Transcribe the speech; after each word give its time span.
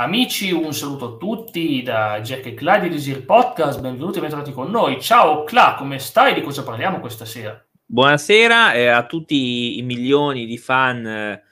Amici, 0.00 0.50
un 0.50 0.72
saluto 0.72 1.04
a 1.04 1.16
tutti 1.18 1.82
da 1.82 2.22
Jack 2.22 2.46
e 2.46 2.54
Cla 2.54 2.78
di 2.78 2.88
Desir 2.88 3.22
Podcast, 3.22 3.82
benvenuti 3.82 4.16
e 4.16 4.22
bentornati 4.22 4.50
con 4.50 4.70
noi. 4.70 4.98
Ciao 4.98 5.44
Cla, 5.44 5.74
come 5.76 5.98
stai? 5.98 6.32
Di 6.32 6.40
cosa 6.40 6.62
parliamo 6.62 7.00
questa 7.00 7.26
sera? 7.26 7.62
Buonasera 7.84 8.72
eh, 8.72 8.86
a 8.86 9.04
tutti 9.04 9.76
i 9.76 9.82
milioni 9.82 10.46
di 10.46 10.56
fan 10.56 11.06
eh, 11.06 11.42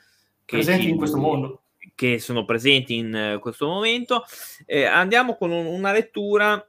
presenti 0.46 0.84
ci, 0.84 0.88
in 0.88 0.96
questo 0.96 1.18
mondo. 1.18 1.60
Che 1.94 2.18
sono 2.18 2.46
presenti 2.46 2.96
in 2.96 3.14
eh, 3.14 3.38
questo 3.38 3.66
momento. 3.66 4.24
Eh, 4.64 4.86
andiamo 4.86 5.36
con 5.36 5.50
un, 5.50 5.66
una 5.66 5.92
lettura 5.92 6.66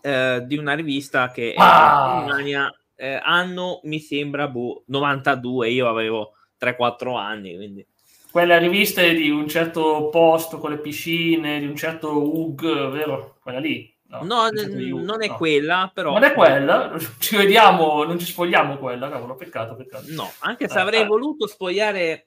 eh, 0.00 0.42
di 0.44 0.56
una 0.56 0.74
rivista 0.74 1.30
che 1.30 1.54
ah! 1.56 2.36
è 2.36 2.42
in 2.42 2.68
eh, 2.96 3.20
anno, 3.22 3.78
mi 3.84 4.00
sembra, 4.00 4.48
boh, 4.48 4.82
92, 4.86 5.70
io 5.70 5.88
avevo 5.88 6.32
3-4 6.60 7.16
anni, 7.16 7.54
quindi 7.54 7.86
quella 8.30 8.58
rivista 8.58 9.02
di 9.02 9.30
un 9.30 9.48
certo 9.48 10.08
posto 10.10 10.58
con 10.58 10.70
le 10.70 10.78
piscine, 10.78 11.58
di 11.58 11.66
un 11.66 11.76
certo 11.76 12.36
UG, 12.38 12.90
vero? 12.90 13.36
Quella 13.42 13.58
lì. 13.58 13.92
No, 14.08 14.20
no 14.22 14.48
n- 14.48 15.04
non 15.04 15.22
è 15.22 15.28
no. 15.28 15.36
quella, 15.36 15.90
però. 15.92 16.12
Non 16.12 16.24
è 16.24 16.32
quella, 16.32 16.96
ci 17.18 17.36
vediamo, 17.36 18.02
non 18.04 18.18
ci 18.18 18.26
spogliamo 18.26 18.76
quella, 18.76 19.08
cavolo, 19.08 19.36
peccato, 19.36 19.76
peccato. 19.76 20.06
No, 20.08 20.30
anche 20.40 20.68
se 20.68 20.78
eh, 20.78 20.80
avrei 20.80 21.02
eh. 21.02 21.06
voluto 21.06 21.46
spogliare 21.46 22.26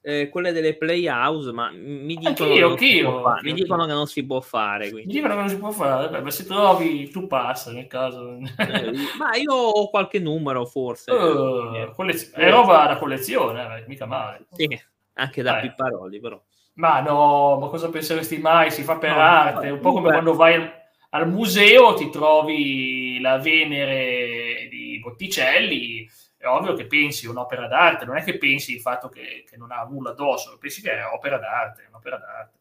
eh, 0.00 0.28
quelle 0.28 0.52
delle 0.52 0.76
Playhouse, 0.76 1.50
ma 1.50 1.70
mi 1.72 2.14
dicono, 2.14 2.28
anch'io, 2.28 2.68
anch'io, 2.70 3.22
fare, 3.22 3.40
mi 3.42 3.52
dicono 3.52 3.86
che 3.86 3.92
non 3.92 4.06
si 4.06 4.24
può 4.24 4.40
fare. 4.40 4.90
Quindi. 4.90 5.08
Mi 5.08 5.12
dicono 5.14 5.34
che 5.34 5.40
non 5.40 5.48
si 5.48 5.58
può 5.58 5.70
fare, 5.72 6.08
Beh, 6.08 6.20
ma 6.20 6.30
se 6.30 6.44
trovi 6.44 7.10
tu 7.10 7.26
passa 7.26 7.72
nel 7.72 7.88
caso. 7.88 8.36
Eh, 8.36 8.92
ma 9.18 9.34
io 9.34 9.52
ho 9.52 9.90
qualche 9.90 10.20
numero 10.20 10.64
forse. 10.66 11.10
Uh, 11.10 11.90
collez- 11.94 12.32
è 12.32 12.48
roba 12.48 12.86
da 12.86 12.96
collezione, 12.96 13.78
eh, 13.78 13.84
mica 13.88 14.06
male. 14.06 14.46
Sì 14.52 14.92
anche 15.14 15.42
da 15.42 15.58
eh. 15.58 15.62
Pipparoli, 15.62 16.20
però. 16.20 16.40
Ma 16.74 17.00
no, 17.00 17.58
ma 17.58 17.68
cosa 17.68 17.88
penseresti 17.88 18.38
mai? 18.38 18.70
Si 18.70 18.82
fa 18.82 18.98
per 18.98 19.12
no, 19.12 19.20
arte, 19.20 19.70
un 19.70 19.80
po' 19.80 19.92
come 19.92 20.10
quando 20.10 20.34
vai 20.34 20.82
al 21.10 21.28
museo 21.28 21.94
ti 21.94 22.10
trovi 22.10 23.20
la 23.20 23.38
Venere 23.38 24.66
di 24.68 24.98
Botticelli, 25.00 26.08
è 26.36 26.46
ovvio 26.46 26.74
che 26.74 26.86
pensi 26.86 27.26
un'opera 27.26 27.68
d'arte, 27.68 28.04
non 28.04 28.16
è 28.16 28.24
che 28.24 28.36
pensi 28.36 28.74
il 28.74 28.80
fatto 28.80 29.08
che, 29.08 29.44
che 29.48 29.56
non 29.56 29.70
ha 29.70 29.84
nulla 29.84 30.10
addosso, 30.10 30.58
pensi 30.58 30.82
che 30.82 30.90
è 30.90 31.04
opera 31.06 31.38
d'arte, 31.38 31.86
un'opera 31.88 32.18
d'arte. 32.18 32.58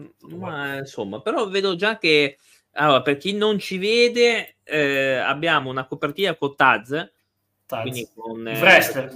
Mm, 0.00 0.38
ma 0.38 0.76
insomma, 0.78 1.20
però 1.20 1.46
vedo 1.48 1.76
già 1.76 1.98
che 1.98 2.38
allora, 2.72 3.02
per 3.02 3.16
chi 3.16 3.34
non 3.34 3.58
ci 3.58 3.78
vede, 3.78 4.56
eh, 4.62 5.16
abbiamo 5.16 5.70
una 5.70 5.86
copertina 5.86 6.34
con 6.36 6.56
Taz, 6.56 7.10
Taz. 7.66 7.80
quindi 7.82 8.08
con, 8.14 8.46
eh, 8.46 8.58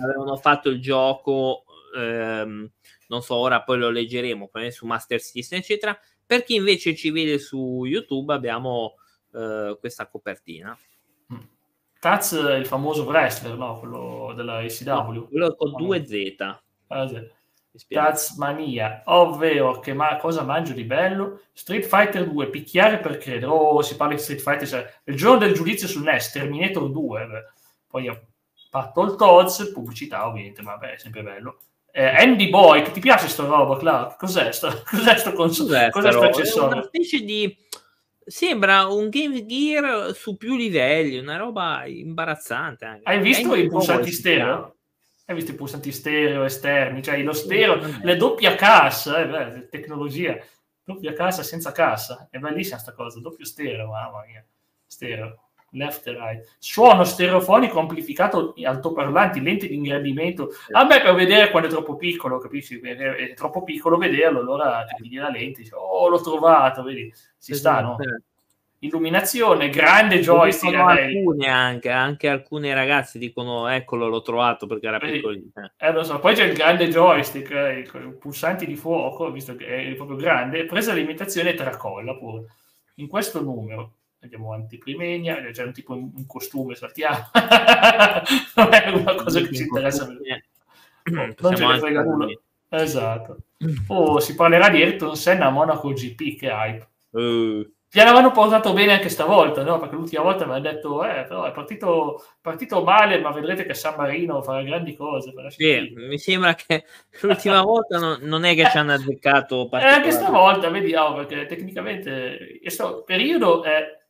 avevano 0.00 0.36
fatto 0.36 0.68
il 0.68 0.80
gioco 0.80 1.63
ehm, 1.94 2.70
non 3.08 3.22
so, 3.22 3.36
ora 3.36 3.62
poi 3.62 3.78
lo 3.78 3.90
leggeremo 3.90 4.50
su 4.70 4.86
Master 4.86 5.20
System, 5.20 5.58
eccetera. 5.58 5.98
Per 6.26 6.42
chi 6.42 6.54
invece 6.54 6.94
ci 6.94 7.10
vede 7.10 7.38
su 7.38 7.84
YouTube 7.84 8.32
abbiamo 8.32 8.94
eh, 9.32 9.76
questa 9.78 10.08
copertina. 10.08 10.76
Mm. 11.32 11.38
Taz 12.00 12.32
il 12.32 12.66
famoso 12.66 13.04
wrestler, 13.04 13.56
no? 13.56 13.78
Quello 13.78 14.32
della 14.34 14.58
ACW. 14.58 15.12
No, 15.12 15.26
quello 15.26 15.54
con 15.54 15.70
2Z. 15.72 16.58
Ah, 16.88 17.08
sì. 17.08 17.42
Taz 17.88 18.36
Mania, 18.36 19.02
ovvero 19.06 19.80
che 19.80 19.92
ma- 19.94 20.16
cosa 20.16 20.42
mangio 20.42 20.74
di 20.74 20.84
bello? 20.84 21.40
Street 21.52 21.84
Fighter 21.84 22.28
2, 22.30 22.48
picchiare 22.48 23.00
per 23.00 23.18
credere. 23.18 23.46
Oh, 23.46 23.82
si 23.82 23.96
parla 23.96 24.14
di 24.14 24.20
Street 24.20 24.40
Fighter, 24.40 24.68
cioè, 24.68 24.94
il 25.04 25.16
giorno 25.16 25.38
del 25.38 25.54
giudizio 25.54 25.88
sul 25.88 26.04
NES, 26.04 26.30
Terminator 26.30 26.88
2. 26.88 27.26
Beh. 27.26 27.44
Poi 27.88 28.08
ho 28.08 28.26
fatto 28.70 29.02
il 29.02 29.16
Toz, 29.16 29.72
pubblicità 29.72 30.26
ovviamente, 30.26 30.62
ma 30.62 30.76
beh, 30.76 30.94
è 30.94 30.98
sempre 30.98 31.22
bello 31.22 31.58
eh, 31.96 32.06
Andy 32.06 32.48
Boy, 32.48 32.82
che 32.82 32.90
ti 32.90 32.98
piace 32.98 33.28
sta 33.28 33.44
roba, 33.44 33.76
Clark? 33.76 34.18
Cos'è 34.18 34.50
sto, 34.50 34.82
cos'è 34.84 35.16
sto, 35.16 35.32
cons- 35.32 35.58
cos'è 35.58 35.90
cos'è 35.90 36.10
sto 36.10 36.22
accessorio? 36.22 36.76
Una 36.76 36.82
specie 36.82 37.20
di... 37.20 37.56
Sembra 38.26 38.86
un 38.86 39.10
Game 39.10 39.46
Gear 39.46 40.12
su 40.12 40.36
più 40.36 40.56
livelli, 40.56 41.18
una 41.18 41.36
roba 41.36 41.84
imbarazzante. 41.84 42.84
Anche. 42.84 43.02
Hai 43.04 43.20
visto 43.20 43.52
Andy 43.52 43.66
i 43.66 43.68
pulsanti 43.68 44.10
stereo? 44.10 44.76
Hai 45.26 45.36
visto 45.36 45.52
i 45.52 45.54
pulsanti 45.54 45.92
stereo 45.92 46.42
esterni? 46.42 47.00
Cioè 47.00 47.22
lo 47.22 47.32
stereo, 47.32 47.78
le 48.02 48.16
doppia 48.16 48.56
cassa, 48.56 49.18
eh, 49.20 49.26
beh, 49.26 49.68
tecnologia, 49.68 50.36
doppia 50.82 51.12
cassa 51.12 51.44
senza 51.44 51.70
cassa. 51.70 52.26
È 52.28 52.38
bellissima 52.38 52.78
sta 52.78 52.92
cosa, 52.92 53.20
doppio 53.20 53.44
stereo, 53.44 53.88
mamma 53.88 54.24
mia. 54.26 54.44
Stereo 54.86 55.43
left 55.74 56.06
and 56.08 56.16
right. 56.16 56.56
Suono 56.58 57.04
stereofonico 57.04 57.78
amplificato 57.78 58.54
altoparlanti, 58.62 59.40
lenti 59.40 59.68
di 59.68 59.74
ingrandimento. 59.74 60.50
A 60.72 60.84
me 60.84 61.00
per 61.00 61.14
vedere 61.14 61.50
quando 61.50 61.68
è 61.68 61.70
troppo 61.70 61.96
piccolo, 61.96 62.38
capisci? 62.38 62.80
È 62.80 63.34
troppo 63.34 63.62
piccolo 63.62 63.96
vederlo, 63.96 64.40
allora 64.40 64.84
ti 64.84 65.02
pigli 65.02 65.18
la 65.18 65.30
lente, 65.30 65.62
dici, 65.62 65.72
oh 65.74 66.08
l'ho 66.08 66.20
trovato, 66.20 66.82
vedi? 66.82 67.12
Si 67.36 67.54
sta, 67.54 67.80
no? 67.80 67.96
Illuminazione, 68.80 69.70
grande 69.70 70.20
joystick. 70.20 70.74
Alcune 70.74 71.48
anche, 71.48 71.88
anche 71.88 72.28
alcuni 72.28 72.70
ragazzi 72.74 73.18
dicono 73.18 73.66
eccolo 73.68 74.08
l'ho 74.08 74.20
trovato 74.20 74.66
perché 74.66 74.86
era 74.86 74.98
piccolino. 74.98 75.52
Eh, 75.78 75.92
lo 75.92 76.02
so. 76.02 76.18
Poi 76.18 76.34
c'è 76.34 76.44
il 76.44 76.54
grande 76.54 76.88
joystick, 76.88 77.50
eh, 77.50 77.78
i 77.78 78.12
pulsanti 78.18 78.66
di 78.66 78.76
fuoco, 78.76 79.30
visto 79.30 79.56
che 79.56 79.90
è 79.90 79.94
proprio 79.94 80.18
grande, 80.18 80.66
presa 80.66 80.92
l'imitazione 80.92 81.50
e 81.50 81.54
tracolla 81.54 82.14
pure. 82.14 82.44
In 82.96 83.08
questo 83.08 83.42
numero 83.42 83.92
andiamo 84.24 84.52
avanti 84.52 84.78
primenia, 84.78 85.40
c'è 85.50 85.64
un 85.64 85.72
tipo 85.72 85.94
in 85.94 86.26
costume, 86.26 86.74
saltiamo. 86.74 87.30
non 88.56 88.72
è 88.72 88.88
una 88.90 89.14
cosa 89.14 89.40
che 89.40 89.54
ci 89.54 89.62
interessa. 89.62 90.06
non 91.04 91.56
ce 91.56 91.66
ne 91.66 91.78
frega 91.78 92.02
nulla. 92.02 92.26
Esatto. 92.68 93.36
Oh, 93.88 94.18
si 94.20 94.34
parlerà 94.34 94.68
di 94.68 94.82
Ayrton 94.82 95.16
Senna 95.16 95.46
a 95.46 95.50
Monaco 95.50 95.92
GP, 95.92 96.38
che 96.38 96.48
hype. 96.48 96.88
Uh. 97.10 97.72
Gli 97.94 98.00
avevano 98.00 98.32
portato 98.32 98.72
bene 98.72 98.94
anche 98.94 99.08
stavolta, 99.08 99.62
no? 99.62 99.78
Perché 99.78 99.94
l'ultima 99.94 100.24
volta 100.24 100.44
mi 100.46 100.54
ha 100.54 100.58
detto, 100.58 101.04
eh, 101.04 101.26
però 101.28 101.44
è 101.44 101.52
partito, 101.52 102.24
partito, 102.40 102.82
male, 102.82 103.20
ma 103.20 103.30
vedrete 103.30 103.64
che 103.64 103.74
San 103.74 103.94
Marino 103.96 104.42
farà 104.42 104.64
grandi 104.64 104.96
cose. 104.96 105.32
Sì, 105.50 105.92
mi 105.94 106.18
sembra 106.18 106.56
che 106.56 106.86
l'ultima 107.22 107.62
volta 107.62 108.00
non, 108.00 108.18
non, 108.22 108.42
è 108.42 108.56
che 108.56 108.68
ci 108.68 108.78
hanno 108.78 108.94
azzeccato. 108.94 109.70
Eh, 109.70 109.76
anche 109.76 110.10
stavolta, 110.10 110.70
vediamo, 110.70 111.14
perché 111.14 111.46
tecnicamente 111.46 112.58
questo 112.60 113.04
periodo 113.06 113.62
è 113.62 114.03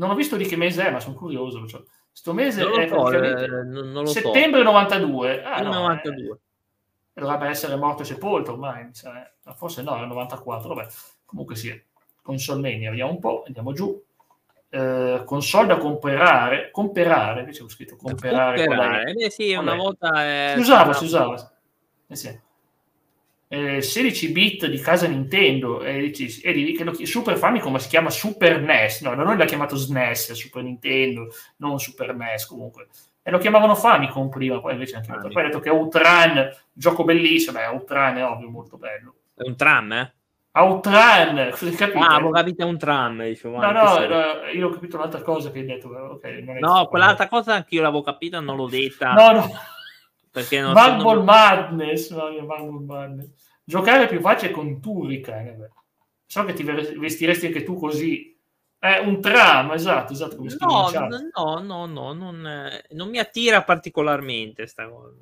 non 0.00 0.10
ho 0.10 0.14
visto 0.14 0.36
di 0.36 0.46
che 0.46 0.56
mese 0.56 0.86
è, 0.86 0.90
ma 0.90 0.98
sono 0.98 1.14
curioso. 1.14 1.66
Cioè, 1.66 1.82
sto 2.10 2.32
mese 2.32 2.62
non 2.62 2.80
è 2.80 2.88
so, 2.88 3.12
eh, 3.12 3.46
non, 3.64 3.92
non 3.92 4.06
settembre 4.06 4.60
so. 4.60 4.64
92. 4.64 5.44
Ah, 5.44 5.60
no, 5.60 5.72
92. 5.72 6.38
Eh, 7.12 7.20
dovrebbe 7.20 7.48
essere 7.48 7.76
morto 7.76 8.02
e 8.02 8.06
sepolto 8.06 8.52
ormai. 8.52 8.92
Cioè, 8.94 9.30
forse 9.54 9.82
no, 9.82 10.02
è 10.02 10.06
94. 10.06 10.74
Vabbè, 10.74 10.88
comunque 11.26 11.54
sì. 11.54 11.88
Console 12.22 12.60
Mania, 12.60 12.90
vediamo 12.90 13.12
un 13.12 13.18
po', 13.18 13.44
andiamo 13.46 13.72
giù. 13.72 14.02
Eh, 14.70 15.22
console 15.26 15.66
da 15.66 15.76
comprare, 15.76 16.70
comprare, 16.70 17.40
invece 17.40 17.62
ho 17.62 17.68
scritto 17.68 17.96
comprare. 17.96 18.64
comprare. 18.64 19.12
Eh, 19.12 19.30
sì, 19.30 19.52
una 19.52 19.74
volta... 19.74 20.54
si 20.54 20.60
usava, 20.60 20.92
si 20.94 21.04
usava. 21.04 21.52
Eh, 22.06 22.16
sì 22.16 22.48
eh, 23.52 23.82
16 23.82 24.30
bit 24.30 24.66
di 24.66 24.78
casa 24.78 25.08
Nintendo 25.08 25.82
e, 25.82 26.12
e 26.12 26.72
credo 26.72 26.92
che 26.92 27.04
Super 27.04 27.36
Famicom 27.36 27.76
si 27.78 27.88
chiama 27.88 28.08
Super 28.08 28.60
NES, 28.60 29.00
no, 29.02 29.16
da 29.16 29.24
noi 29.24 29.36
l'ha 29.36 29.44
chiamato 29.44 29.74
SNES, 29.74 30.32
Super 30.32 30.62
Nintendo, 30.62 31.26
non 31.56 31.80
Super 31.80 32.14
NES 32.14 32.46
comunque. 32.46 32.86
E 33.22 33.30
lo 33.32 33.38
chiamavano 33.38 33.74
Famicom 33.74 34.28
prima, 34.28 34.60
poi 34.60 34.74
invece 34.74 34.96
anche 34.96 35.12
poi 35.12 35.42
ha 35.42 35.46
detto 35.46 35.58
che 35.58 35.68
Outrun, 35.68 36.48
gioco 36.72 37.02
bellissimo, 37.02 37.58
beh, 37.58 37.66
Outrun 37.66 38.16
è 38.18 38.24
ovvio, 38.24 38.48
molto 38.48 38.76
bello. 38.76 39.14
È 39.34 39.42
un 39.44 39.56
tram, 39.56 39.92
eh? 39.94 40.12
Outrun, 40.52 41.50
cosa 41.58 41.70
capite? 41.72 41.98
Ah, 41.98 42.14
avevo 42.14 42.30
capito 42.30 42.64
un 42.64 42.78
tram, 42.78 43.24
dicevo. 43.24 43.58
No, 43.58 43.72
no, 43.72 44.06
no, 44.06 44.24
io 44.54 44.68
ho 44.68 44.70
capito 44.70 44.94
un'altra 44.94 45.22
cosa 45.22 45.50
che 45.50 45.58
hai 45.58 45.66
detto. 45.66 45.88
Okay, 45.88 46.60
no, 46.60 46.86
quell'altra 46.86 47.26
cosa 47.26 47.54
anche 47.54 47.74
io 47.74 47.82
l'avevo 47.82 48.02
capita, 48.02 48.38
non 48.38 48.54
l'ho 48.54 48.68
detta. 48.68 49.12
No, 49.12 49.32
no. 49.32 49.50
Perché 50.30 50.60
non 50.60 50.72
Bubble 50.72 51.02
sono... 51.02 51.22
Madness, 51.24 52.10
no, 52.10 52.30
Bubble 52.44 52.84
Madness. 52.84 53.30
Giocare 53.64 54.06
più 54.06 54.20
facile 54.20 54.52
con 54.52 54.80
Turrican. 54.80 55.46
Eh, 55.46 55.70
so 56.26 56.44
che 56.44 56.52
ti 56.52 56.62
vestiresti 56.62 57.46
anche 57.46 57.62
tu 57.62 57.74
così. 57.74 58.38
È 58.78 58.98
un 58.98 59.20
tram, 59.20 59.72
esatto, 59.72 60.12
esatto. 60.12 60.36
Come 60.36 60.56
no, 60.58 60.90
no, 61.34 61.58
no, 61.60 61.86
no, 61.86 62.12
non, 62.12 62.70
non 62.90 63.08
mi 63.08 63.18
attira 63.18 63.62
particolarmente 63.62 64.66
sta 64.66 64.88
cosa. 64.88 65.18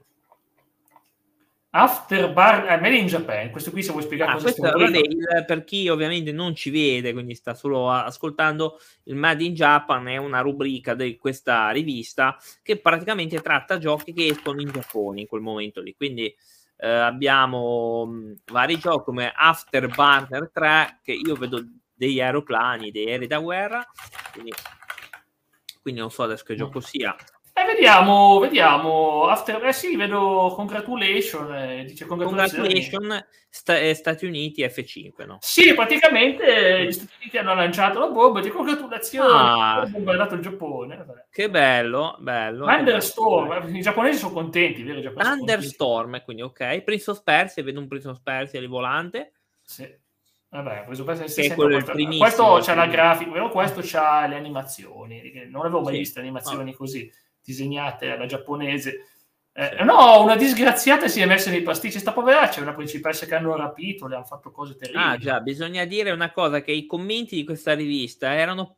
Afterbar 1.71 2.67
eh, 2.71 2.81
Made 2.81 2.97
in 2.97 3.07
Japan, 3.07 3.51
questo 3.51 3.71
qui 3.71 3.83
se 3.83 3.93
vuoi 3.93 4.03
spiegare 4.03 4.31
ah, 4.31 4.35
cosa 4.35 4.45
questo, 4.45 4.63
vabbè, 4.63 4.99
il, 4.99 5.45
per 5.47 5.65
chi 5.65 5.89
ovviamente 5.89 6.33
non 6.33 6.55
ci 6.55 6.71
vede, 6.71 7.13
quindi 7.13 7.35
sta 7.35 7.53
solo 7.53 7.91
ascoltando, 7.91 8.81
il 9.05 9.17
Made 9.17 9.45
in 9.45 9.53
Japan 9.53 10.07
è 10.09 10.17
una 10.17 10.41
rubrica 10.41 10.95
di 10.95 11.19
questa 11.19 11.69
rivista 11.71 12.39
che 12.63 12.79
praticamente 12.79 13.41
tratta 13.41 13.77
giochi 13.77 14.15
che 14.15 14.29
escono 14.29 14.63
in 14.63 14.71
Giappone 14.71 15.21
in 15.21 15.27
quel 15.27 15.43
momento 15.43 15.83
lì, 15.83 15.95
quindi 15.95 16.35
eh, 16.79 16.89
abbiamo 16.89 18.07
mh, 18.07 18.37
vari 18.47 18.79
giochi 18.79 19.05
come 19.05 19.31
Afterburner 19.35 20.51
3 20.51 21.01
che 21.03 21.13
io 21.13 21.35
vedo 21.35 21.63
degli 21.93 22.21
aeroplani, 22.21 22.91
dei 22.91 23.11
aerei 23.11 23.27
da 23.27 23.41
guerra, 23.41 23.87
quindi, 24.33 24.53
quindi 25.83 26.01
non 26.01 26.11
so 26.11 26.23
adesso 26.23 26.45
che 26.45 26.55
gioco 26.55 26.81
sia. 26.81 27.15
Eh, 27.59 27.65
vediamo, 27.65 28.39
vediamo. 28.39 29.27
After, 29.27 29.65
eh 29.67 29.73
sì, 29.73 29.97
vedo 29.97 30.53
congratulation, 30.55 31.53
eh, 31.55 31.85
dice 31.85 32.05
congratulation 32.05 33.25
sta, 33.49 33.77
eh, 33.79 33.95
Stati 33.95 34.27
Uniti 34.27 34.63
F5, 34.63 35.27
no? 35.27 35.39
Sì, 35.41 35.75
praticamente 35.75 36.85
gli 36.85 36.93
Stati 36.93 37.15
Uniti 37.21 37.37
hanno 37.37 37.55
lanciato 37.55 37.99
la 37.99 38.09
bomba, 38.09 38.41
di 38.41 38.51
congratulazioni, 38.51 39.29
ah, 39.29 39.81
hanno 39.81 39.89
bombardato 39.89 40.37
il 40.37 40.41
Giappone. 40.41 40.97
Vabbè. 40.99 41.27
Che 41.31 41.51
bello, 41.51 42.17
bello. 42.21 42.67
Thunderstorm, 42.67 43.75
i 43.75 43.81
giapponesi 43.81 44.19
sono 44.19 44.35
contenti, 44.35 44.83
vero? 44.85 45.13
Thunderstorm, 45.13 46.23
quindi 46.23 46.43
ok. 46.43 46.83
Prince 46.83 47.11
of 47.11 47.23
Persia, 47.25 47.65
vedo 47.65 47.81
un 47.81 47.89
Prince 47.89 48.09
of 48.09 48.21
Persia 48.23 48.61
lì 48.61 48.69
volante. 48.69 49.33
Sì. 49.63 50.07
Vabbè, 50.51 50.87
essere 50.89 51.55
questo, 51.55 51.93
questo 52.17 52.59
c'ha 52.63 52.75
la 52.75 52.87
grafica, 52.87 53.31
però 53.31 53.51
questo 53.51 53.81
c'ha 53.83 54.27
le 54.27 54.37
animazioni. 54.37 55.47
Non 55.51 55.67
avevo 55.67 55.83
mai 55.83 55.93
sì. 55.95 55.99
visto 55.99 56.21
animazioni 56.21 56.71
no. 56.71 56.77
così 56.77 57.13
disegnate 57.49 58.11
alla 58.11 58.27
giapponese. 58.27 59.07
Eh, 59.53 59.83
no, 59.83 60.23
una 60.23 60.37
disgraziata 60.37 61.09
si 61.09 61.21
è 61.21 61.27
messa 61.27 61.51
nei 61.51 61.63
pasticci. 61.63 61.99
Sta 61.99 62.13
poveraccia 62.13 62.61
è 62.61 62.63
una 62.63 62.75
principessa 62.75 63.25
che 63.25 63.35
hanno 63.35 63.57
rapito, 63.57 64.07
le 64.07 64.17
hanno 64.17 64.25
fatto 64.25 64.51
cose 64.51 64.77
terribili. 64.77 65.03
Ah, 65.03 65.17
già, 65.17 65.41
bisogna 65.41 65.85
dire 65.87 66.11
una 66.11 66.31
cosa: 66.31 66.61
che 66.61 66.73
i 66.73 66.87
commenti 66.87 67.37
di 67.37 67.45
questa 67.45 67.75
rivista 67.75 68.35
erano 68.35 68.78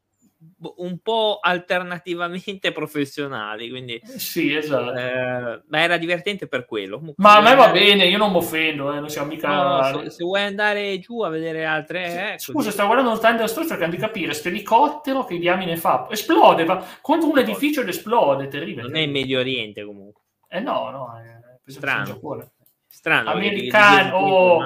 un 0.76 0.98
po' 1.00 1.38
alternativamente 1.40 2.72
professionali. 2.72 3.68
Quindi, 3.68 3.96
eh, 3.96 4.18
sì, 4.18 4.54
esatto. 4.54 4.94
Eh, 4.94 5.62
ma 5.66 5.80
era 5.80 5.96
divertente 5.96 6.46
per 6.46 6.66
quello. 6.66 6.98
Comunque, 6.98 7.22
ma 7.22 7.36
a 7.36 7.40
me 7.40 7.54
va 7.54 7.70
bene, 7.70 8.06
io 8.06 8.18
non 8.18 8.30
mi 8.30 8.38
offendo, 8.38 8.92
eh, 8.92 9.00
non 9.00 9.08
siamo 9.08 9.28
mica. 9.28 9.48
No, 9.48 10.02
se, 10.02 10.10
se, 10.10 10.24
vuoi 10.24 10.42
andare 10.42 10.98
giù 10.98 11.20
a 11.22 11.28
vedere 11.28 11.64
altre. 11.64 12.10
Sì. 12.10 12.16
Eh, 12.16 12.52
Scusa, 12.52 12.70
stavo 12.70 12.88
guardando 12.88 13.14
il 13.14 13.20
Thunderstorm 13.20 13.66
cercando 13.66 13.94
di 13.94 14.00
capire 14.00 14.26
questo 14.26 14.48
elicottero 14.48 15.24
che 15.24 15.38
diamine 15.38 15.76
fa. 15.76 16.06
Esplode, 16.10 16.64
va 16.64 16.84
contro 17.00 17.28
un 17.28 17.38
edificio 17.38 17.82
ed 17.82 17.88
esplode, 17.88 18.48
terribile. 18.48 18.82
Non 18.82 18.96
è 18.96 19.00
in 19.00 19.10
Medio 19.10 19.40
Oriente 19.40 19.84
comunque. 19.84 20.22
Eh 20.48 20.60
no, 20.60 20.90
no, 20.90 21.18
è 21.18 21.70
strano. 21.70 22.18
Strano. 22.88 23.30
Americano. 23.30 24.16
Oh, 24.16 24.58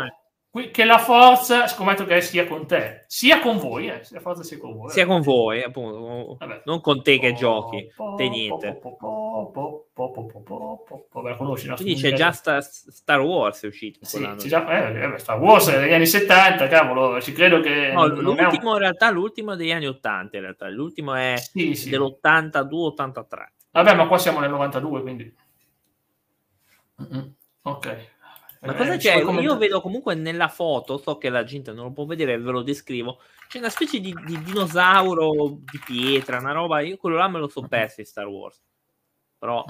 che 0.71 0.85
la 0.85 0.99
forza, 0.99 1.67
scommetto 1.67 2.05
che 2.05 2.21
sia 2.21 2.47
con 2.47 2.65
te, 2.65 3.05
sia 3.09 3.41
con 3.41 3.59
voi, 3.59 3.89
eh, 3.89 4.07
la 4.11 4.21
forza 4.21 4.45
sia 4.45 4.57
con 4.57 4.77
voi. 4.77 4.89
Sia 4.91 5.05
con 5.05 5.21
voi, 5.21 5.65
appunto, 5.65 6.37
Vabbè. 6.39 6.63
non 6.67 6.81
con 6.81 7.03
te 7.03 7.19
che 7.19 7.33
po, 7.33 7.39
giochi, 7.39 7.91
po, 7.95 8.15
te 8.17 8.29
niente. 8.29 8.81
Vabbè, 11.13 11.37
conosci, 11.37 11.67
no? 11.67 11.75
Quindi 11.75 11.95
c'è 11.95 12.13
già 12.13 12.31
sta, 12.31 12.61
Star 12.61 13.21
Wars 13.21 13.65
è 13.65 13.67
uscito. 13.67 13.99
Sì, 14.05 14.21
c'è 14.21 14.47
già, 14.47 15.15
eh, 15.15 15.19
Star 15.19 15.41
Wars 15.41 15.69
è 15.71 15.81
degli 15.81 15.93
anni 15.93 16.07
70, 16.07 16.69
cavolo, 16.69 17.21
ci 17.21 17.33
credo 17.33 17.59
che... 17.59 17.91
No, 17.93 18.07
l'ultimo 18.07 18.69
un... 18.69 18.75
in 18.75 18.79
realtà, 18.79 19.11
l'ultimo 19.11 19.55
è 19.55 19.57
degli 19.57 19.73
anni 19.73 19.89
80 19.89 20.37
in 20.37 20.43
realtà, 20.43 20.69
l'ultimo 20.69 21.15
è 21.15 21.35
sì, 21.37 21.75
sì. 21.75 21.91
dell'82-83. 21.91 23.47
Vabbè, 23.73 23.95
ma 23.95 24.07
qua 24.07 24.19
siamo 24.19 24.39
nel 24.39 24.51
92, 24.51 25.03
quindi... 25.03 25.35
Mm-hmm. 27.03 27.25
Ok. 27.63 28.13
Ma 28.65 28.73
eh, 28.73 28.77
cosa 28.77 28.97
c'è? 28.97 29.17
Io 29.17 29.57
vedo 29.57 29.81
comunque 29.81 30.15
nella 30.15 30.49
foto, 30.49 30.99
so 30.99 31.19
che 31.19 31.29
la 31.29 31.45
gente 31.45 31.73
non 31.73 31.87
lo 31.87 31.93
può 31.93 32.05
vedere, 32.07 32.39
ve 32.39 32.51
lo 32.51 32.63
descrivo. 32.63 33.21
C'è 33.49 33.59
una 33.59 33.69
specie 33.69 34.01
di, 34.01 34.15
di 34.25 34.43
dinosauro 34.43 35.59
di 35.61 35.81
pietra, 35.85 36.39
una 36.39 36.53
roba. 36.53 36.81
Io 36.81 36.97
quello 36.97 37.17
là 37.17 37.29
me 37.29 37.39
lo 37.39 37.49
so 37.49 37.63
perso 37.63 38.01
in 38.01 38.07
Star 38.07 38.27
Wars. 38.27 38.63
Però 39.39 39.65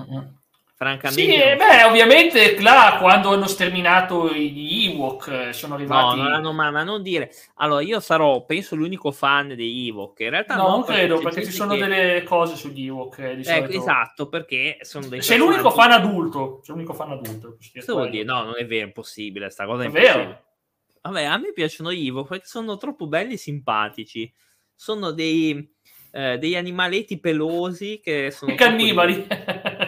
francamente. 0.75 1.33
Sì, 1.33 1.37
non... 1.37 1.57
beh, 1.57 1.85
ovviamente 1.85 2.61
là 2.61 2.97
quando 3.01 3.33
hanno 3.33 3.47
sterminato 3.47 4.33
gli 4.33 4.89
Ewok 4.89 5.29
eh, 5.29 5.53
sono 5.53 5.75
arrivati. 5.75 6.21
No, 6.21 6.39
no, 6.39 6.53
ma, 6.53 6.71
ma, 6.71 6.83
non 6.83 7.03
dire. 7.03 7.31
Allora, 7.57 7.81
io 7.83 8.01
sarò, 8.01 8.45
penso, 8.45 8.75
l'unico 8.75 9.13
fan 9.13 9.49
degli 9.49 9.89
Ewok. 9.89 10.21
In 10.21 10.31
realtà, 10.31 10.57
no, 10.57 10.69
non 10.69 10.85
credo 10.85 11.21
perché 11.21 11.45
ci 11.45 11.53
sono 11.53 11.75
che... 11.75 11.81
delle 11.81 12.23
cose 12.25 12.57
sugli 12.57 12.87
Ewok. 12.87 13.19
Eh, 13.19 13.41
eh, 13.45 13.67
esatto, 13.71 14.29
perché 14.29 14.79
sono 14.81 15.07
dei. 15.07 15.23
Sei 15.23 15.39
l'unico 15.39 15.71
fan 15.71 15.93
adulto. 15.93 16.61
Sei 16.65 16.75
l'unico 16.75 16.93
fan 16.93 17.13
adulto. 17.13 17.57
Cosa 17.73 17.93
vuol 17.93 18.11
dire? 18.11 18.25
No, 18.25 18.43
non 18.43 18.55
è 18.57 18.67
vero, 18.67 18.83
è 18.83 18.87
impossibile. 18.87 19.51
Sta 19.51 19.65
cosa 19.67 19.85
è, 19.85 19.87
è 19.87 19.91
vero. 19.91 20.43
Vabbè, 21.03 21.25
a 21.25 21.37
me 21.37 21.53
piacciono 21.53 21.93
gli 21.93 22.07
Ewok 22.07 22.29
perché 22.29 22.47
sono 22.47 22.77
troppo 22.77 23.07
belli 23.07 23.35
e 23.35 23.39
simpatici. 23.39 24.33
Sono 24.75 25.13
dei 25.13 25.73
eh, 26.17 26.39
degli 26.39 26.55
animaletti 26.55 27.19
pelosi 27.19 28.01
che 28.01 28.31
sono... 28.31 28.55
cannibali! 28.55 29.27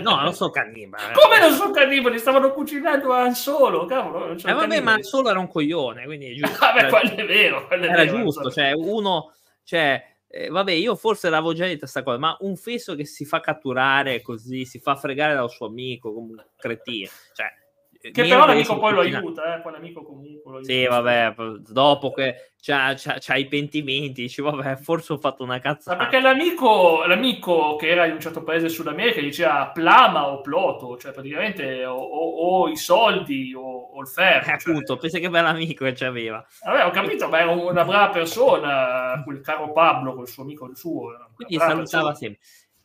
No, 0.02 0.20
non 0.20 0.34
sono 0.34 0.50
cannibali. 0.50 1.14
Come 1.14 1.38
non 1.38 1.52
sono 1.52 1.70
cannibali? 1.70 2.18
Stavano 2.18 2.50
cucinando 2.50 3.12
a 3.12 3.32
Solo, 3.32 3.86
cavolo. 3.86 4.32
Eh, 4.32 4.52
vabbè, 4.52 4.80
ma 4.80 5.00
Solo 5.02 5.30
era 5.30 5.38
un 5.38 5.46
coglione, 5.46 6.04
quindi 6.04 6.32
è 6.32 6.34
giusto. 6.34 6.58
vabbè, 6.58 6.80
cioè, 6.80 6.90
quello 6.90 7.14
è 7.14 7.26
vero. 7.26 7.66
Quello 7.68 7.84
è 7.84 7.88
era 7.88 8.04
vero, 8.04 8.16
giusto, 8.16 8.50
cioè 8.50 8.72
uno... 8.72 9.32
Cioè, 9.62 10.04
eh, 10.28 10.48
vabbè, 10.48 10.72
io 10.72 10.96
forse 10.96 11.30
l'avevo 11.30 11.54
già 11.54 11.64
detto 11.64 11.80
questa 11.80 12.02
cosa, 12.02 12.18
ma 12.18 12.36
un 12.40 12.56
fesso 12.56 12.96
che 12.96 13.04
si 13.04 13.24
fa 13.24 13.38
catturare 13.40 14.20
così, 14.20 14.64
si 14.64 14.80
fa 14.80 14.96
fregare 14.96 15.34
dal 15.34 15.50
suo 15.50 15.66
amico 15.66 16.12
come 16.12 16.32
un 16.32 16.44
cretino, 16.56 17.08
cioè 17.34 17.46
che 18.10 18.22
però 18.22 18.46
l'amico 18.46 18.78
poi 18.78 18.92
lo 18.92 19.00
aiuta, 19.00 19.56
eh? 19.56 19.60
poi 19.60 19.72
l'amico 19.72 20.02
comunque 20.02 20.50
lo 20.50 20.56
aiuta. 20.58 20.72
Sì, 20.72 20.86
vabbè, 20.86 21.34
dopo 21.68 22.12
che 22.12 22.52
c'ha, 22.60 22.94
c'ha, 22.96 23.16
c'ha, 23.18 23.36
i 23.36 23.46
pentimenti, 23.46 24.22
dici, 24.22 24.42
vabbè, 24.42 24.76
forse 24.76 25.12
ho 25.12 25.18
fatto 25.18 25.42
una 25.42 25.58
cazzata. 25.58 25.96
Ma 25.96 26.06
perché 26.06 26.20
l'amico, 26.20 27.04
l'amico 27.06 27.76
che 27.76 27.88
era 27.88 28.06
in 28.06 28.14
un 28.14 28.20
certo 28.20 28.42
paese 28.42 28.68
Sud 28.68 28.88
America 28.88 29.20
diceva 29.20 29.70
plama 29.72 30.28
o 30.28 30.40
ploto, 30.40 30.96
cioè 30.96 31.12
praticamente 31.12 31.84
o, 31.84 31.96
o, 31.96 32.62
o 32.62 32.68
i 32.68 32.76
soldi 32.76 33.54
o, 33.54 33.62
o 33.62 34.00
il 34.00 34.08
ferro. 34.08 34.40
Eh, 34.40 34.58
cioè... 34.58 34.72
appunto, 34.72 34.96
pensa 34.96 35.18
che 35.18 35.30
bell'amico 35.30 35.84
che 35.84 35.92
c'aveva. 35.92 36.44
Vabbè, 36.64 36.86
ho 36.86 36.90
capito, 36.90 37.28
ma 37.28 37.40
era 37.40 37.50
una 37.50 37.84
brava 37.84 38.10
persona, 38.10 39.22
quel 39.24 39.40
caro 39.40 39.72
Pablo, 39.72 40.14
quel 40.14 40.28
suo 40.28 40.42
amico 40.42 40.66
il 40.66 40.76
suo. 40.76 41.30
Quindi 41.34 41.54
salutava 41.56 41.78
persona. 41.82 42.14
sempre. 42.14 42.40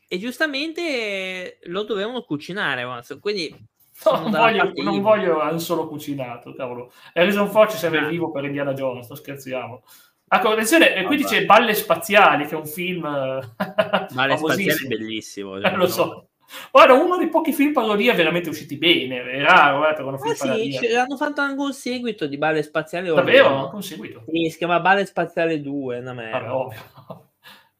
E 0.07 0.19
giustamente 0.19 1.59
lo 1.63 1.83
dovevano 1.83 2.23
cucinare, 2.23 2.85
quindi 3.21 3.69
No, 4.03 4.19
non, 4.19 4.31
voglio, 4.31 4.71
non 4.75 5.01
voglio 5.01 5.39
Han 5.39 5.59
Solo 5.59 5.87
cucinato, 5.87 6.53
cavolo. 6.53 6.91
Harrison 7.13 7.49
Ford 7.49 7.69
ci 7.69 7.77
serve 7.77 8.07
vivo 8.07 8.31
per 8.31 8.45
Indiana 8.45 8.73
Jones, 8.73 9.05
sto 9.05 9.15
scherziamo. 9.15 9.83
Ecco, 10.27 10.49
attenzione, 10.49 10.95
e 10.95 11.03
qui 11.03 11.17
dice 11.17 11.45
Balle 11.45 11.73
Spaziali, 11.73 12.45
che 12.45 12.55
è 12.55 12.57
un 12.57 12.65
film... 12.65 13.01
Balle 13.01 14.37
Spaziali 14.37 14.85
è 14.85 14.87
bellissimo. 14.87 15.57
Eh, 15.57 15.75
lo 15.75 15.87
so. 15.87 16.29
Guarda, 16.69 16.93
uno 16.93 17.17
dei 17.17 17.29
pochi 17.29 17.53
film 17.53 17.71
parodia 17.71 18.13
veramente 18.13 18.49
usciti 18.49 18.77
bene, 18.77 19.23
è 19.23 19.41
raro 19.41 19.87
eh, 19.87 19.93
per 19.93 20.19
film 20.19 20.51
ah, 20.51 20.55
sì, 20.55 20.85
hanno 20.95 21.15
fatto 21.15 21.41
anche 21.41 21.61
un 21.61 21.73
seguito 21.73 22.27
di 22.27 22.37
Balle 22.37 22.61
Spaziali. 22.61 23.07
Davvero? 23.07 23.55
Anche 23.55 23.75
un 23.75 23.83
seguito? 23.83 24.23
Sì, 24.27 24.49
si 24.49 24.57
chiama 24.57 24.79
Balle 24.79 25.05
Spaziale 25.05 25.61
2, 25.61 25.99
una 25.99 26.13
merda. 26.13 26.39
Vabbè, 26.39 26.51
ovvio. 26.51 26.81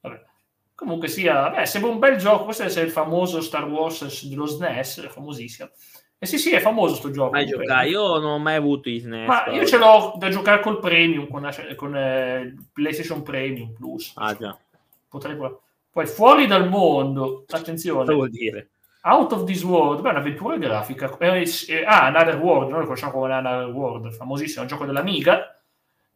Vabbè. 0.02 0.22
Comunque 0.74 1.08
sia, 1.10 1.50
beh, 1.50 1.66
sembra 1.66 1.92
un 1.92 2.00
bel 2.00 2.18
gioco, 2.18 2.46
questo 2.46 2.64
è 2.64 2.82
il 2.82 2.92
famoso 2.92 3.42
Star 3.42 3.68
Wars 3.68 4.28
dello 4.28 4.46
SNES, 4.46 5.10
famosissimo. 5.10 5.70
Eh 6.24 6.28
sì, 6.28 6.38
sì, 6.38 6.52
è 6.52 6.60
famoso 6.60 6.94
sto 6.94 7.10
gioco. 7.10 7.32
Mai 7.32 7.48
giocare. 7.48 7.90
Io 7.90 8.20
non 8.20 8.34
ho 8.34 8.38
mai 8.38 8.54
avuto 8.54 8.90
i 8.90 9.00
SNES. 9.00 9.28
Ma 9.28 9.48
io 9.48 9.66
ce 9.66 9.80
l'ho 9.80 10.14
da 10.20 10.30
giocare 10.30 10.62
col 10.62 10.78
Premium, 10.78 11.28
con, 11.28 11.50
con 11.76 11.98
eh, 11.98 12.56
PlayStation 12.72 13.24
Premium 13.24 13.74
Plus. 13.74 14.12
Ah, 14.18 14.36
già. 14.36 14.56
Potrei 15.10 15.36
Poi 15.90 16.06
fuori 16.06 16.46
dal 16.46 16.70
mondo, 16.70 17.44
attenzione. 17.50 18.02
Cosa 18.02 18.14
vuol 18.14 18.30
dire? 18.30 18.70
Out 19.02 19.32
of 19.32 19.46
this 19.46 19.64
world, 19.64 20.02
beh, 20.02 20.12
un'avventura 20.12 20.58
grafica. 20.58 21.18
Eh, 21.18 21.50
eh, 21.70 21.86
ah, 21.86 22.06
Another 22.06 22.38
World, 22.38 22.70
noi 22.70 22.80
lo 22.82 22.86
conosciamo 22.86 23.14
come 23.14 23.34
Another 23.34 23.74
World, 23.74 24.12
famosissimo, 24.12 24.62
un 24.62 24.68
gioco 24.68 24.86
dell'Amiga. 24.86 25.60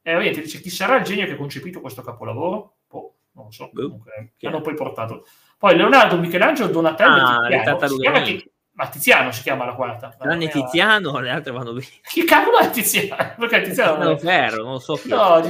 E 0.04 0.12
eh, 0.12 0.16
ovviamente 0.16 0.42
dice 0.42 0.62
chi 0.62 0.70
sarà 0.70 0.98
il 0.98 1.04
genio 1.04 1.26
che 1.26 1.32
ha 1.32 1.36
concepito 1.36 1.82
questo 1.82 2.04
capolavoro? 2.04 2.76
Boh, 2.88 3.14
non 3.32 3.46
lo 3.46 3.52
so. 3.52 3.72
Boh. 3.74 3.82
Comunque, 3.82 4.34
hanno 4.44 4.62
poi 4.62 4.76
portato. 4.76 5.26
Poi 5.58 5.76
Leonardo, 5.76 6.16
Michelangelo, 6.20 6.70
Donatello 6.70 7.16
ah, 7.16 7.52
e 7.52 7.64
Tiziano. 7.64 8.54
Ma 8.76 8.90
Tiziano 8.90 9.32
si 9.32 9.42
chiama 9.42 9.66
la 9.66 9.74
quarta. 9.74 10.10
Tranne 10.10 10.50
Tiziano, 10.50 11.20
le 11.20 11.30
altre 11.30 11.52
vanno 11.52 11.74
bene. 11.74 11.88
Che 12.04 12.24
cavolo 12.26 12.60
è 12.60 12.70
Tiziano? 12.70 13.36
Perché 13.38 13.62
Tiziano 13.62 14.04
non 14.04 14.14
è 14.14 14.18
ferro, 14.18 14.64
non 14.64 14.80
so 14.80 14.96
chi. 14.96 15.10
No, 15.10 15.42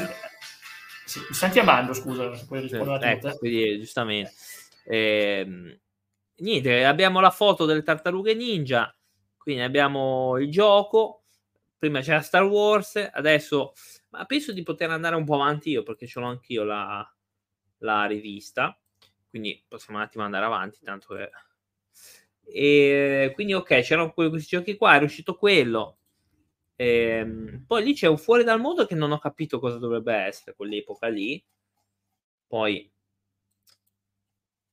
sì, 1.05 1.19
mi 1.19 1.33
stanno 1.33 1.53
chiamando, 1.53 1.93
scusa, 1.93 2.35
se 2.35 2.45
puoi 2.45 2.61
rispondere 2.61 3.11
ecco, 3.11 3.27
a 3.27 3.33
quindi, 3.35 3.79
giustamente. 3.79 4.33
Eh, 4.85 5.79
niente, 6.37 6.85
abbiamo 6.85 7.19
la 7.19 7.31
foto 7.31 7.65
delle 7.65 7.83
tartarughe 7.83 8.33
ninja, 8.33 8.95
quindi 9.37 9.61
abbiamo 9.61 10.37
il 10.37 10.49
gioco, 10.49 11.23
prima 11.77 12.01
c'era 12.01 12.21
Star 12.21 12.43
Wars, 12.43 13.09
adesso 13.11 13.73
ma 14.09 14.25
penso 14.25 14.51
di 14.51 14.63
poter 14.63 14.89
andare 14.89 15.15
un 15.15 15.25
po' 15.25 15.35
avanti 15.35 15.71
io 15.71 15.83
perché 15.83 16.07
ce 16.07 16.19
l'ho 16.19 16.27
anch'io 16.27 16.63
la, 16.63 17.15
la 17.79 18.05
rivista, 18.05 18.77
quindi 19.29 19.63
possiamo 19.67 19.99
un 19.99 20.05
attimo 20.05 20.23
andare 20.23 20.45
avanti, 20.45 20.79
tanto 20.83 21.15
che 21.15 21.29
e 22.45 23.31
quindi, 23.33 23.53
ok, 23.53 23.81
c'erano 23.81 24.13
questi 24.13 24.55
giochi 24.55 24.75
qua, 24.77 24.95
era 24.95 25.05
uscito 25.05 25.35
quello. 25.35 25.97
E, 26.75 26.85
ehm, 26.87 27.63
poi 27.65 27.83
lì 27.83 27.93
c'è 27.93 28.07
un 28.07 28.17
fuori 28.17 28.43
dal 28.43 28.59
mondo 28.59 28.85
che 28.85 28.95
non 28.95 29.11
ho 29.11 29.19
capito 29.19 29.59
cosa 29.59 29.77
dovrebbe 29.77 30.13
essere 30.13 30.55
quell'epoca 30.55 31.07
lì. 31.07 31.43
Poi 32.47 32.91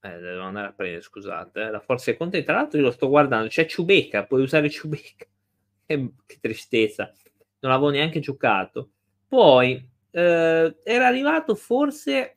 eh, 0.04 0.18
devo 0.18 0.42
andare 0.42 0.68
a 0.68 0.72
prendere, 0.72 1.02
scusate. 1.02 1.62
Eh. 1.62 1.70
La 1.70 1.80
forza 1.80 2.10
è 2.10 2.16
contenta. 2.16 2.52
Tra 2.52 2.60
l'altro, 2.60 2.78
io 2.78 2.84
lo 2.86 2.90
sto 2.90 3.08
guardando. 3.08 3.48
C'è 3.48 3.66
Ciubecca, 3.66 4.24
puoi 4.24 4.42
usare 4.42 4.68
Ciubecca. 4.68 5.26
che, 5.86 6.12
che 6.26 6.38
tristezza, 6.40 7.12
non 7.60 7.72
l'avevo 7.72 7.90
neanche 7.90 8.20
giocato. 8.20 8.90
Poi 9.28 9.90
eh, 10.10 10.76
era 10.82 11.06
arrivato 11.06 11.54
forse 11.54 12.36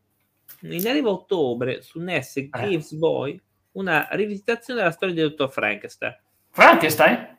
in 0.61 0.87
arrivo 0.87 1.09
a 1.09 1.13
ottobre 1.13 1.81
su 1.81 1.99
NES 1.99 2.49
Games 2.49 2.93
Boy 2.93 3.39
una 3.75 4.07
rivisitazione 4.11 4.79
della 4.79 4.91
storia 4.91 5.15
di 5.15 5.21
Dottor 5.21 5.49
Frankenstein. 5.51 6.17
Frankenstein? 6.51 7.37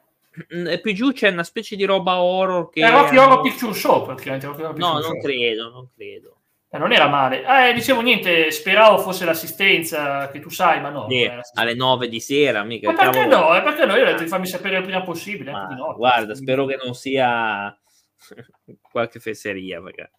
Mm, 0.55 0.67
e 0.67 0.81
più 0.81 0.93
giù 0.93 1.13
c'è 1.13 1.31
una 1.31 1.45
specie 1.45 1.77
di 1.77 1.85
roba 1.85 2.21
horror 2.21 2.71
che... 2.71 2.81
È 2.81 2.91
Rocky 2.91 3.17
Horror 3.17 3.41
Picture 3.41 3.73
Show, 3.73 4.05
praticamente. 4.05 4.47
Rocky 4.47 4.63
Horror 4.63 4.79
No, 4.79 4.93
non 4.93 5.03
Show. 5.03 5.21
credo, 5.21 5.71
non 5.71 5.89
credo. 5.95 6.37
Eh, 6.69 6.79
non 6.79 6.93
era 6.93 7.09
male. 7.09 7.69
Eh, 7.69 7.73
dicevo 7.73 8.01
niente, 8.01 8.51
speravo 8.51 8.99
fosse 8.99 9.25
l'assistenza 9.25 10.29
che 10.31 10.41
tu 10.41 10.51
sai, 10.51 10.81
ma 10.81 10.91
no. 10.91 11.07
Sì, 11.09 11.23
era 11.23 11.41
alle 11.55 11.75
9 11.75 12.09
di 12.09 12.21
sera, 12.21 12.65
mica. 12.65 12.91
Ma 12.91 12.99
perché 12.99 13.29
cavolo. 13.29 13.49
no? 13.49 13.57
Eh, 13.57 13.63
perché 13.63 13.87
no? 13.87 13.97
Io 13.97 14.03
ho 14.03 14.07
detto 14.07 14.23
di 14.25 14.29
fammi 14.29 14.47
sapere 14.47 14.79
il 14.79 14.83
prima 14.83 15.03
possibile. 15.03 15.53
Notte. 15.53 15.95
guarda, 15.97 16.35
spero 16.35 16.67
che 16.67 16.77
non 16.83 16.95
sia 16.95 17.75
qualche 18.91 19.21
fesseria, 19.21 19.81
perché... 19.81 20.11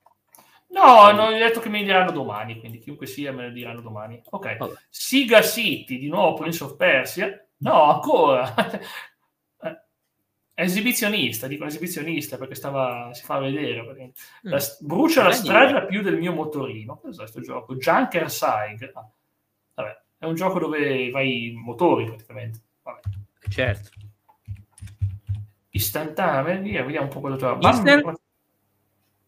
No, 0.70 1.12
no, 1.12 1.24
ho 1.28 1.32
detto 1.32 1.60
che 1.60 1.70
me 1.70 1.80
ne 1.80 1.86
diranno 1.86 2.12
domani, 2.12 2.60
quindi 2.60 2.80
chiunque 2.80 3.08
sia 3.08 3.32
me 3.32 3.44
ne 3.48 3.52
diranno 3.52 3.82
domani. 3.82 4.22
Ok. 4.30 4.58
Vabbè. 4.58 4.74
Siga 4.90 5.42
City, 5.42 5.98
di 5.98 6.08
nuovo 6.10 6.36
Prince 6.36 6.64
of 6.64 6.76
Persia. 6.76 7.46
No, 7.58 7.84
ancora. 7.94 8.54
Eh, 9.60 9.82
È 10.54 10.62
esibizionista, 10.62 11.48
dico 11.48 11.66
esibizionista 11.66 12.38
perché 12.38 12.54
stava, 12.56 13.10
si 13.14 13.24
fa 13.24 13.40
vedere. 13.40 13.82
Mm. 13.82 14.10
La- 14.42 14.60
brucia 14.82 15.24
la 15.24 15.30
Beh, 15.30 15.36
strada 15.36 15.86
più 15.86 16.02
del 16.04 16.18
mio 16.18 16.34
motorino. 16.34 16.98
Cos'è 17.00 17.18
questo 17.22 17.42
gioco? 17.42 17.76
Junker 17.76 18.30
Side. 18.30 18.92
Ah, 18.94 19.10
vabbè, 19.76 20.02
è 20.20 20.26
un 20.26 20.36
gioco 20.36 20.60
dove 20.60 21.10
vai 21.10 21.48
in 21.48 21.60
motori 21.60 22.06
praticamente. 22.06 22.60
Vabbè. 22.84 23.00
Certo. 23.50 23.90
Istantanea, 25.70 26.58
via, 26.58 26.84
vediamo 26.84 27.06
un 27.06 27.12
po' 27.12 27.22
cosa 27.22 27.36
trova. 27.36 27.68
Mister? 27.68 28.14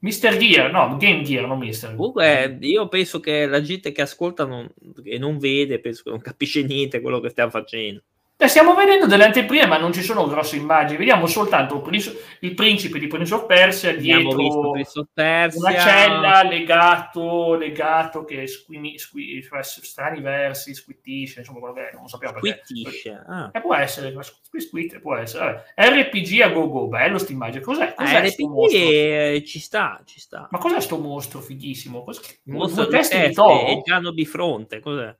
Mister 0.01 0.37
Gear, 0.37 0.71
no, 0.71 0.95
Game 0.97 1.23
Gear, 1.23 1.45
non 1.45 1.57
Mister. 1.57 1.93
Comunque, 1.95 2.57
io 2.61 2.87
penso 2.87 3.19
che 3.19 3.45
la 3.45 3.61
gente 3.61 3.91
che 3.91 4.01
ascolta 4.01 4.45
non- 4.45 4.71
e 5.03 5.17
non 5.17 5.37
vede, 5.37 5.79
penso 5.79 6.03
che 6.03 6.09
non 6.09 6.21
capisce 6.21 6.63
niente 6.63 7.01
quello 7.01 7.19
che 7.19 7.29
stiamo 7.29 7.49
facendo. 7.51 8.03
Eh, 8.41 8.47
stiamo 8.47 8.73
vedendo 8.73 9.05
delle 9.05 9.25
anteprime, 9.25 9.65
ma 9.65 9.77
non 9.77 9.91
ci 9.91 10.01
sono 10.01 10.25
grosse 10.25 10.55
immagini. 10.55 10.97
Vediamo 10.99 11.27
soltanto 11.27 11.85
il, 11.91 12.19
il 12.39 12.53
principe 12.53 12.97
di 12.97 13.07
Prince 13.07 13.33
of 13.33 13.45
Persia 13.45 13.89
Abbiamo 13.89 14.33
dietro 14.33 14.69
of 14.69 15.07
Persia. 15.13 15.59
una 15.59 15.77
cella 15.77 16.43
legato, 16.43 17.55
legato 17.55 18.23
che 18.23 18.47
squini, 18.47 18.97
squi- 18.97 19.41
fa 19.41 19.61
strani 19.61 20.21
versi, 20.21 20.73
squittisce, 20.73 21.39
insomma, 21.39 21.59
quello 21.59 21.73
che 21.73 21.89
è, 21.89 21.93
non 21.93 22.07
sappiamo 22.07 22.39
perché. 22.39 22.61
Squittisce. 22.63 23.23
Ah. 23.27 23.49
Eh, 23.51 23.59
può 23.59 23.75
essere, 23.75 24.13
ma 24.13 24.23
squi- 24.23 24.61
squit, 24.61 24.99
può 25.01 25.17
essere. 25.17 25.65
Vabbè. 25.75 25.99
RPG 25.99 26.39
a 26.39 26.47
go 26.47 26.69
go, 26.69 26.87
bello 26.87 27.17
sta 27.17 27.33
immagine. 27.33 27.61
Cos'è? 27.61 27.93
Cos'è 27.93 28.21
Ah, 28.21 28.25
sto 28.25 28.45
RPG 28.45 28.73
eh, 28.73 29.43
ci 29.45 29.59
sta, 29.59 30.01
ci 30.05 30.21
sta. 30.21 30.47
Ma 30.49 30.59
cos'è 30.59 30.79
sto 30.79 30.97
mostro 30.97 31.41
fighissimo? 31.41 32.05
Cos'è? 32.05 32.21
Il 32.45 32.53
mostro 32.53 32.85
di 32.85 32.91
teste 32.91 33.15
di 33.17 33.21
teste 33.25 33.35
toro? 33.41 33.67
e 33.67 33.81
Giano 33.83 34.13
bifronte, 34.13 34.79
cos'è? 34.79 35.13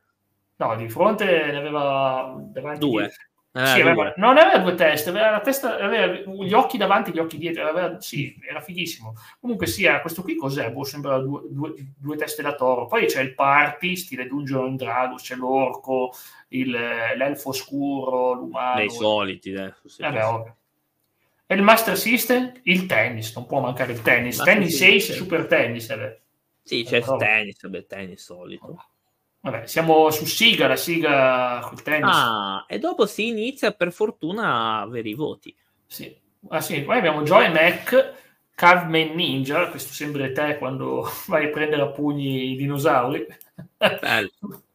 No, 0.60 0.76
di 0.76 0.90
fronte 0.90 1.26
ne 1.26 1.56
aveva 1.58 2.36
davanti 2.38 2.80
Due. 2.80 3.12
Ah, 3.54 3.66
Sì, 3.66 3.82
due. 3.82 3.90
aveva- 3.92 4.14
non 4.18 4.38
aveva 4.38 4.60
due 4.60 4.76
teste, 4.76 5.10
aveva 5.10 5.32
la 5.32 5.40
testa, 5.40 5.78
aveva 5.80 6.14
gli 6.44 6.54
occhi 6.54 6.78
davanti 6.78 7.10
e 7.10 7.14
gli 7.14 7.20
occhi 7.20 7.38
dietro, 7.38 7.68
aveva- 7.68 8.00
sì, 8.00 8.36
era 8.48 8.60
fighissimo. 8.62 9.16
Comunque 9.40 9.66
sia, 9.66 10.02
questo 10.02 10.22
qui 10.22 10.36
cos'è? 10.36 10.70
Boh, 10.72 10.84
sembra 10.84 11.18
due, 11.20 11.42
due- 11.50 11.74
due 11.98 12.16
teste 12.16 12.44
da 12.44 12.54
toro. 12.54 12.86
Poi 12.86 13.08
c'è 13.08 13.22
il 13.22 13.34
party, 13.34 13.96
stile 13.96 14.28
Dungeon 14.28 14.66
and 14.66 14.78
Dragons, 14.78 15.22
c'è 15.24 15.36
l'orco, 15.36 16.12
il- 16.50 16.70
l'elfo 16.70 17.52
scuro, 17.54 18.34
l'umano. 18.34 18.76
Dei 18.76 18.90
soliti, 18.92 19.52
eh, 19.54 19.74
Vabbè, 19.98 20.26
ovvio. 20.26 20.56
E 21.48 21.56
il 21.56 21.62
Master 21.64 21.98
System? 21.98 22.52
Il 22.64 22.86
tennis, 22.86 23.34
non 23.36 23.48
può 23.48 23.62
mancare 23.62 23.94
il 23.94 24.02
tennis. 24.04 24.38
Master 24.38 24.54
tennis 24.54 24.70
System. 24.78 25.00
6, 25.00 25.16
super 25.16 25.48
tennis. 25.48 25.90
eh. 25.90 26.20
Sì, 26.62 26.84
c'è 26.84 27.00
Però- 27.00 27.14
il 27.16 27.20
tennis, 27.22 27.62
vabbè, 27.62 27.86
tennis 27.88 28.24
solito. 28.24 28.86
Vabbè, 29.42 29.68
siamo 29.68 30.10
su 30.10 30.26
Siga, 30.26 30.68
la 30.68 30.76
Siga 30.76 31.60
col 31.64 31.82
tennis. 31.82 32.16
Ah, 32.16 32.66
e 32.68 32.78
dopo 32.78 33.06
si 33.06 33.28
inizia 33.28 33.72
per 33.72 33.92
fortuna 33.92 34.44
a 34.44 34.82
avere 34.82 35.10
i 35.10 35.14
voti. 35.14 35.56
Sì. 35.86 36.14
Ah, 36.50 36.62
sì. 36.62 36.82
Poi 36.82 36.98
abbiamo 36.98 37.24
Joy 37.24 37.52
Mac, 37.52 38.14
Caveman 38.54 39.16
Ninja, 39.16 39.70
questo 39.70 39.94
sembra 39.94 40.30
te 40.32 40.58
quando 40.58 41.10
vai 41.28 41.46
a 41.46 41.50
prendere 41.50 41.82
a 41.82 41.88
pugni 41.88 42.52
i 42.52 42.56
dinosauri. 42.56 43.26
Bello. 43.78 44.32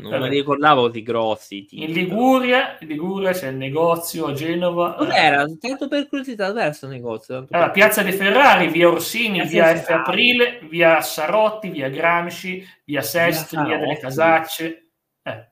Non 0.00 0.20
me 0.20 0.28
li 0.28 0.38
ricordavo 0.38 0.86
così 0.88 1.02
grossi. 1.02 1.64
tipi, 1.64 1.84
In. 1.84 1.92
Liguria, 1.92 2.78
in 2.80 2.88
Liguria 2.88 3.32
c'è 3.32 3.48
il 3.48 3.56
negozio 3.56 4.26
a 4.26 4.32
Genova. 4.32 4.94
Cos'era? 4.94 5.44
Tanto 5.60 5.88
per 5.88 6.08
curiosità, 6.08 6.48
dov'era 6.48 6.66
questo 6.66 6.88
negozio? 6.88 7.46
Allora, 7.50 7.70
Piazza 7.70 8.02
dei 8.02 8.12
Ferrari, 8.12 8.68
via 8.68 8.88
Orsini, 8.88 9.38
Piazza 9.46 9.50
via 9.50 9.76
F. 9.76 9.84
Ferrari. 9.84 10.02
Aprile, 10.08 10.60
via 10.68 11.00
Sarotti, 11.00 11.68
via 11.68 11.88
Gramsci, 11.90 12.66
via 12.84 13.02
Sestri, 13.02 13.56
via, 13.62 13.76
delle 13.76 13.96
Sarotti. 13.96 14.00
Casacce. 14.00 14.90
Eh. 15.22 15.50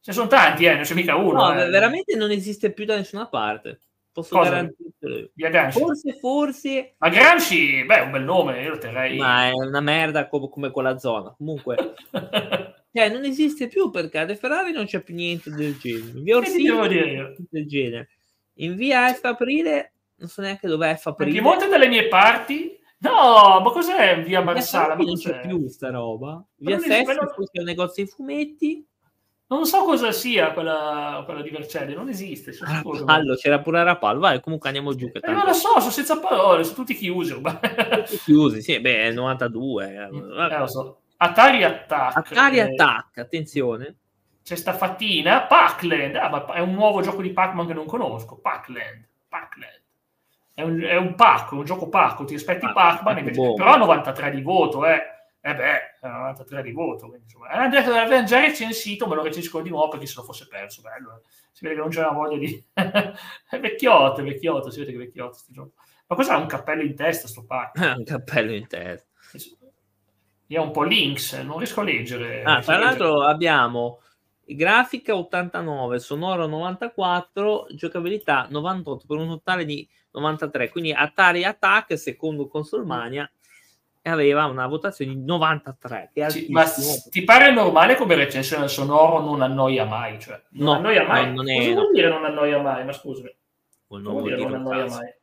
Ce 0.00 0.10
ne 0.10 0.12
sono 0.14 0.26
tanti, 0.28 0.64
eh, 0.64 0.74
non 0.74 0.82
c'è 0.82 0.94
mica 0.94 1.14
uno. 1.16 1.52
No, 1.52 1.62
eh. 1.62 1.68
veramente 1.68 2.16
non 2.16 2.30
esiste 2.30 2.72
più 2.72 2.86
da 2.86 2.96
nessuna 2.96 3.28
parte. 3.28 3.80
Posso 4.12 4.34
Cosa? 4.36 4.50
garantirtelo. 4.50 5.30
Via 5.34 5.50
Gramsci. 5.50 5.78
Forse, 5.78 6.12
forse, 6.18 6.94
Ma 6.98 7.08
Gramsci, 7.10 7.84
beh, 7.84 7.98
è 7.98 8.00
un 8.00 8.10
bel 8.10 8.24
nome, 8.24 8.62
io 8.62 8.70
lo 8.70 8.78
terrei. 8.78 9.16
ma 9.16 9.46
è 9.46 9.52
una 9.52 9.80
merda 9.80 10.26
co- 10.26 10.48
come 10.48 10.70
quella 10.70 10.98
zona. 10.98 11.32
Comunque, 11.36 11.94
cioè, 12.92 13.08
non 13.10 13.24
esiste 13.24 13.68
più 13.68 13.90
perché 13.90 14.18
a 14.18 14.24
De 14.24 14.36
Ferrari 14.36 14.72
non 14.72 14.86
c'è 14.86 15.00
più 15.02 15.14
niente 15.14 15.50
del 15.50 15.78
genere. 15.78 16.18
In 16.18 16.22
via 16.24 16.36
Orsini 16.36 16.88
dire 16.88 17.32
c'è 17.36 17.42
del 17.50 17.66
genere. 17.68 18.08
In 18.54 18.74
via 18.76 19.12
F 19.12 19.24
aprile, 19.24 19.92
non 20.16 20.28
so 20.28 20.42
neanche 20.42 20.66
dov'è 20.68 20.96
F 20.96 21.06
aprile. 21.06 21.30
Piemonte 21.32 21.68
dalle 21.68 21.88
mie 21.88 22.08
parti? 22.08 22.78
No, 22.98 23.60
ma 23.64 23.70
cos'è 23.70 24.16
via 24.16 24.24
Via 24.24 24.40
Marsala? 24.42 24.94
Non 24.94 25.14
c'è 25.16 25.40
più 25.40 25.66
sta 25.68 25.90
roba. 25.90 26.44
Via 26.56 26.74
non 26.76 26.84
esiste, 26.84 26.96
Sestri 26.96 27.14
però- 27.16 27.32
forse 27.32 27.50
è 27.52 27.58
un 27.60 27.64
negozio 27.64 28.04
di 28.04 28.10
fumetti. 28.10 28.84
Non 29.46 29.66
so 29.66 29.82
cosa 29.82 30.12
sia 30.12 30.52
quella, 30.52 31.22
quella 31.24 31.42
di 31.42 31.50
Vercelli, 31.50 31.92
non 31.94 32.08
esiste. 32.08 32.52
Rapallo, 32.60 33.34
c'era 33.34 33.58
pure 33.60 33.82
Rapallo. 33.82 34.20
Vai, 34.20 34.40
comunque 34.40 34.68
andiamo 34.68 34.94
giù. 34.94 35.10
Che 35.10 35.18
Eh, 35.22 35.32
non 35.32 35.44
lo 35.44 35.52
so, 35.52 35.80
sono 35.80 35.90
senza 35.90 36.20
parole, 36.20 36.62
sono 36.62 36.76
tutti 36.76 36.94
chiusi. 36.94 37.32
ormai. 37.32 37.58
chiusi. 38.24 38.62
Sì, 38.62 38.78
beh, 38.78 39.02
è 39.02 39.06
il 39.06 39.14
92. 39.14 39.92
eh. 39.92 40.02
Eh, 40.04 40.58
lo 40.58 40.66
so. 40.68 40.99
Atari 41.22 41.62
Attack. 41.64 42.16
Atari 42.16 42.58
eh, 42.58 42.62
Attack, 42.62 43.18
attenzione. 43.18 43.96
C'è 44.42 44.56
stafattina. 44.56 45.42
Pac-Land. 45.42 46.16
Ah, 46.16 46.28
ma 46.30 46.46
è 46.54 46.60
un 46.60 46.72
nuovo 46.72 47.02
gioco 47.02 47.20
di 47.20 47.30
Pac-Man 47.30 47.66
che 47.66 47.74
non 47.74 47.84
conosco. 47.84 48.38
Pac-Land. 48.38 49.06
Pac-Land. 49.28 49.82
È 50.54 50.62
un, 50.62 50.80
è 50.80 50.96
un 50.96 51.14
pacco, 51.14 51.56
un 51.56 51.64
gioco 51.64 51.88
pacco. 51.90 52.24
Ti 52.24 52.34
aspetti 52.34 52.64
Ah, 52.64 52.72
Pac-Man, 52.72 53.02
pacco 53.04 53.18
invece- 53.18 53.38
bomba. 53.40 53.64
però 53.64 53.76
93 53.76 54.30
di 54.30 54.40
voto, 54.40 54.86
eh. 54.86 55.02
Eh 55.42 55.54
beh, 55.54 55.98
è 56.00 56.08
93 56.08 56.62
di 56.62 56.72
voto. 56.72 57.06
Quindi, 57.08 57.24
insomma, 57.24 57.66
eh, 57.66 57.70
che 57.82 57.90
l'avevano 57.90 58.24
già 58.26 58.40
recensito, 58.40 59.06
me 59.06 59.14
lo 59.14 59.22
recensisco 59.22 59.60
di 59.60 59.68
nuovo 59.70 59.88
perché 59.88 60.06
se 60.06 60.14
lo 60.16 60.22
fosse 60.24 60.48
perso. 60.48 60.80
Bello, 60.80 61.16
eh. 61.16 61.28
Si 61.52 61.64
vede 61.64 61.74
che 61.74 61.80
non 61.82 61.90
c'era 61.90 62.10
voglia 62.10 62.38
di... 62.38 62.64
è 62.72 63.60
vecchiotto, 63.60 64.20
è 64.20 64.24
vecchiotto, 64.24 64.70
si 64.70 64.78
vede 64.80 64.92
che 64.92 64.96
è 64.96 65.00
vecchiotto 65.00 65.34
sto 65.34 65.52
gioco. 65.52 65.72
Ma 66.06 66.16
cosa 66.16 66.34
ha 66.34 66.38
un 66.38 66.46
cappello 66.46 66.82
in 66.82 66.96
testa 66.96 67.28
sto 67.28 67.44
Pac? 67.44 67.76
un 67.96 68.04
cappello 68.04 68.52
in 68.52 68.66
testa. 68.66 69.06
Ho 70.58 70.62
un 70.62 70.70
po' 70.72 70.82
links, 70.82 71.34
non 71.42 71.58
riesco 71.58 71.80
a 71.80 71.84
leggere. 71.84 72.42
Ah, 72.42 72.60
tra 72.60 72.76
l'altro 72.76 73.22
abbiamo 73.22 74.00
grafica 74.44 75.14
89, 75.14 75.98
sonoro 76.00 76.46
94, 76.46 77.66
giocabilità 77.70 78.48
98 78.50 79.04
per 79.06 79.16
un 79.18 79.28
totale 79.28 79.64
di 79.64 79.88
93. 80.12 80.70
Quindi 80.70 80.92
Atari 80.92 81.44
Attack, 81.44 81.96
secondo 81.96 82.48
Consolmania, 82.48 83.30
aveva 84.02 84.46
una 84.46 84.66
votazione 84.66 85.14
di 85.14 85.24
93. 85.24 86.10
Che 86.12 86.24
è 86.24 86.30
Sì, 86.30 86.46
ma 86.50 86.64
ti 87.10 87.22
pare 87.22 87.52
normale 87.52 87.94
come 87.94 88.16
recensione 88.16 88.66
sonoro 88.66 89.20
non 89.20 89.42
annoia 89.42 89.84
mai? 89.84 90.18
Cioè, 90.18 90.42
non 90.50 90.64
No, 90.66 90.72
annoia 90.74 91.06
mai. 91.06 91.26
no, 91.26 91.34
non 91.34 91.48
è- 91.50 91.56
Cosa 91.58 91.72
vuol 91.74 91.92
dire 91.92 92.08
non 92.08 92.24
annoia 92.24 92.60
mai? 92.60 92.84
Ma 92.84 92.92
scusami, 92.92 93.32
non 93.88 94.02
vuol 94.02 94.22
dire 94.24 94.36
non 94.36 94.54
annoia 94.54 94.86
mai? 94.86 95.14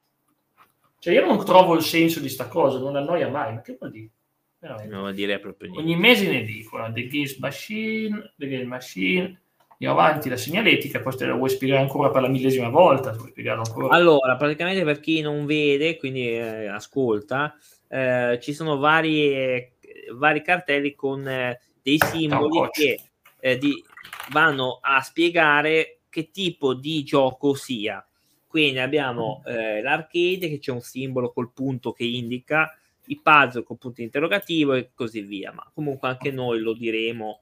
Cioè, 1.00 1.14
io 1.14 1.26
non 1.26 1.44
trovo 1.44 1.76
il 1.76 1.82
senso 1.84 2.22
di 2.22 2.30
sta 2.30 2.48
cosa, 2.48 2.80
non 2.80 2.96
annoia 2.96 3.28
mai. 3.28 3.54
Ma 3.56 3.62
che 3.62 3.76
vuol 3.78 3.92
dire? 3.92 4.10
Veramente. 4.60 4.92
Non 4.92 5.02
vuol 5.02 5.14
dire 5.14 5.40
proprio 5.40 5.70
niente. 5.70 5.86
Ogni 5.86 6.00
mese 6.00 6.30
ne 6.30 6.44
dicono 6.44 6.92
The 6.92 7.08
Games 7.08 7.38
Machine, 7.38 8.34
The 8.36 8.48
Game 8.48 8.66
Machine. 8.66 9.42
Andiamo 9.80 10.00
avanti 10.00 10.28
la 10.28 10.38
segnaletica, 10.38 11.02
poi 11.02 11.16
te 11.16 11.26
la 11.28 11.36
vuoi 11.36 11.50
spiegare 11.50 11.82
ancora 11.82 12.10
per 12.10 12.24
la 12.24 12.28
millesima 12.30 12.70
volta? 12.70 13.12
Vuoi 13.12 13.30
spiegarlo 13.30 13.62
ancora? 13.64 13.96
Allora, 13.96 14.36
praticamente 14.36 14.84
per 14.84 15.00
chi 15.00 15.22
non 15.22 15.46
vede, 15.46 15.98
quindi 15.98 16.32
eh, 16.32 16.66
ascolta, 16.66 17.56
eh, 17.88 18.40
ci 18.42 18.54
sono 18.54 18.78
vari, 18.78 19.72
vari 20.16 20.42
cartelli 20.42 20.96
con 20.96 21.28
eh, 21.28 21.60
dei 21.84 22.00
simboli 22.00 22.68
che 22.72 23.00
eh, 23.40 23.58
di- 23.60 23.84
vanno 24.32 24.80
a 24.82 25.00
spiegare 25.02 26.00
che 26.10 26.32
tipo 26.32 26.74
di 26.74 27.04
gioco 27.04 27.54
sia. 27.54 28.04
Quindi 28.48 28.80
abbiamo 28.80 29.44
eh, 29.46 29.82
l'arcade 29.84 30.50
che 30.50 30.58
c'è 30.58 30.72
un 30.72 30.82
simbolo 30.82 31.32
col 31.32 31.52
punto 31.54 31.92
che 31.92 32.06
indica, 32.06 32.76
i 33.08 33.20
puzzle 33.22 33.64
con 33.64 33.78
punto 33.78 34.02
interrogativo 34.02 34.74
e 34.74 34.92
così 34.94 35.22
via. 35.22 35.52
Ma 35.52 35.70
comunque 35.74 36.08
anche 36.08 36.32
noi 36.32 36.60
lo 36.60 36.74
diremo 36.74 37.42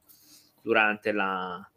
durante 0.61 1.11
la, 1.11 1.67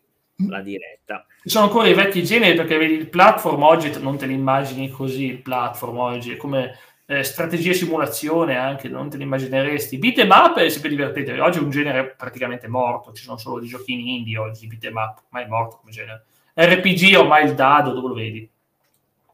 la 0.48 0.60
diretta. 0.60 1.26
Ci 1.42 1.50
sono 1.50 1.66
ancora 1.66 1.88
i 1.88 1.94
vecchi 1.94 2.24
generi 2.24 2.56
perché 2.56 2.76
vedi 2.76 2.94
il 2.94 3.08
platform 3.08 3.62
oggi 3.62 3.90
non 4.00 4.16
te 4.16 4.26
li 4.26 4.34
immagini 4.34 4.90
così 4.90 5.24
il 5.24 5.42
platform 5.42 5.98
oggi 5.98 6.32
è 6.32 6.36
come 6.36 6.76
eh, 7.10 7.22
strategia 7.22 7.70
e 7.70 7.74
simulazione 7.74 8.56
anche, 8.56 8.88
non 8.88 9.08
te 9.08 9.16
ne 9.16 9.24
immagineresti. 9.24 9.98
Beat 9.98 10.18
em 10.18 10.30
up 10.30 10.58
è 10.58 10.68
sempre 10.68 10.90
divertente, 10.90 11.40
oggi 11.40 11.58
è 11.58 11.62
un 11.62 11.70
genere 11.70 12.14
praticamente 12.14 12.68
morto, 12.68 13.12
ci 13.12 13.22
sono 13.22 13.38
solo 13.38 13.60
dei 13.60 13.68
giochini 13.68 14.16
indie 14.16 14.36
oggi, 14.36 14.66
beat 14.66 14.84
em 14.84 14.96
up, 14.96 15.22
ormai 15.26 15.44
è 15.44 15.48
morto 15.48 15.78
come 15.78 15.90
genere. 15.90 16.24
RPG 16.54 17.16
ormai 17.16 17.46
il 17.46 17.54
dado, 17.54 17.92
dove 17.92 18.08
lo 18.08 18.14
vedi? 18.14 18.50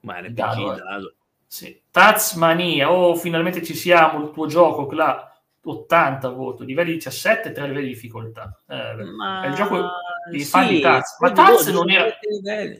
Ma 0.01 0.21
RPG, 0.21 0.33
dado, 0.33 0.75
dado. 0.75 1.15
Sì. 1.55 1.81
Tazmania, 1.89 2.91
oh 2.91 3.15
finalmente 3.15 3.63
ci 3.63 3.75
siamo, 3.75 4.25
il 4.25 4.33
tuo 4.33 4.49
gioco, 4.49 4.91
là 4.91 5.33
80 5.63 6.29
voto, 6.31 6.65
livelli 6.65 6.95
17, 6.95 7.53
3 7.53 7.69
livelli 7.69 7.87
di 7.87 7.93
difficoltà. 7.93 8.61
Eh, 8.67 9.05
Ma... 9.05 9.45
È 9.45 9.47
il 9.47 9.55
gioco 9.55 9.89
di 10.33 10.41
sì, 10.41 10.51
fan 10.51 10.67
di 10.67 10.81
Taz. 10.81 11.17
Ma 11.21 11.31
Taz 11.31 11.69
non 11.69 11.85
due 11.85 11.95
era... 11.95 12.79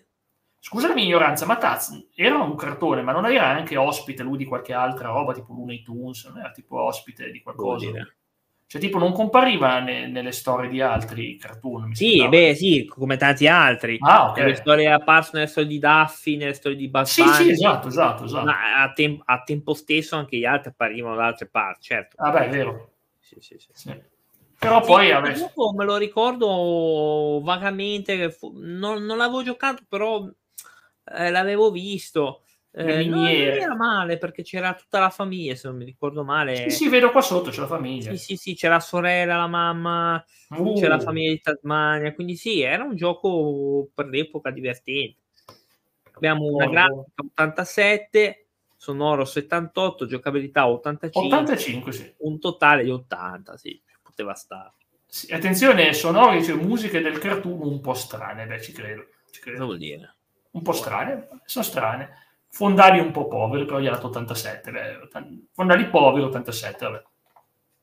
Scusa 0.59 0.89
la 0.89 0.95
mia 0.95 1.05
ignoranza, 1.05 1.47
ma 1.47 1.57
Taz 1.57 2.09
era 2.17 2.39
un 2.39 2.57
cartone, 2.57 3.03
ma 3.03 3.13
non 3.13 3.27
era 3.27 3.47
anche 3.47 3.77
ospite 3.77 4.25
lui 4.25 4.39
di 4.39 4.45
qualche 4.45 4.73
altra 4.73 5.07
roba, 5.07 5.33
tipo 5.35 5.53
Looney 5.53 5.83
Tunes, 5.83 6.25
non 6.25 6.39
era 6.39 6.51
tipo 6.51 6.83
ospite 6.83 7.31
di 7.31 7.43
qualcosa? 7.43 7.79
Vuol 7.79 7.93
dire. 7.93 8.17
Cioè, 8.75 8.83
tipo, 8.83 8.99
non 8.99 9.13
compariva 9.13 9.79
ne- 9.79 10.09
nelle 10.09 10.33
storie 10.33 10.69
di 10.69 10.81
altri 10.81 11.37
cartoon. 11.37 11.95
Sì, 11.95 12.27
beh, 12.27 12.57
sì, 12.57 12.85
come 12.87 13.17
tanti 13.17 13.47
altri. 13.47 13.97
Ah, 14.01 14.31
ok. 14.31 14.39
Nelle 14.39 14.57
storie 14.57 14.87
è 14.87 14.91
apparso 14.91 15.31
nelle 15.35 15.47
storie 15.47 15.69
di 15.69 15.79
Daffy, 15.79 16.35
nelle 16.35 16.55
storie 16.55 16.77
di 16.77 16.89
Bugs 16.89 17.13
Sì, 17.13 17.23
sì, 17.29 17.51
esatto, 17.51 17.87
esatto, 17.87 18.25
esatto. 18.25 18.45
ma 18.45 18.83
a, 18.83 18.93
tem- 18.93 19.23
a 19.27 19.45
tempo 19.45 19.75
stesso 19.75 20.17
anche 20.17 20.39
gli 20.39 20.45
altri 20.45 20.71
apparivano 20.71 21.15
da 21.15 21.27
altre 21.27 21.47
parti, 21.47 21.83
certo. 21.83 22.17
Ah, 22.19 22.33
beh, 22.33 22.47
è 22.47 22.49
vero. 22.49 22.95
Sì, 23.21 23.37
sì, 23.39 23.55
sì. 23.61 23.69
Sì. 23.73 24.03
Però 24.59 24.81
poi 24.81 25.09
gioco 25.35 25.73
me 25.73 25.85
lo 25.85 25.97
ricordo 25.97 27.41
vagamente, 27.45 28.37
non, 28.55 29.05
non 29.05 29.17
l'avevo 29.17 29.45
giocato, 29.45 29.85
però 29.89 30.29
eh, 31.17 31.31
l'avevo 31.31 31.71
visto. 31.71 32.44
Eh, 32.77 33.05
no, 33.05 33.21
non 33.21 33.29
era 33.29 33.77
male 33.77 34.19
perché 34.19 34.43
c'era 34.43 34.75
tutta 34.75 34.99
la 34.99 35.11
famiglia, 35.11 35.55
se 35.55 35.69
non 35.69 35.77
mi 35.77 35.85
ricordo 35.85 36.25
male. 36.25 36.57
sì, 36.57 36.71
sì, 36.71 36.89
vedo 36.89 37.13
qua 37.13 37.21
sotto, 37.21 37.51
c'è 37.51 37.61
la 37.61 37.67
famiglia. 37.69 38.11
Sì, 38.11 38.19
sì, 38.19 38.37
sì, 38.37 38.55
c'era 38.55 38.75
la 38.75 38.81
sorella, 38.81 39.37
la 39.37 39.47
mamma, 39.47 40.25
Uh, 40.51 40.75
c'era 40.75 40.97
la 40.97 41.01
famiglia 41.01 41.31
di 41.31 41.41
Tasmania, 41.41 42.13
quindi 42.15 42.37
sì, 42.37 42.61
era 42.63 42.83
un 42.85 42.97
gioco 42.97 43.89
per 43.95 44.07
l'epoca 44.07 44.51
divertente. 44.51 45.19
Abbiamo 46.15 46.47
una 46.47 46.65
Oh, 46.65 46.71
grafica 46.71 47.05
87, 47.17 48.47
sonoro 48.77 49.25
78, 49.25 50.07
giocabilità 50.07 50.69
85, 50.69 51.37
85, 51.39 51.93
sì. 51.93 52.15
un 52.19 52.39
totale 52.39 52.85
di 52.85 52.91
80, 52.91 53.57
sì, 53.57 53.81
poteva 54.03 54.35
stare. 54.35 54.73
Sì, 55.07 55.33
Attenzione, 55.33 55.93
sonori, 55.93 56.43
cioè 56.45 56.57
musiche 56.57 57.01
del 57.01 57.19
cartoon 57.19 57.63
un 57.63 57.81
po' 57.81 57.95
strane, 57.95 58.47
beh, 58.47 58.61
ci 58.61 58.73
credo. 58.73 59.07
Ci 59.31 59.41
Cosa 59.41 59.51
credo. 59.51 59.65
vuol 59.65 59.79
dire? 59.79 60.15
Un 60.53 60.63
po' 60.63 60.73
strane, 60.73 61.29
sono 61.45 61.65
strane. 61.65 62.11
Fondali 62.55 63.01
un 63.01 63.11
po' 63.11 63.27
poveri, 63.27 63.65
però 63.65 63.81
gli 63.81 63.89
ha 63.89 63.91
dato 63.91 64.07
87. 64.07 64.71
Beh, 64.71 65.09
fondali 65.53 65.87
poveri, 65.87 66.23
87, 66.23 66.85
vabbè. 66.87 67.03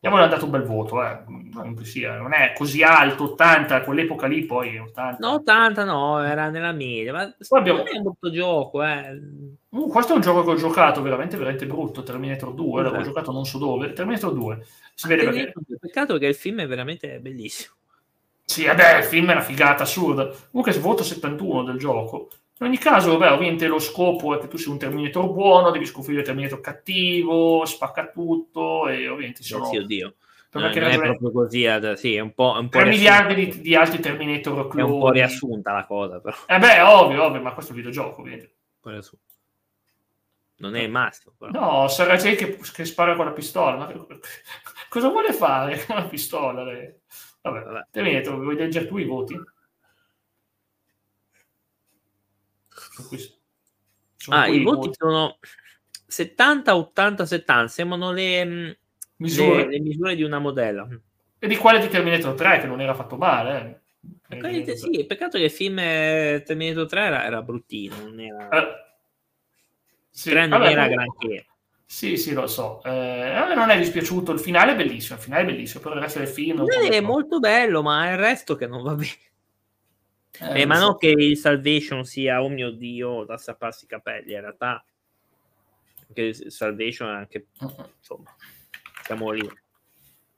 Abbiamo 0.03 0.25
dato 0.25 0.45
un 0.45 0.51
bel 0.51 0.63
voto, 0.63 1.03
eh. 1.03 1.23
non, 1.27 1.77
sia, 1.83 2.15
non 2.15 2.33
è 2.33 2.53
così 2.55 2.81
alto, 2.81 3.33
80, 3.33 3.75
a 3.75 3.81
quell'epoca 3.81 4.27
lì 4.27 4.45
poi 4.45 4.77
80. 4.77 5.17
No, 5.19 5.33
80 5.33 5.83
no, 5.83 6.23
era 6.23 6.49
nella 6.49 6.71
media, 6.71 7.11
ma 7.11 7.35
Poi 7.45 7.59
abbiamo- 7.59 7.83
è 7.83 7.97
un 7.97 8.03
brutto 8.03 8.31
gioco, 8.31 8.81
eh. 8.81 9.21
Uh, 9.67 9.89
questo 9.89 10.13
è 10.13 10.15
un 10.15 10.21
gioco 10.21 10.45
che 10.45 10.51
ho 10.51 10.55
giocato 10.55 11.01
veramente, 11.01 11.35
veramente 11.35 11.65
brutto, 11.65 12.01
Terminator 12.03 12.53
2, 12.53 12.81
l'avevo 12.81 13.01
Eh. 13.01 13.05
giocato 13.05 13.33
non 13.33 13.43
so 13.43 13.57
dove, 13.57 13.91
Terminator 13.91 14.33
2. 14.33 14.65
Si 14.95 15.07
vede 15.09 15.23
perché... 15.25 15.53
Peccato 15.81 16.17
che 16.17 16.27
il 16.27 16.35
film 16.35 16.61
è 16.61 16.67
veramente 16.67 17.19
bellissimo. 17.19 17.75
Sì, 18.45 18.65
vabbè, 18.65 18.99
il 18.99 19.03
film 19.03 19.29
è 19.29 19.33
una 19.33 19.41
figata 19.41 19.83
assurda. 19.83 20.31
Comunque, 20.49 20.79
voto 20.79 21.03
71 21.03 21.63
del 21.63 21.77
gioco. 21.77 22.29
In 22.62 22.68
ogni 22.68 22.77
caso, 22.77 23.18
vabbè, 23.18 23.34
ovviamente 23.34 23.65
lo 23.65 23.80
scopo 23.80 24.36
è 24.36 24.39
che 24.39 24.48
tu 24.48 24.56
sei 24.56 24.72
un 24.72 24.77
Terminator 24.77 25.32
buono, 25.32 25.72
devi 25.72 25.86
sconfiggere 25.88 26.22
il 26.22 26.27
Terminator 26.27 26.62
cattivo, 26.62 27.65
spacca 27.65 28.10
tutto 28.10 28.88
e 28.88 29.08
ovviamente 29.08 29.41
sono... 29.41 29.65
Sì, 29.65 29.77
oddio. 29.77 30.13
per 30.51 30.62
Non, 30.62 30.72
è 30.72 30.98
proprio 31.00 31.32
così, 31.32 31.65
sì, 31.96 32.15
è 32.15 32.20
un 32.20 32.34
po', 32.36 32.56
un 32.60 32.70
po' 32.70 32.77
3 32.77 32.84
riassunta. 32.84 32.86
miliardi 32.86 33.34
di, 33.34 33.62
di 33.62 33.75
altri 33.75 34.00
Terminator 34.00 34.53
È 34.53 34.62
un 34.62 34.68
po' 34.68 34.70
cloni. 35.00 35.12
riassunta 35.12 35.72
la 35.74 35.86
cosa, 35.88 36.20
però. 36.20 36.38
Eh 36.46 36.60
beh, 36.60 36.82
ovvio, 36.82 37.24
ovvio, 37.24 37.41
ma 37.41 37.53
questo 37.53 37.72
è 37.72 37.75
un 37.75 37.82
videogioco, 37.82 38.22
ovviamente. 38.22 38.56
Non 40.58 40.75
è 40.75 40.82
il 40.82 40.91
massimo, 40.91 41.34
però. 41.36 41.51
No, 41.51 41.88
Sarah 41.88 42.15
J 42.18 42.36
che, 42.36 42.58
che 42.58 42.86
spara 42.86 43.15
con 43.15 43.25
la 43.25 43.32
pistola. 43.32 43.75
Ma 43.75 43.91
cosa 44.88 45.10
vuole 45.10 45.34
fare 45.34 45.84
con 45.84 45.96
la 45.96 46.03
pistola? 46.06 46.63
lei? 46.63 46.94
Vabbè, 47.41 47.63
Vabbè. 47.63 47.88
Terminator, 47.89 48.36
vuoi 48.39 48.56
leggere 48.56 48.86
tu 48.86 48.98
i 48.98 49.06
voti? 49.06 49.34
Sono 49.34 49.43
qui- 49.43 49.54
sono 52.74 52.90
Ah, 54.29 54.47
i 54.47 54.61
voti 54.61 54.89
sono 54.93 55.39
70, 56.07 56.75
80, 56.75 57.25
70. 57.25 57.67
Sembrano 57.67 58.11
le, 58.11 58.45
mh, 58.45 58.77
misure. 59.17 59.65
le, 59.65 59.69
le 59.71 59.79
misure 59.79 60.15
di 60.15 60.23
una 60.23 60.39
modella. 60.39 60.87
E 61.39 61.47
di 61.47 61.55
quale 61.55 61.79
di 61.79 61.87
Terminator 61.87 62.35
3 62.35 62.59
che 62.59 62.67
non 62.67 62.81
era 62.81 62.93
fatto 62.93 63.17
male. 63.17 63.59
Eh. 63.59 63.79
Praticamente 64.27 64.77
sì, 64.77 65.05
peccato 65.05 65.37
che 65.37 65.45
il 65.45 65.51
film 65.51 65.77
eh, 65.79 66.43
Terminator 66.45 66.87
3 66.87 67.01
era, 67.01 67.25
era 67.25 67.41
bruttino, 67.41 67.95
non 67.97 68.19
era, 68.19 68.49
Eh, 68.49 68.67
sì, 70.09 70.29
3 70.29 70.47
non 70.47 70.59
vabbè, 70.59 70.71
era 70.71 70.87
granché. 70.87 71.45
Sì, 71.85 72.15
sì, 72.15 72.31
lo 72.33 72.47
so. 72.47 72.81
Eh, 72.83 72.89
a 72.89 73.45
me 73.47 73.53
non 73.53 73.69
è 73.69 73.77
dispiaciuto. 73.77 74.31
Il 74.31 74.39
finale 74.39 74.71
è 74.71 74.75
bellissimo. 74.77 75.17
Il 75.17 75.23
finale 75.23 75.41
è 75.41 75.45
bellissimo. 75.45 75.83
Però 75.83 75.95
il 75.95 76.01
resto 76.01 76.19
del 76.19 76.29
film. 76.29 76.59
po' 76.59 76.69
Eh, 76.69 76.87
È 76.89 77.01
molto 77.01 77.39
bello, 77.39 77.81
ma 77.81 78.07
è 78.07 78.11
il 78.11 78.17
resto 78.17 78.55
che 78.55 78.65
non 78.65 78.81
va 78.81 78.95
bene. 78.95 79.11
Eh, 80.39 80.62
Eh, 80.62 80.65
ma 80.65 80.76
so. 80.76 80.86
non 80.86 80.98
che 80.98 81.10
il 81.10 81.38
Salvation 81.38 82.04
sia, 82.06 82.41
oh 82.44 82.50
mio 82.50 82.72
Dio, 82.72 83.24
da 83.26 83.38
strapparsi 83.38 83.86
i 83.86 83.88
capelli, 83.88 84.34
in 84.34 84.41
realtà. 84.41 84.84
Anche 86.08 86.22
il 86.22 86.52
Salvation 86.52 87.10
è 87.10 87.13
anche, 87.13 87.48
Mm-mm. 87.63 87.94
insomma, 87.98 88.36
siamo 89.04 89.32
lì, 89.32 89.48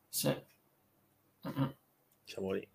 Sì. 0.09 0.33
Mm-mm. 1.45 1.75
siamo 2.23 2.51
lì. 2.51 2.67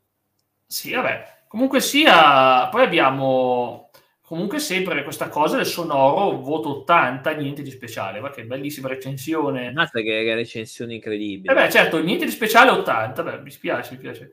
Sì, 0.67 0.93
vabbè. 0.93 1.45
Comunque 1.49 1.81
sia, 1.81 2.69
poi 2.69 2.83
abbiamo 2.83 3.91
comunque 4.21 4.59
sempre 4.59 5.03
questa 5.03 5.29
cosa 5.31 5.57
del 5.57 5.65
sonoro, 5.67 6.39
voto 6.43 6.81
80, 6.81 7.31
niente 7.33 7.63
di 7.63 7.71
speciale, 7.71 8.21
va 8.21 8.31
che 8.31 8.45
bellissima 8.45 8.89
recensione. 8.89 9.73
Basta 9.73 10.01
che, 10.01 10.25
che 10.25 10.35
recensioni 10.35 10.97
incredibili. 10.97 11.49
Eh 11.49 11.55
beh, 11.55 11.71
certo, 11.71 12.03
niente 12.03 12.27
di 12.27 12.31
speciale 12.31 12.71
80, 12.71 13.23
beh, 13.23 13.41
mi 13.41 13.51
spiace, 13.51 13.93
mi 13.95 13.99
piace. 13.99 14.33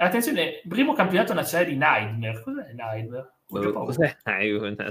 Attenzione, 0.00 0.60
primo 0.68 0.92
campionato 0.92 1.34
nazionale 1.34 1.70
di 1.70 1.76
Nightmare. 1.76 2.40
Cos'è 2.42 2.72
Nightmare? 2.72 3.32
Paura. 3.48 3.72
Cos'è? 3.72 4.16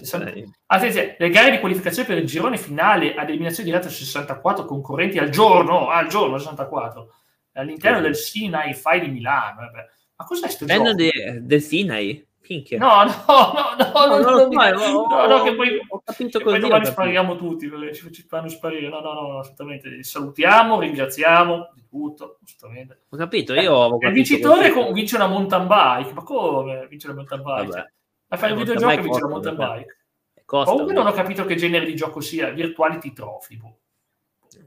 Sessanta- 0.01 0.33
Attenzione, 0.65 1.15
le 1.17 1.29
gare 1.29 1.51
di 1.51 1.59
qualificazione 1.59 2.07
per 2.07 2.17
il 2.17 2.25
girone 2.25 2.57
finale 2.57 3.15
ad 3.15 3.29
eliminazione 3.29 3.69
diretta 3.69 3.87
su 3.87 4.03
64 4.03 4.65
concorrenti 4.65 5.17
al 5.17 5.29
giorno, 5.29 5.89
al 5.89 6.07
giorno 6.07 6.37
64, 6.37 7.13
all'interno 7.53 7.97
Sì. 7.99 8.03
del 8.03 8.15
Sinai 8.15 8.73
Fai 8.73 8.99
di 8.99 9.07
Milano. 9.09 9.61
eh 9.67 9.69
beh. 9.71 9.85
Ma 10.17 10.25
cos'è 10.25 10.49
sto 10.49 10.65
Bello 10.65 10.83
gioco? 10.85 10.95
de- 10.95 11.39
del 11.41 11.61
Sinai? 11.61 12.26
Minchia. 12.49 12.77
No, 12.77 13.03
no, 13.03 13.13
no, 13.27 14.07
no, 14.07 14.17
No, 14.19 14.47
mi- 14.47 14.55
so, 14.77 15.07
no, 15.07 15.25
no, 15.27 15.43
che 15.43 15.55
poi, 15.55 15.79
ho 15.87 16.01
capito 16.03 16.37
che 16.39 16.43
poi 16.43 16.53
così, 16.53 16.65
ho 16.65 16.67
domani 16.67 16.85
spariamo 16.85 17.35
tutti, 17.35 17.67
perché 17.67 17.93
ci, 17.93 18.11
ci 18.11 18.21
fanno 18.23 18.47
sparire. 18.49 18.89
No, 18.89 18.99
no, 19.01 19.13
no, 19.13 19.21
no, 19.27 19.39
assolutamente. 19.39 20.03
Salutiamo, 20.03 20.79
ringraziamo 20.79 21.71
di 21.75 21.85
tutto, 21.89 22.39
assolutamente. 22.43 23.01
Ho 23.09 23.17
capito, 23.17 23.53
io 23.53 23.79
avevo 23.81 23.95
il 23.95 24.01
capito 24.01 24.11
vincitore 24.13 24.71
così. 24.71 24.85
con- 24.85 24.93
vince 24.93 25.15
una 25.15 25.27
mountain 25.27 25.67
bike, 25.67 26.13
ma 26.13 26.23
come 26.23 26.87
vince 26.87 27.07
una 27.07 27.15
mountain 27.15 27.41
bike? 27.43 27.67
Vabbè. 27.67 27.91
A 28.29 28.37
fare 28.37 28.51
il 28.51 28.57
La 28.57 28.63
videogioco 28.63 28.93
mountain 28.93 29.03
vince 29.11 29.23
una 29.25 29.35
bike 29.39 29.49
mountain 29.51 29.77
bike. 29.77 29.97
Costa, 30.45 30.71
Comunque 30.71 30.93
non 30.93 31.07
ho 31.07 31.11
capito 31.11 31.43
che 31.45 31.55
genere 31.55 31.85
di 31.85 31.95
gioco 31.95 32.21
sia, 32.21 32.49
Virtuality 32.51 33.11
Trophy. 33.11 33.57
boh. 33.57 33.77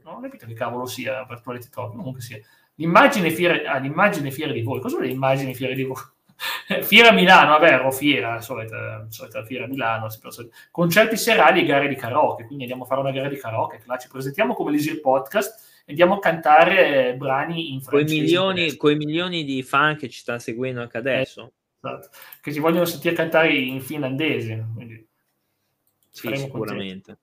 Non 0.03 0.15
ho 0.15 0.19
capito 0.19 0.45
che 0.45 0.53
cavolo 0.53 0.85
sia 0.85 1.25
Virtuality 1.27 1.69
Trophy, 1.69 1.95
comunque 1.95 2.21
sia. 2.21 2.39
L'immagine 2.75 3.29
fiera, 3.31 3.71
ah, 3.73 3.77
l'immagine 3.77 4.31
fiera 4.31 4.51
di 4.53 4.61
voi, 4.61 4.79
cosa 4.79 4.95
vuol 4.95 5.07
dire 5.07 5.15
immagine 5.17 5.53
fiera 5.53 5.73
di 5.73 5.83
voi? 5.83 5.97
Fiera 6.81 7.11
Milano, 7.11 7.51
vabbè, 7.51 7.73
ero 7.73 7.91
fiera, 7.91 8.41
solita, 8.41 9.05
solita 9.09 9.43
fiera 9.43 9.67
Milano, 9.67 10.09
solita. 10.09 10.55
concerti 10.71 11.15
serali 11.17 11.61
e 11.61 11.65
gare 11.65 11.87
di 11.87 11.95
karaoke, 11.95 12.45
quindi 12.45 12.63
andiamo 12.63 12.83
a 12.83 12.87
fare 12.87 13.01
una 13.01 13.11
gara 13.11 13.29
di 13.29 13.37
karaoke, 13.37 13.81
là 13.85 13.97
ci 13.97 14.07
presentiamo 14.09 14.53
come 14.53 14.71
l'Easy 14.71 14.99
Podcast 14.99 15.83
e 15.85 15.91
andiamo 15.91 16.15
a 16.15 16.19
cantare 16.19 17.15
brani 17.17 17.73
in 17.73 17.79
Coi 17.83 17.99
francese. 18.05 18.21
milioni, 18.21 18.75
coi 18.75 18.95
milioni 18.95 19.43
di 19.43 19.61
fan 19.63 19.97
che 19.97 20.09
ci 20.09 20.19
stanno 20.19 20.39
seguendo 20.39 20.81
anche 20.81 20.97
adesso. 20.97 21.51
Esatto, 21.83 22.09
che 22.41 22.53
ci 22.53 22.59
vogliono 22.59 22.85
sentire 22.85 23.15
cantare 23.15 23.53
in 23.53 23.81
finlandese. 23.81 24.67
Quindi 24.73 25.07
Sì, 26.09 26.35
sicuramente. 26.35 27.17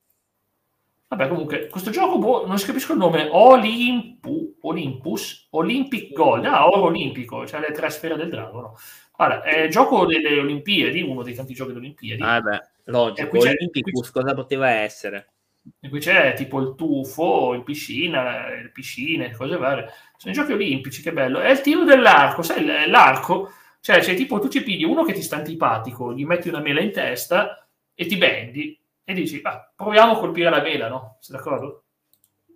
Vabbè, 1.09 1.28
comunque, 1.28 1.68
questo 1.68 1.90
gioco, 1.90 2.18
boh, 2.18 2.46
non 2.46 2.59
si 2.59 2.66
capisco 2.66 2.92
il 2.92 2.98
nome, 2.98 3.28
Olimpu, 3.31 4.57
Olympus, 4.61 5.46
Olympic 5.52 6.12
Gold, 6.12 6.44
ah, 6.44 6.66
oro 6.68 6.83
olimpico, 6.83 7.46
cioè 7.46 7.61
le 7.61 7.72
tre 7.72 7.88
sfere 7.88 8.16
del 8.16 8.28
drago, 8.28 8.61
no? 8.61 8.76
Allora, 9.20 9.42
è 9.42 9.61
il 9.62 9.70
gioco 9.70 10.07
delle 10.07 10.38
Olimpiadi, 10.38 11.02
uno 11.02 11.22
dei 11.22 11.35
tanti 11.35 11.54
giochi 11.54 11.72
delle 11.72 11.85
Olimpiadi, 11.85 12.22
Ah, 12.22 12.40
beh, 12.40 12.68
logico. 12.85 13.38
Olympicus 13.38 14.11
cosa 14.11 14.35
poteva 14.35 14.70
essere? 14.70 15.33
e 15.81 15.88
qui 15.88 15.98
c'è 16.00 16.35
tipo 16.35 16.61
il 16.61 16.74
tuffo, 16.74 17.52
il 17.54 17.62
piscina, 17.62 18.48
le 18.48 18.70
piscine, 18.72 19.33
cose 19.33 19.57
varie. 19.57 19.88
Sono 20.16 20.33
i 20.33 20.37
giochi 20.37 20.52
olimpici, 20.52 21.02
che 21.02 21.12
bello. 21.12 21.40
È 21.40 21.50
il 21.50 21.61
tiro 21.61 21.85
dell'arco, 21.85 22.42
sai, 22.42 22.64
l'arco, 22.88 23.52
cioè, 23.81 23.98
c'è 24.00 24.14
tipo, 24.14 24.38
tu 24.38 24.48
ci 24.48 24.62
pigli 24.62 24.85
uno 24.85 25.04
che 25.04 25.12
ti 25.12 25.22
sta 25.22 25.37
antipatico, 25.37 26.14
gli 26.14 26.24
metti 26.24 26.48
una 26.48 26.61
mela 26.61 26.81
in 26.81 26.92
testa 26.92 27.66
e 27.94 28.07
ti 28.07 28.16
bendi, 28.16 28.78
e 29.04 29.14
dici, 29.14 29.40
ah, 29.42 29.70
proviamo 29.74 30.12
a 30.12 30.18
colpire 30.18 30.50
la 30.50 30.62
mela, 30.62 30.88
no? 30.88 31.18
Sei 31.20 31.37
d'accordo? 31.37 31.85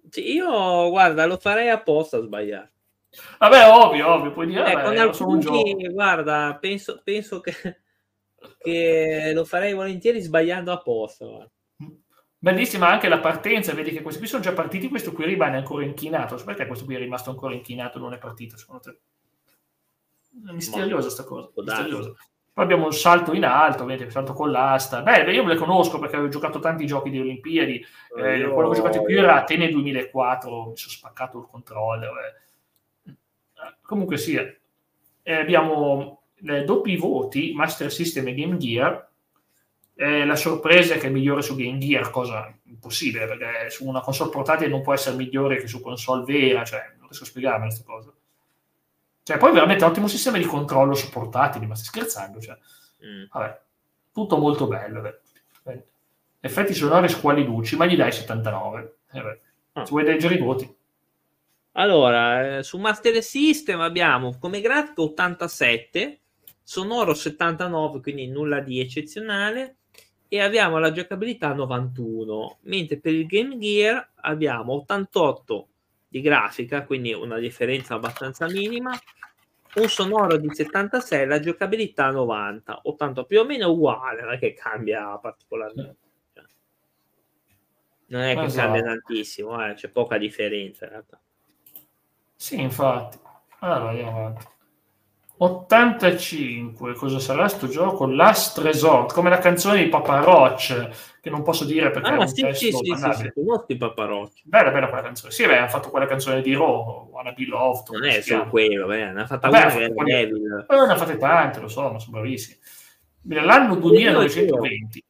Sì, 0.09 0.33
io 0.35 0.91
guarda, 0.91 1.27
lo 1.27 1.37
farei 1.39 1.69
apposta 1.69 2.19
a 2.19 2.23
sbagliare. 2.23 2.71
Vabbè, 3.39 3.69
ovvio, 3.69 4.09
ovvio, 4.09 4.33
puoi 4.33 4.47
dire, 4.47 4.71
Eh, 4.71 4.75
vabbè, 4.75 4.85
con 4.85 4.97
alcuni, 4.97 5.89
guarda, 5.93 6.57
penso, 6.61 7.01
penso 7.05 7.41
che, 7.41 7.53
che 8.59 9.33
lo 9.35 9.45
farei 9.45 9.75
volentieri 9.75 10.21
sbagliando 10.21 10.73
apposta. 10.73 11.27
guarda. 11.27 11.51
Bellissima 12.39 12.89
anche 12.89 13.09
la 13.09 13.21
partenza, 13.21 13.73
vedi 13.73 13.93
che 13.93 14.03
questi 14.03 14.19
qui 14.19 14.29
sono 14.29 14.43
già 14.43 14.53
partiti, 14.53 14.89
questo 14.89 15.13
qui 15.13 15.25
rimane 15.27 15.59
ancora 15.59 15.85
inchinato. 15.85 16.37
So 16.37 16.45
Perché 16.45 16.67
questo 16.67 16.85
qui 16.85 16.97
è 16.97 16.99
rimasto 16.99 17.31
ancora 17.31 17.55
inchinato 17.55 18.01
non 18.01 18.15
è 18.15 18.19
partito, 18.19 18.57
secondo 18.57 18.83
te? 18.83 18.99
È 20.49 20.53
misteriosa 20.53 21.09
sta 21.09 21.23
cosa, 21.23 21.51
misteriosa. 21.55 22.13
Poi 22.53 22.65
abbiamo 22.65 22.87
un 22.87 22.93
salto 22.93 23.33
in 23.33 23.45
alto, 23.45 23.85
vedete, 23.85 24.11
salto 24.11 24.33
con 24.33 24.51
l'asta. 24.51 25.03
Beh, 25.03 25.33
io 25.33 25.45
me 25.45 25.53
le 25.53 25.59
conosco 25.59 26.01
perché 26.01 26.17
avevo 26.17 26.31
giocato 26.31 26.59
tanti 26.59 26.85
giochi 26.85 27.11
di 27.11 27.21
Olimpiadi. 27.21 27.75
Eh, 28.19 28.43
quello 28.43 28.71
che 28.71 28.79
ho 28.81 28.83
giocato 28.83 29.03
più 29.05 29.19
era 29.19 29.37
Atene 29.37 29.71
2004, 29.71 30.51
mi 30.67 30.77
sono 30.77 30.93
spaccato 30.93 31.39
il 31.39 31.47
controller. 31.49 32.11
eh. 32.11 32.41
Eh, 33.93 33.95
Comunque 33.95 34.17
sia, 34.17 34.43
eh, 35.23 35.35
abbiamo 35.35 36.23
eh, 36.47 36.65
doppi 36.65 36.97
voti, 36.97 37.53
Master 37.55 37.93
System 37.93 38.27
e 38.29 38.35
Game 38.35 38.57
Gear. 38.57 39.09
Eh, 39.95 40.25
la 40.25 40.35
sorpresa 40.37 40.95
è 40.95 40.99
che 40.99 41.09
è 41.09 41.11
migliore 41.11 41.43
su 41.43 41.55
Game 41.55 41.79
Gear, 41.79 42.11
cosa 42.11 42.53
impossibile, 42.65 43.27
perché 43.27 43.71
su 43.71 43.87
una 43.87 44.01
console 44.01 44.31
portatile 44.31 44.71
non 44.71 44.83
può 44.83 44.95
essere 44.95 45.17
migliore 45.17 45.59
che 45.59 45.67
su 45.69 45.81
console 45.83 46.25
vera, 46.25 46.65
cioè 46.65 46.95
non 46.99 47.07
riesco 47.09 47.25
a 47.25 47.27
spiegarmi 47.27 47.67
questa 47.67 47.85
cosa. 47.85 48.13
Cioè, 49.25 49.37
poi 49.37 49.53
veramente 49.53 49.85
ottimo 49.85 50.09
sistema 50.09 50.39
di 50.39 50.45
controllo 50.45 50.95
su 50.95 51.11
portatili, 51.11 51.67
ma 51.67 51.75
stai 51.75 51.87
scherzando? 51.87 52.41
Cioè, 52.41 52.57
Mm. 53.05 53.25
vabbè, 53.33 53.61
tutto 54.13 54.39
molto 54.39 54.69
bello. 54.69 55.01
Beh. 55.01 55.83
Effetti 56.39 56.73
sonori, 56.73 57.09
squali 57.09 57.45
luci, 57.45 57.77
ma 57.77 57.85
gli 57.85 57.97
dai 57.97 58.13
79. 58.13 58.97
Eh 59.13 59.21
beh. 59.21 59.41
Ah. 59.73 59.85
Se 59.85 59.91
vuoi 59.91 60.05
leggere 60.05 60.35
i 60.35 60.39
voti. 60.39 60.73
Allora, 61.73 62.59
eh, 62.59 62.63
su 62.63 62.79
Master 62.79 63.23
System 63.23 63.81
abbiamo 63.81 64.37
come 64.39 64.61
grafico 64.61 65.05
87, 65.05 66.21
sonoro 66.63 67.15
79, 67.15 68.01
quindi 68.01 68.27
nulla 68.29 68.61
di 68.61 68.79
eccezionale, 68.79 69.77
e 70.29 70.41
abbiamo 70.41 70.79
la 70.79 70.93
giocabilità 70.93 71.53
91, 71.53 72.59
mentre 72.63 72.99
per 72.99 73.15
il 73.15 73.27
Game 73.27 73.59
Gear 73.59 74.13
abbiamo 74.17 74.75
88 74.75 75.69
di 76.09 76.21
grafica, 76.21 76.85
quindi 76.85 77.13
una 77.15 77.39
differenza 77.39 77.95
abbastanza 77.95 78.47
minima, 78.49 78.99
un 79.75 79.89
sonoro 79.89 80.37
di 80.37 80.49
76, 80.55 81.27
la 81.27 81.41
giocabilità 81.41 82.11
90, 82.11 82.81
80 82.85 83.25
più 83.25 83.41
o 83.41 83.45
meno 83.45 83.71
uguale, 83.71 84.23
non 84.23 84.33
è 84.33 84.39
che 84.39 84.53
cambia 84.53 85.17
particolarmente. 85.19 85.97
Cioè, 86.35 86.45
Non 88.07 88.21
è 88.23 88.35
che 88.35 88.43
Esatto. 88.45 88.73
cambia 88.73 88.83
tantissimo, 88.83 89.67
eh, 89.67 89.75
c'è 89.75 89.89
poca 89.89 90.19
differenza 90.19 90.85
in 90.85 90.91
realtà. 90.91 91.19
Sì, 92.43 92.61
infatti. 92.61 93.19
Allora, 93.61 93.91
andiamo 93.91 94.19
avanti. 94.19 94.47
85, 95.37 96.95
cosa 96.95 97.21
sarà 97.21 97.47
sto 97.47 97.69
gioco? 97.69 98.05
Last 98.05 98.59
Resort, 98.59 99.13
come 99.13 99.31
la 99.31 99.39
canzone 99.39 99.81
di 99.81 99.89
Papa 99.89 100.19
Roach, 100.19 100.89
che 101.21 101.31
non 101.31 101.45
posso 101.45 101.65
dire 101.65 101.93
perché 101.93 102.11
è 102.11 102.15
Ah, 102.15 102.19
un 102.19 102.27
sì, 102.27 102.43
testo 102.43 102.59
sì, 102.65 102.73
sì, 102.73 102.95
sì, 102.97 103.13
sì, 103.13 103.31
i 103.69 103.77
paparocchi. 103.77 104.43
Bella, 104.45 104.73
bella 104.73 104.89
quella 104.89 105.05
canzone. 105.05 105.31
Sì, 105.31 105.47
beh, 105.47 105.57
hanno 105.57 105.69
fatto 105.69 105.91
quella 105.91 106.07
canzone 106.07 106.43
di 106.43 106.53
Raw, 106.53 107.11
Wanna 107.13 107.31
Be 107.31 107.45
Loved. 107.47 107.91
Non 107.93 108.05
è 108.07 108.21
solo 108.21 108.49
quello, 108.49 108.87
beh, 108.89 109.13
ne 109.13 109.23
ha 109.23 109.27
fatta 109.27 109.49
Vabbè, 109.49 109.75
una 109.77 109.85
ha 109.85 110.05
che 110.05 110.05
Devil. 110.05 110.67
Eh, 110.69 110.75
ne 110.75 110.93
ha 110.93 110.97
fatte 110.97 111.17
tante, 111.19 111.61
lo 111.61 111.69
so, 111.69 111.93
ma 111.93 112.01
sono 112.01 112.19
bravissimi. 112.19 112.59
L'anno 113.41 113.77
2920. 113.77 115.05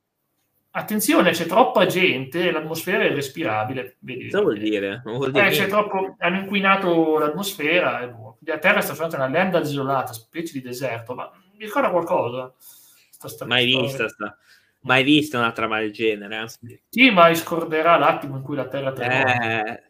Attenzione, 0.74 1.32
c'è 1.32 1.44
troppa 1.44 1.84
gente, 1.84 2.50
l'atmosfera 2.50 3.02
è 3.02 3.08
irrespirabile. 3.10 3.96
Vedi, 3.98 4.30
Cosa 4.30 4.40
vuol 4.42 4.58
dire? 4.58 5.02
Non 5.04 5.16
vuol 5.18 5.30
dire 5.30 5.50
Eh, 5.54 5.66
troppo, 5.66 6.16
hanno 6.18 6.38
inquinato 6.38 7.18
l'atmosfera. 7.18 8.00
E 8.00 8.08
boh. 8.08 8.38
La 8.44 8.56
Terra 8.58 8.80
sta 8.80 8.94
facendo 8.94 9.16
una 9.16 9.28
land 9.28 9.58
desolata, 9.58 10.14
specie 10.14 10.54
di 10.54 10.62
deserto, 10.62 11.14
ma 11.14 11.30
mi 11.58 11.64
ricorda 11.66 11.90
qualcosa? 11.90 12.54
Sta- 12.56 13.28
sta- 13.28 13.44
Mai 13.44 13.70
sta- 13.70 13.80
vista, 13.80 14.08
sta. 14.08 14.36
mai 14.80 15.04
vista 15.04 15.38
una 15.38 15.52
trama 15.52 15.78
del 15.78 15.92
genere. 15.92 16.46
eh. 16.66 16.80
Sì, 16.88 17.10
ma 17.10 17.32
scorderà 17.34 17.98
l'attimo 17.98 18.36
in 18.36 18.42
cui 18.42 18.56
la 18.56 18.66
Terra 18.66 18.92
trema. 18.92 19.64
Eh, 19.66 19.82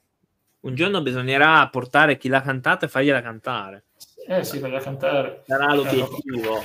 un 0.62 0.74
giorno 0.74 1.00
bisognerà 1.00 1.64
portare 1.68 2.16
chi 2.16 2.28
l'ha 2.28 2.42
cantata 2.42 2.86
e 2.86 2.88
fargliela 2.88 3.22
cantare. 3.22 3.84
Eh 4.26 4.42
sì, 4.42 4.58
per 4.58 4.80
cantare. 4.82 5.44
Sarà 5.46 5.74
l'obiettivo. 5.74 6.38
E 6.38 6.42
lo- 6.44 6.64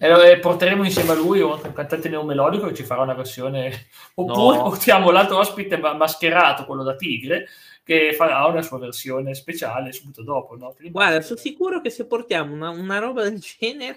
e 0.00 0.38
porteremo 0.38 0.82
insieme 0.84 1.10
a 1.10 1.14
lui 1.14 1.40
un 1.40 1.60
cantante 1.74 2.08
neomelodico 2.08 2.66
che 2.68 2.74
ci 2.74 2.84
farà 2.84 3.02
una 3.02 3.14
versione. 3.14 3.70
Oppure 4.16 4.56
No. 4.56 4.62
portiamo 4.62 5.10
l'altro 5.10 5.38
ospite 5.38 5.76
ma- 5.76 5.92
mascherato, 5.94 6.64
quello 6.64 6.82
da 6.82 6.94
Tigre, 6.96 7.46
che 7.84 8.14
farà 8.14 8.46
una 8.46 8.62
sua 8.62 8.78
versione 8.78 9.34
speciale 9.34 9.92
subito 9.92 10.22
dopo. 10.22 10.56
No? 10.56 10.72
Ti 10.76 10.90
Guarda, 10.90 11.20
sono 11.20 11.38
sicuro 11.38 11.80
che 11.82 11.90
se 11.90 12.06
portiamo 12.06 12.54
una, 12.54 12.70
una 12.70 12.98
roba 12.98 13.22
del 13.24 13.38
genere 13.40 13.96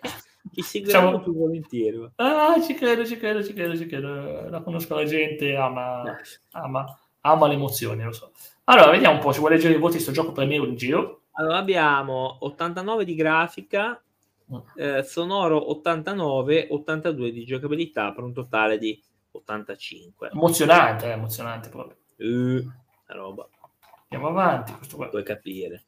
ci 0.53 0.61
seguiranno 0.61 1.07
Siamo- 1.09 1.23
più 1.23 1.33
volentieri. 1.37 2.09
Ah, 2.17 2.61
ci 2.61 2.73
credo, 2.73 3.05
ci 3.05 3.15
credo, 3.17 3.41
ci 3.43 3.53
credo, 3.53 3.77
ci 3.77 3.85
credo. 3.85 4.49
La 4.49 4.61
conosco 4.61 4.95
la 4.95 5.05
gente, 5.05 5.55
ama, 5.55 6.03
ama, 6.51 6.99
ama 7.21 7.47
le 7.47 7.53
emozioni, 7.53 8.03
lo 8.03 8.11
so. 8.11 8.31
Allora, 8.65 8.91
vediamo 8.91 9.15
un 9.15 9.21
po', 9.21 9.31
se 9.31 9.39
vuoi 9.39 9.51
leggere 9.51 9.73
i 9.75 9.79
voti 9.79 9.97
di 9.97 10.03
sto 10.03 10.11
gioco 10.11 10.31
premiere 10.33 10.65
in 10.67 10.75
giro. 10.75 11.21
Allora 11.35 11.57
abbiamo 11.57 12.37
89 12.41 13.05
di 13.05 13.15
grafica, 13.15 14.01
eh, 14.75 15.03
sonoro 15.03 15.71
89, 15.71 16.67
82 16.69 17.32
di 17.32 17.45
giocabilità 17.45 18.12
per 18.13 18.23
un 18.23 18.34
totale 18.34 18.77
di 18.77 19.01
85. 19.32 20.29
Emozionante, 20.34 21.06
eh, 21.08 21.12
emozionante 21.12 21.69
proprio. 21.69 21.97
Eh, 22.17 22.63
la 23.08 23.15
roba, 23.15 23.47
Andiamo 24.10 24.27
avanti, 24.27 24.73
questo 24.73 24.95
qua. 24.95 25.08
puoi 25.08 25.23
capire. 25.23 25.86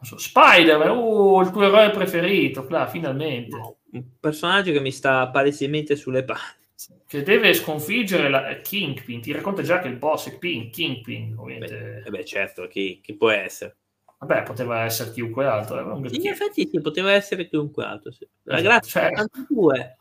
So, 0.00 0.18
Spider-Man, 0.18 0.90
uh, 0.90 1.40
il 1.40 1.50
tuo 1.50 1.62
eroe 1.62 1.90
preferito, 1.90 2.66
là, 2.68 2.86
finalmente. 2.86 3.56
Un 3.92 4.04
personaggio 4.20 4.70
che 4.70 4.80
mi 4.80 4.92
sta 4.92 5.28
palesemente 5.30 5.96
sulle 5.96 6.24
palle. 6.24 6.62
Che 7.06 7.22
deve 7.22 7.54
sconfiggere 7.54 8.28
la 8.28 8.56
Kingpin. 8.56 9.22
Ti 9.22 9.32
racconta 9.32 9.62
già 9.62 9.78
che 9.78 9.88
il 9.88 9.96
boss 9.96 10.28
è 10.28 10.38
Pin, 10.38 10.70
Kingpin, 10.70 11.34
Beh, 11.34 11.40
ovviamente. 11.40 12.02
eh 12.04 12.10
beh, 12.10 12.24
certo, 12.24 12.66
chi, 12.66 13.00
chi 13.02 13.14
può 13.16 13.30
essere? 13.30 13.76
Vabbè, 14.26 14.42
poteva 14.42 14.84
essere 14.84 15.10
chiunque 15.12 15.44
altro. 15.46 15.78
eh, 16.04 16.08
in 16.16 16.26
effetti 16.28 16.68
sì, 16.70 16.80
poteva 16.80 17.12
essere 17.12 17.46
chiunque 17.48 17.84
altro. 17.84 18.10
sì. 18.10 18.26
La 18.44 18.58
Esatto, 18.58 18.68
grafica 18.68 19.00
cioè- 19.00 19.12
82, 19.24 19.98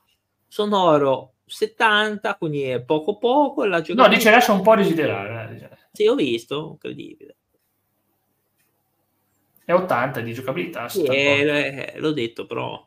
sonoro 0.47 1.33
70, 1.45 2.35
quindi 2.35 2.63
è 2.63 2.81
poco 2.81 3.17
poco. 3.17 3.65
La 3.65 3.83
No, 3.89 4.07
dice 4.07 4.31
lascia 4.31 4.53
un 4.53 4.61
po' 4.61 4.75
desiderare. 4.75 5.59
eh. 5.71 5.77
Sì, 5.91 6.07
ho 6.07 6.15
visto, 6.15 6.69
incredibile. 6.71 7.35
È 9.65 9.71
80 9.73 10.19
di 10.21 10.33
giocabilità. 10.33 10.89
Sì, 10.89 10.99
78. 11.05 11.51
eh, 11.51 11.93
l'ho 11.99 12.11
detto, 12.11 12.45
però 12.45 12.85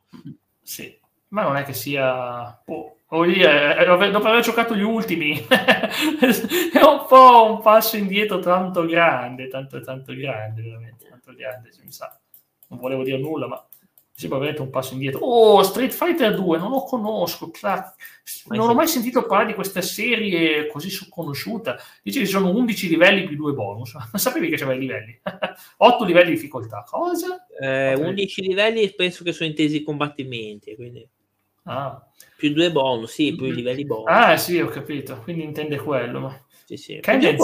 Sì, 0.63 0.99
ma 1.29 1.43
non 1.43 1.57
è 1.57 1.65
che 1.65 1.73
sia... 1.73 2.63
voglio 3.09 3.33
dire, 3.33 3.77
eh, 3.79 4.11
dopo 4.11 4.27
aver 4.29 4.43
giocato 4.43 4.75
gli 4.75 4.83
ultimi, 4.83 5.39
è 5.49 6.83
un 6.83 7.05
po' 7.09 7.53
un 7.53 7.63
passo 7.63 7.97
indietro 7.97 8.41
tanto 8.41 8.85
grande, 8.85 9.49
tanto, 9.49 9.81
tanto 9.81 10.13
grande, 10.15 10.63
veramente, 10.63 10.96
grande, 11.35 11.71
mi 11.85 11.93
sa. 11.93 12.19
Non 12.69 12.79
volevo 12.79 13.03
dire 13.03 13.19
nulla, 13.19 13.47
ma 13.47 13.67
mi 13.71 14.23
sembra 14.23 14.39
veramente 14.39 14.65
un 14.65 14.71
passo 14.71 14.95
indietro. 14.95 15.21
Oh, 15.21 15.63
Street 15.63 15.93
Fighter 15.93 16.35
2, 16.35 16.59
non 16.59 16.71
lo 16.71 16.83
conosco, 16.85 17.51
crack. 17.51 17.95
Non 18.49 18.71
ho 18.71 18.75
mai 18.75 18.89
sentito 18.89 19.21
parlare 19.27 19.47
di 19.49 19.55
questa 19.55 19.83
serie 19.83 20.67
così 20.69 20.91
conosciuta. 21.11 21.77
Dice 22.03 22.21
che 22.21 22.25
ci 22.25 22.33
sono 22.33 22.51
11 22.51 22.89
livelli 22.89 23.27
più 23.27 23.37
2 23.37 23.53
bonus. 23.53 23.95
Non 24.11 24.21
sapevi 24.21 24.49
che 24.49 24.57
c'aveva 24.57 24.77
i 24.77 24.81
livelli? 24.81 25.21
8 25.79 26.05
livelli 26.05 26.31
di 26.31 26.35
difficoltà. 26.37 26.85
Cosa? 26.89 27.47
eh, 27.61 27.95
Ok. 27.95 28.07
11 28.07 28.41
livelli 28.43 28.95
penso 28.95 29.23
che 29.23 29.33
sono 29.33 29.49
intesi 29.49 29.77
i 29.77 29.83
combattimenti, 29.83 30.75
quindi 30.75 31.07
Ah. 31.69 32.01
più 32.37 32.53
due 32.53 32.71
bonus, 32.71 33.13
sì, 33.13 33.35
più 33.35 33.47
i 33.47 33.55
livelli 33.55 33.85
bonus. 33.85 34.07
Ah, 34.09 34.37
sì, 34.37 34.59
ho 34.61 34.69
capito. 34.69 35.21
Quindi 35.23 35.45
intende 35.45 35.77
quello. 35.79 36.21
Ma... 36.21 36.47
Sì, 36.65 36.77
sì. 36.77 37.01
Che 37.01 37.37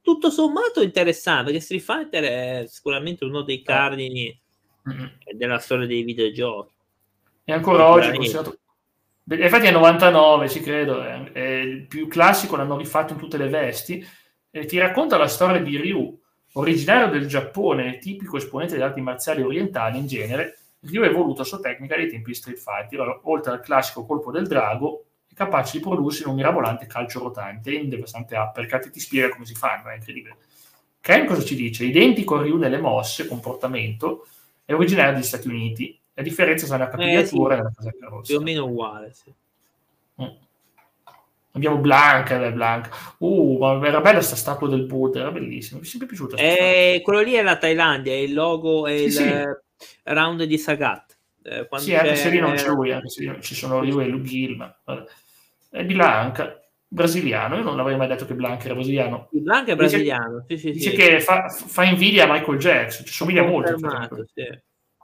tutto 0.00 0.30
sommato 0.30 0.82
interessante, 0.82 1.44
perché 1.44 1.60
Street 1.60 1.82
Fighter 1.82 2.24
è 2.24 2.64
sicuramente 2.68 3.24
uno 3.24 3.42
dei 3.42 3.62
cardini 3.62 4.38
Mm. 4.88 5.06
della 5.32 5.58
storia 5.58 5.86
dei 5.86 6.02
videogiochi. 6.04 6.72
E 7.44 7.52
ancora 7.52 7.88
oggi 7.88 8.08
è 8.08 8.14
considerato... 8.14 8.58
Infatti 9.28 9.66
è 9.66 9.72
99, 9.72 10.48
ci 10.48 10.60
credo, 10.60 11.02
è, 11.02 11.32
è 11.32 11.40
il 11.40 11.86
più 11.88 12.06
classico, 12.06 12.54
l'hanno 12.54 12.76
rifatto 12.76 13.12
in 13.12 13.18
tutte 13.18 13.36
le 13.36 13.48
vesti. 13.48 14.06
E 14.50 14.64
ti 14.66 14.78
racconta 14.78 15.16
la 15.16 15.26
storia 15.26 15.60
di 15.60 15.76
Ryu, 15.76 16.16
originario 16.52 17.08
del 17.08 17.26
Giappone, 17.26 17.98
tipico 17.98 18.36
esponente 18.36 18.74
delle 18.74 18.86
arti 18.86 19.00
marziali 19.00 19.42
orientali 19.42 19.98
in 19.98 20.06
genere. 20.06 20.58
Ryu 20.86 21.02
è 21.02 21.08
evoluto 21.08 21.42
a 21.42 21.44
sua 21.44 21.60
tecnica 21.60 21.96
dei 21.96 22.08
tempi 22.08 22.30
di 22.30 22.36
Street 22.36 22.58
Fighter, 22.58 23.00
Allora, 23.00 23.20
oltre 23.24 23.52
al 23.52 23.60
classico 23.60 24.04
colpo 24.04 24.30
del 24.30 24.46
drago, 24.46 25.04
è 25.28 25.34
capace 25.34 25.78
di 25.78 25.84
prodursi 25.84 26.22
in 26.22 26.28
un 26.28 26.34
mirabolante 26.34 26.86
calcio 26.86 27.20
rotante 27.20 27.70
e 27.70 27.74
in 27.74 27.88
devastante 27.88 28.36
uppercut. 28.36 28.90
Ti 28.90 29.00
spiega 29.00 29.30
come 29.30 29.44
si 29.44 29.54
fanno, 29.54 29.88
è 29.88 29.94
incredibile. 29.94 30.36
Ken 31.00 31.26
cosa 31.26 31.42
ci 31.44 31.54
dice? 31.54 31.84
Identico 31.84 32.36
a 32.36 32.42
Ryu 32.42 32.56
nelle 32.56 32.78
mosse, 32.78 33.26
comportamento, 33.26 34.26
è 34.64 34.72
originario 34.72 35.14
degli 35.14 35.22
Stati 35.22 35.48
Uniti. 35.48 35.98
La 36.14 36.22
differenza 36.22 36.66
sta 36.66 36.76
nella 36.76 36.90
capigliatura 36.90 37.54
e 37.54 37.56
nella 37.58 37.72
casacca 37.74 38.08
rossa. 38.08 38.32
Più 38.32 38.36
o 38.36 38.42
meno 38.42 38.64
uguale. 38.64 39.12
Sì. 39.12 39.32
Mm. 40.22 40.44
Abbiamo 41.52 41.76
Blanca, 41.78 42.38
beh, 42.38 42.52
Blanca. 42.52 42.90
Uh, 43.18 43.58
ma 43.58 43.86
era 43.86 44.00
bella 44.00 44.20
sta 44.20 44.36
statua 44.36 44.68
del 44.68 44.84
Buddha, 44.84 45.20
era 45.20 45.30
bellissima. 45.30 45.78
Mi 45.78 45.86
è 45.86 45.88
sempre 45.88 46.08
piaciuta. 46.08 46.36
Eh, 46.36 47.00
quello 47.02 47.20
lì 47.20 47.32
è 47.32 47.42
la 47.42 47.56
Thailandia, 47.56 48.12
è 48.12 48.16
il 48.16 48.34
logo, 48.34 48.86
è 48.86 48.96
Sì, 48.96 49.04
il 49.04 49.12
sì. 49.12 49.32
Eh, 50.04 50.14
round 50.14 50.42
di 50.44 50.58
Sagat. 50.58 51.18
Eh, 51.42 51.68
Sì, 51.76 51.94
anche 51.94 52.16
se 52.16 52.28
lì 52.30 52.38
non 52.40 52.54
c'è 52.54 52.68
lui, 52.68 52.90
anche 52.92 53.08
se 53.08 53.22
lì 53.30 53.40
ci 53.42 53.54
sono 53.54 53.82
lui 53.84 54.04
e 54.04 54.08
Lugil, 54.08 54.56
ma. 54.56 54.76
È 55.68 55.84
Blanca, 55.84 56.60
brasiliano. 56.88 57.56
Io 57.56 57.62
non 57.62 57.78
avrei 57.78 57.96
mai 57.96 58.08
detto 58.08 58.26
che 58.26 58.34
Blanca 58.34 58.64
era 58.64 58.74
brasiliano. 58.74 59.28
Il 59.32 59.42
Blanca 59.42 59.72
è 59.72 59.74
Dice- 59.74 59.76
brasiliano, 59.76 60.44
sì, 60.48 60.56
sì, 60.56 60.70
Dice 60.72 60.90
sì. 60.90 60.96
che 60.96 61.20
fa, 61.20 61.48
fa 61.48 61.84
invidia 61.84 62.24
a 62.24 62.32
Michael 62.32 62.58
Jackson, 62.58 63.04
ci 63.06 63.12
somiglia 63.12 63.42
molto. 63.44 63.76
Sì. 64.34 64.42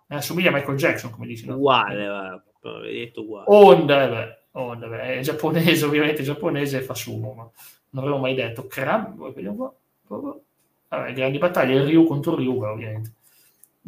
Eh, 0.08 0.20
somiglia 0.20 0.50
a 0.50 0.52
Michael 0.52 0.76
Jackson, 0.76 1.10
come 1.10 1.26
dici. 1.26 1.46
no? 1.46 1.54
Uguale, 1.56 2.06
va, 2.06 2.42
detto 2.82 3.20
uguale. 3.22 3.44
Honda, 3.48 4.04
eh, 4.04 4.08
beh, 4.08 4.38
Honda, 4.52 4.86
beh, 4.88 5.18
è 5.18 5.20
giapponese, 5.20 5.84
ovviamente 5.86 6.22
è 6.22 6.24
giapponese 6.24 6.80
fa 6.82 6.94
sumo, 6.94 7.34
ma 7.34 7.50
non 7.90 8.02
avevo 8.04 8.18
mai 8.18 8.34
detto. 8.34 8.66
Kram, 8.66 9.32
vediamo 9.32 9.76
qua. 10.06 10.38
Vabbè, 10.88 11.12
grandi 11.14 11.38
battaglie, 11.38 11.84
Ryu 11.84 12.04
contro 12.06 12.34
Ryu, 12.36 12.62
ovviamente. 12.62 13.12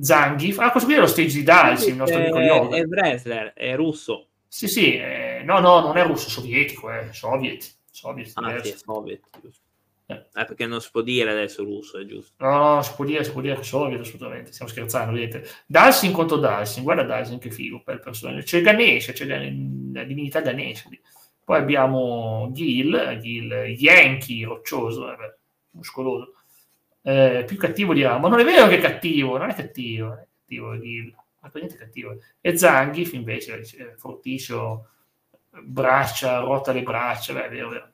Zangief, 0.01 0.59
ah, 0.59 0.71
questo 0.71 0.89
qui 0.89 0.99
è 0.99 1.01
lo 1.01 1.07
stage 1.07 1.39
di 1.39 1.43
Dalsim, 1.43 1.91
il 1.91 1.97
nostro 1.97 2.19
amico 2.19 2.39
è, 2.39 2.45
Yoga. 2.45 2.77
è 2.77 2.83
wrestler, 2.83 3.53
è 3.53 3.77
russo. 3.77 4.29
Sì, 4.49 4.69
sì, 4.69 4.97
eh, 4.97 5.43
no, 5.45 5.61
no, 5.61 5.81
non 5.81 5.97
è 5.97 6.05
russo 6.05 6.29
sovietico, 6.29 6.91
è 6.91 7.09
soviet. 7.13 7.77
soviet 7.91 8.33
Ah, 8.35 8.61
sì, 8.61 8.71
è 8.71 8.77
soviet, 8.77 9.21
giusto. 9.41 9.63
Eh. 10.07 10.15
Eh, 10.15 10.45
perché 10.45 10.67
non 10.67 10.81
si 10.81 10.91
può 10.91 11.01
dire 11.01 11.31
adesso 11.31 11.65
russo, 11.65 11.99
è 11.99 12.05
giusto. 12.05 12.35
No, 12.45 12.75
no, 12.75 12.83
si 12.83 12.93
può 12.95 13.05
dire, 13.05 13.25
si 13.25 13.33
può 13.33 13.41
dire 13.41 13.63
soviet, 13.63 14.01
assolutamente, 14.01 14.53
stiamo 14.53 14.71
scherzando, 14.71 15.13
vedete. 15.13 15.49
Dalsim 15.67 16.13
contro 16.13 16.37
Dalsim, 16.37 16.83
guarda 16.83 17.05
Dalsim 17.05 17.39
che 17.39 17.51
figo, 17.51 17.83
per 17.83 18.01
personaggio. 18.01 18.43
C'è 18.43 18.61
Ganesha, 18.61 19.13
c'è 19.13 19.27
Gan- 19.27 19.91
la 19.95 20.05
divinità 20.05 20.41
Ganesha. 20.41 20.89
Poi 21.45 21.59
abbiamo 21.59 22.51
Gil, 22.53 23.19
Gil 23.21 23.51
Yankee, 23.79 24.45
roccioso, 24.45 25.05
beh, 25.05 25.37
muscoloso. 25.71 26.34
Eh, 27.07 27.45
più 27.47 27.59
cattivo 27.59 27.93
di 27.93 28.03
Ramo. 28.03 28.29
Non 28.29 28.41
è 28.41 28.45
vero 28.45 28.67
che 28.67 28.79
è 28.79 28.81
cattivo, 28.81 29.37
non 29.37 29.51
è 29.51 29.55
cattivo, 29.55 30.07
non 30.07 30.19
è 30.19 30.27
cattivo 30.27 30.79
Gil, 30.81 31.15
ma 31.41 31.49
per 31.51 31.61
niente 31.63 31.79
cattivo. 31.79 32.17
E 32.41 32.57
Zangief 32.57 33.13
invece, 33.13 33.61
è 33.61 33.95
fortissimo, 33.99 34.87
braccia, 35.63 36.39
rota 36.39 36.73
le 36.73 36.83
braccia, 36.83 37.35
beh, 37.35 37.47
è 37.47 37.51
vero, 37.51 37.69
è 37.69 37.73
vero. 37.73 37.89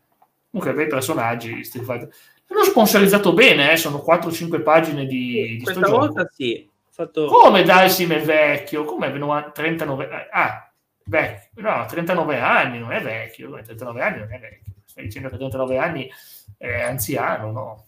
Comunque, 0.51 0.75
bei 0.75 0.87
personaggi, 0.87 1.65
Street 1.65 1.85
Fighter. 1.85 2.09
Hanno 2.49 2.65
sponsorizzato 2.65 3.33
bene, 3.33 3.73
eh, 3.73 3.77
sono 3.77 4.05
4-5 4.05 4.63
pagine 4.63 5.07
di, 5.07 5.57
di 5.57 5.63
Questa 5.63 5.83
gioco. 5.83 5.99
volta 5.99 6.29
sì. 6.33 6.65
ho 6.67 6.71
Fatto... 6.91 7.27
Come 7.27 7.63
Dalsim 7.63 8.13
è 8.13 8.21
vecchio? 8.21 8.85
Come 8.85 9.09
90 9.09 9.51
39 9.51 10.29
Ah, 10.31 10.73
vecchio. 11.05 11.63
No, 11.63 11.87
39 11.87 12.39
anni 12.39 12.79
non 12.79 12.93
è 12.93 13.01
vecchio. 13.01 13.51
39 13.51 14.03
anni 14.03 14.19
non 14.19 14.33
è 14.33 14.39
vecchio. 14.39 14.73
Stai 14.85 15.05
dicendo 15.05 15.29
che 15.29 15.37
39 15.37 15.79
anni 15.79 16.11
è 16.59 16.83
anziano, 16.83 17.53
no? 17.53 17.87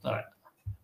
Vabbè. 0.00 0.28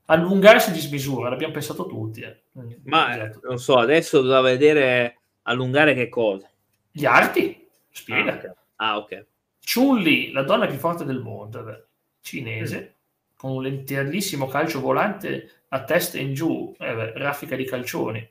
Allungarsi 0.07 0.73
di 0.73 0.79
smisura, 0.81 1.29
l'abbiamo 1.29 1.53
pensato 1.53 1.87
tutti. 1.87 2.23
eh. 2.23 2.43
Ma 2.85 3.15
Esatto. 3.15 3.47
non 3.47 3.59
so, 3.59 3.77
adesso 3.77 4.23
da 4.23 4.41
vedere 4.41 5.19
allungare 5.43 5.95
che 5.95 6.09
cosa. 6.09 6.49
Gli 6.91 7.05
arti? 7.05 7.57
Ah, 7.61 7.77
Spiega. 7.91 8.35
ok. 8.35 8.55
Ah, 8.77 8.97
ok. 8.97 9.27
Chun-Li, 9.71 10.33
la 10.33 10.43
donna 10.45 10.67
più 10.67 10.79
forte 10.79 11.05
del 11.05 11.21
mondo, 11.21 11.89
cinese, 12.23 12.95
con 13.37 13.51
un 13.53 13.63
letteralissimo 13.63 14.47
calcio 14.47 14.81
volante 14.81 15.51
a 15.69 15.85
testa 15.85 16.19
in 16.19 16.33
giù, 16.33 16.75
eh 16.79 17.13
raffica 17.19 17.55
di 17.55 17.65
calcioni. 17.65 18.27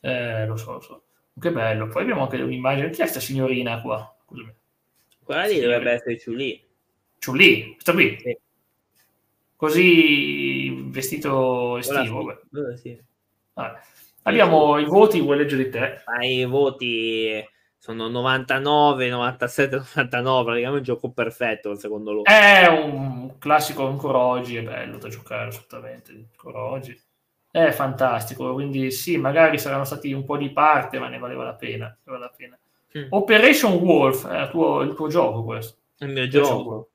Eh, 0.00 0.46
lo 0.46 0.56
so, 0.56 0.72
lo 0.72 0.80
so. 0.80 1.02
Che 1.38 1.52
bello. 1.52 1.86
Poi 1.86 2.02
abbiamo 2.02 2.22
anche 2.22 2.36
un'immagine. 2.42 2.90
Chi 2.90 3.02
è 3.02 3.06
sta 3.06 3.20
signorina 3.20 3.80
qua? 3.80 4.14
Scusami. 4.26 4.52
Quella 5.22 5.44
lì 5.46 5.60
dovrebbe 5.60 5.92
essere 5.92 6.20
Chun-Li. 6.20 6.64
Chun-Li, 7.24 7.76
sta 7.78 7.92
qui. 7.92 8.18
Sì. 8.20 8.36
Così 9.60 10.70
vestito 10.86 11.76
estivo. 11.76 12.34
Sì. 12.50 12.78
Sì. 12.80 13.02
Vabbè. 13.52 13.78
Abbiamo 14.22 14.78
i 14.78 14.86
voti, 14.86 15.20
vuoi 15.20 15.36
leggere 15.36 15.64
di 15.64 15.68
te? 15.68 16.02
Ma 16.06 16.24
i 16.24 16.46
voti 16.46 17.46
sono 17.76 18.08
99, 18.08 19.10
97, 19.10 19.76
99, 19.76 20.44
praticamente 20.44 20.78
un 20.78 20.82
gioco 20.82 21.10
perfetto 21.10 21.74
secondo 21.74 22.10
loro. 22.12 22.24
È 22.24 22.68
un 22.68 23.38
classico 23.38 23.86
ancora 23.86 24.16
oggi, 24.16 24.56
è 24.56 24.62
bello 24.62 24.96
da 24.96 25.08
giocare 25.08 25.48
assolutamente, 25.48 26.12
ancora 26.12 26.64
oggi. 26.64 26.98
È 27.50 27.70
fantastico, 27.70 28.54
quindi 28.54 28.90
sì, 28.90 29.18
magari 29.18 29.58
saranno 29.58 29.84
stati 29.84 30.10
un 30.14 30.24
po' 30.24 30.38
di 30.38 30.48
parte, 30.52 30.98
ma 30.98 31.08
ne 31.08 31.18
valeva 31.18 31.44
la 31.44 31.54
pena. 31.54 31.94
valeva 32.04 32.24
la 32.24 32.32
pena. 32.34 32.58
Mm. 32.96 33.08
Operation 33.10 33.74
Wolf 33.74 34.26
è 34.26 34.40
il 34.40 34.48
tuo, 34.48 34.80
il 34.80 34.94
tuo 34.94 35.08
gioco 35.08 35.44
questo. 35.44 35.76
Il 35.98 36.08
mio 36.08 36.28
gioco. 36.28 36.89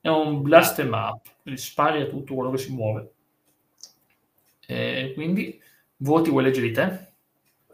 È 0.00 0.08
un 0.08 0.40
blast 0.42 0.78
em 0.78 0.92
up, 0.92 1.26
spari 1.54 2.00
a 2.00 2.06
tutto 2.06 2.34
quello 2.34 2.50
che 2.50 2.58
si 2.58 2.72
muove. 2.72 3.10
E 4.66 5.12
quindi, 5.14 5.60
voti 5.98 6.30
vuoi 6.30 6.44
leggere 6.44 6.66
di 6.68 6.72
te? 6.72 7.08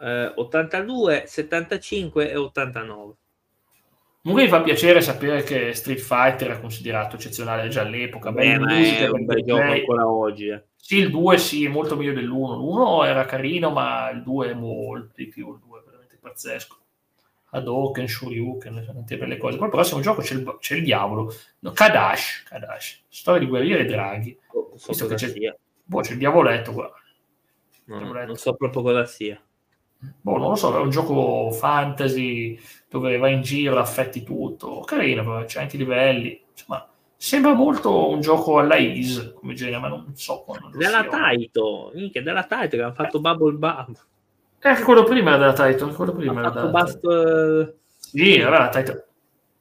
Eh, 0.00 0.32
82, 0.34 1.24
75 1.26 2.30
e 2.30 2.36
89. 2.36 3.14
Comunque 4.22 4.46
mi 4.46 4.50
fa 4.50 4.62
piacere 4.62 5.00
sapere 5.00 5.44
che 5.44 5.72
Street 5.72 6.00
Fighter 6.00 6.50
è 6.56 6.60
considerato 6.60 7.14
eccezionale 7.14 7.68
già 7.68 7.82
all'epoca. 7.82 8.30
Eh, 8.30 8.32
belle 8.32 8.58
ma 8.58 8.74
musiche, 8.74 9.04
è 9.04 9.10
un 9.10 9.24
bel 9.24 9.44
gioco 9.44 9.62
ancora 9.62 10.08
oggi. 10.10 10.48
eh. 10.48 10.64
Sì, 10.74 10.96
il 10.98 11.10
2 11.10 11.38
sì, 11.38 11.64
è 11.64 11.68
molto 11.68 11.96
meglio 11.96 12.12
dell'1. 12.12 12.56
L'1 12.56 13.04
era 13.04 13.24
carino, 13.24 13.70
ma 13.70 14.10
il 14.10 14.22
2 14.22 14.50
è 14.50 14.54
molto 14.54 15.12
di 15.14 15.28
più. 15.28 15.52
Il 15.52 15.60
2 15.64 15.78
è 15.78 15.82
veramente 15.84 16.18
pazzesco. 16.20 16.76
Hadouken, 17.56 18.06
Shoryuken, 18.06 18.84
tante 18.84 19.16
belle 19.16 19.36
cose. 19.38 19.56
Poi 19.56 19.66
il 19.66 19.72
prossimo 19.72 20.00
gioco 20.00 20.20
c'è 20.20 20.34
il, 20.34 20.56
c'è 20.60 20.76
il 20.76 20.84
diavolo. 20.84 21.32
No, 21.60 21.72
Kadash, 21.72 22.44
Kadash. 22.48 23.04
Storia 23.08 23.40
di 23.40 23.46
guerriere 23.46 23.82
e 23.82 23.86
draghi. 23.86 24.38
Oh, 24.52 24.72
Visto 24.86 25.06
che 25.06 25.14
c'è-. 25.14 25.56
Boh, 25.84 26.00
c'è 26.00 26.12
il 26.12 26.18
diavoletto 26.18 26.72
qua. 26.72 26.92
No, 27.84 27.98
Diavoletto. 27.98 28.26
non 28.26 28.36
so 28.36 28.54
proprio 28.54 28.82
cosa 28.82 29.04
sia. 29.06 29.40
Boh, 30.20 30.36
non 30.36 30.50
lo 30.50 30.54
so, 30.54 30.76
è 30.76 30.80
un 30.80 30.90
gioco 30.90 31.50
fantasy 31.50 32.58
dove 32.88 33.16
vai 33.16 33.34
in 33.34 33.42
giro, 33.42 33.78
affetti 33.78 34.22
tutto. 34.22 34.80
Carino, 34.80 35.22
però, 35.22 35.44
c'è 35.44 35.60
anche 35.60 35.76
i 35.76 35.78
livelli. 35.78 36.42
Insomma, 36.50 36.86
sembra 37.16 37.54
molto 37.54 38.10
un 38.10 38.20
gioco 38.20 38.58
alla 38.58 38.76
Ease 38.76 39.32
come 39.32 39.54
genere, 39.54 39.78
ma 39.78 39.88
non 39.88 40.14
so 40.14 40.44
Della. 40.76 41.06
Taito, 41.06 41.92
minchia, 41.94 42.22
della 42.22 42.44
Taito 42.44 42.76
che 42.76 42.82
hanno 42.82 42.94
fatto 42.94 43.20
Bubble 43.20 43.52
Bub. 43.52 43.96
Eh, 44.66 44.70
anche 44.70 44.82
quello 44.82 45.04
prima 45.04 45.34
era 45.36 45.52
della 45.52 45.70
Titan. 45.70 45.94
Quello 45.94 46.12
prima 46.12 46.40
era 46.40 46.50
della 46.50 46.66
Bust 46.66 47.04
eh, 47.04 47.74
Sì, 48.00 48.40
vabbè, 48.40 48.58
la 48.58 48.68
Titan. 48.68 49.02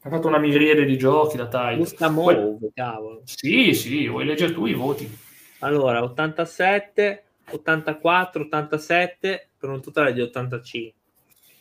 Ha 0.02 0.10
fatto 0.10 0.28
una 0.28 0.40
miriade 0.40 0.84
di 0.84 0.98
giochi 0.98 1.38
la 1.38 1.46
Titan. 1.46 1.78
Busta 1.78 2.10
Poi- 2.10 2.36
Move, 2.36 2.72
cavolo. 2.74 3.22
Sì, 3.26 3.76
sì, 3.76 4.08
vuoi 4.08 4.26
leggere 4.26 4.52
tu 4.52 4.66
i 4.66 4.74
voti? 4.74 5.08
Allora, 5.60 6.02
87, 6.02 7.24
84, 7.52 8.42
87 8.42 9.50
per 9.60 9.70
un 9.70 9.80
totale 9.80 10.12
di 10.12 10.22
85. 10.22 11.00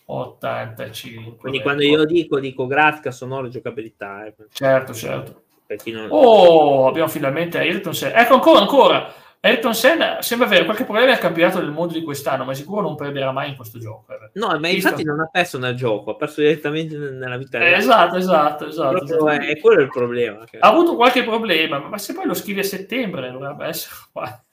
85. 0.07 1.37
Quindi 1.37 1.61
quando 1.61 1.83
io 1.83 2.05
dico, 2.07 2.41
dico 2.41 2.67
grafica, 2.67 3.11
sonoro, 3.11 3.49
giocabilità. 3.49 4.25
eh, 4.25 4.35
Certo, 4.53 4.95
certo. 4.95 5.43
Non... 5.93 6.09
Oh, 6.11 6.87
abbiamo 6.89 7.09
finalmente 7.09 7.59
Ayrton 7.59 7.95
Senna. 7.95 8.21
Ecco, 8.21 8.35
ancora, 8.35 8.61
ancora. 8.61 9.13
Ayrton 9.41 9.75
Senna 9.75 10.23
sembra 10.23 10.47
avere 10.47 10.65
qualche 10.65 10.85
problema 10.85 11.13
al 11.13 11.19
campionato 11.19 11.59
del 11.61 11.71
mondo 11.71 11.93
di 11.93 12.03
quest'anno, 12.03 12.45
ma 12.45 12.55
sicuro 12.55 12.81
non 12.81 12.97
perderà 12.97 13.31
mai 13.31 13.51
in 13.51 13.57
questo 13.57 13.79
gioco. 13.79 14.11
eh. 14.13 14.31
No, 14.35 14.59
ma 14.59 14.69
infatti 14.69 15.05
non 15.05 15.21
ha 15.21 15.29
perso 15.31 15.59
nel 15.59 15.75
gioco, 15.75 16.13
ha 16.13 16.17
perso 16.17 16.41
direttamente 16.41 16.97
nel- 16.97 17.13
nella 17.15 17.37
vita 17.37 17.59
Eh, 17.59 17.73
esatto, 17.73 18.17
esatto, 18.17 18.67
esatto. 18.67 19.03
Esatto. 19.05 19.29
è, 19.29 19.39
è 19.49 19.61
quello 19.61 19.83
il 19.83 19.89
problema. 19.89 20.45
che- 20.47 20.59
Ha 20.59 20.69
avuto 20.69 20.97
qualche 20.97 21.25
problema, 21.25 21.79
ma 21.79 21.99
se 21.99 22.15
poi 22.15 22.25
lo 22.25 22.33
scrivi 22.35 22.61
a 22.61 22.65
settembre 22.65 23.31
dovrebbe 23.31 23.67
essere 23.67 23.95
qua. 24.13 24.45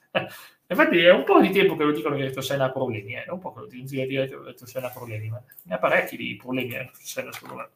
Infatti 0.68 0.98
è 1.04 1.12
un 1.12 1.24
po' 1.24 1.40
di 1.40 1.52
tempo 1.52 1.76
che 1.78 1.84
lo 1.86 1.92
dicono 1.92 2.16
che 2.18 2.24
Ayrton 2.24 2.44
Senna 2.44 2.66
ha 2.66 2.72
problemi, 2.72 3.16
eh. 3.16 3.24
è 3.24 3.30
un 3.30 3.40
po' 3.40 3.54
che 3.54 3.60
lo 3.62 3.68
dicono 3.68 3.88
di 3.90 4.08
dire 4.08 4.28
che 4.28 4.36
Ayrton 4.36 4.68
Senna 4.68 4.88
ha 4.88 4.92
problemi, 4.92 5.30
ma 5.30 5.42
ne 5.64 5.74
ha 5.76 5.78
parecchi 5.78 6.18
di 6.18 6.36
problemi 6.36 6.76
Ayrton 6.76 7.02
Senna 7.02 7.32
secondo 7.32 7.56
me. 7.56 7.70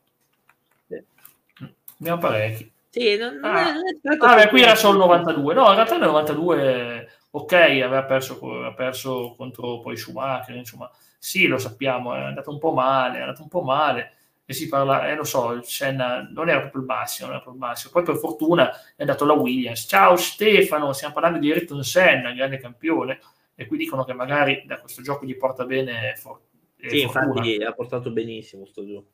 Ne 1.98 2.10
ha 2.10 2.18
parecchi. 2.18 2.72
Sì, 2.96 3.18
non, 3.18 3.36
non 3.40 3.54
Ah. 3.54 3.60
è, 3.72 3.74
non 3.74 3.88
è 3.88 4.16
stato 4.16 4.26
Ah, 4.26 4.48
qui 4.48 4.62
era 4.62 4.74
solo 4.76 4.94
il 4.94 5.00
proprio- 5.10 5.18
92. 5.34 5.54
No, 5.54 5.68
in 5.68 5.76
realtà 5.76 5.98
nel 5.98 6.08
92, 6.08 7.10
ok, 7.32 7.52
aveva 7.54 8.06
perso, 8.06 8.40
aveva 8.42 8.74
perso 8.74 9.34
contro 9.36 9.82
poi 9.82 9.98
Schumacher, 9.98 10.56
insomma, 10.56 10.90
sì, 11.20 11.46
lo 11.48 11.58
sappiamo, 11.58 12.16
è 12.16 12.20
andato 12.22 12.52
un 12.52 12.58
po' 12.58 12.72
male, 12.72 13.18
è 13.18 13.22
andato 13.22 13.42
un 13.42 13.50
po' 13.50 13.64
male, 13.64 14.14
e 14.46 14.54
si 14.54 14.70
parla, 14.70 15.10
eh, 15.10 15.16
lo 15.16 15.26
so, 15.26 15.52
il 15.52 15.66
Senna 15.66 16.26
non 16.32 16.48
era 16.48 16.62
proprio 16.62 16.80
il 16.84 16.88
massimo, 16.88 17.28
non 17.28 17.36
era 17.36 17.44
proprio 17.44 17.62
il 17.64 17.68
massimo. 17.70 17.92
Poi 17.92 18.04
per 18.04 18.16
fortuna 18.16 18.72
è 18.96 19.02
andato 19.02 19.26
la 19.26 19.34
Williams. 19.34 19.86
Ciao 19.90 20.16
Stefano, 20.16 20.94
stiamo 20.94 21.14
parlando 21.16 21.40
di 21.40 21.52
Ayrton 21.52 21.84
Senna, 21.84 22.32
grande 22.32 22.60
campione, 22.60 23.20
e 23.56 23.66
qui 23.66 23.76
dicono 23.78 24.06
che 24.06 24.14
magari 24.14 24.64
da 24.66 24.80
questo 24.80 25.02
gioco 25.02 25.26
gli 25.26 25.36
porta 25.36 25.66
bene 25.66 26.14
for- 26.16 26.40
Sì, 26.78 27.02
fortuna. 27.02 27.26
infatti 27.42 27.62
ha 27.64 27.74
portato 27.74 28.10
benissimo 28.12 28.66
sto 28.66 28.86
gioco. 28.86 29.08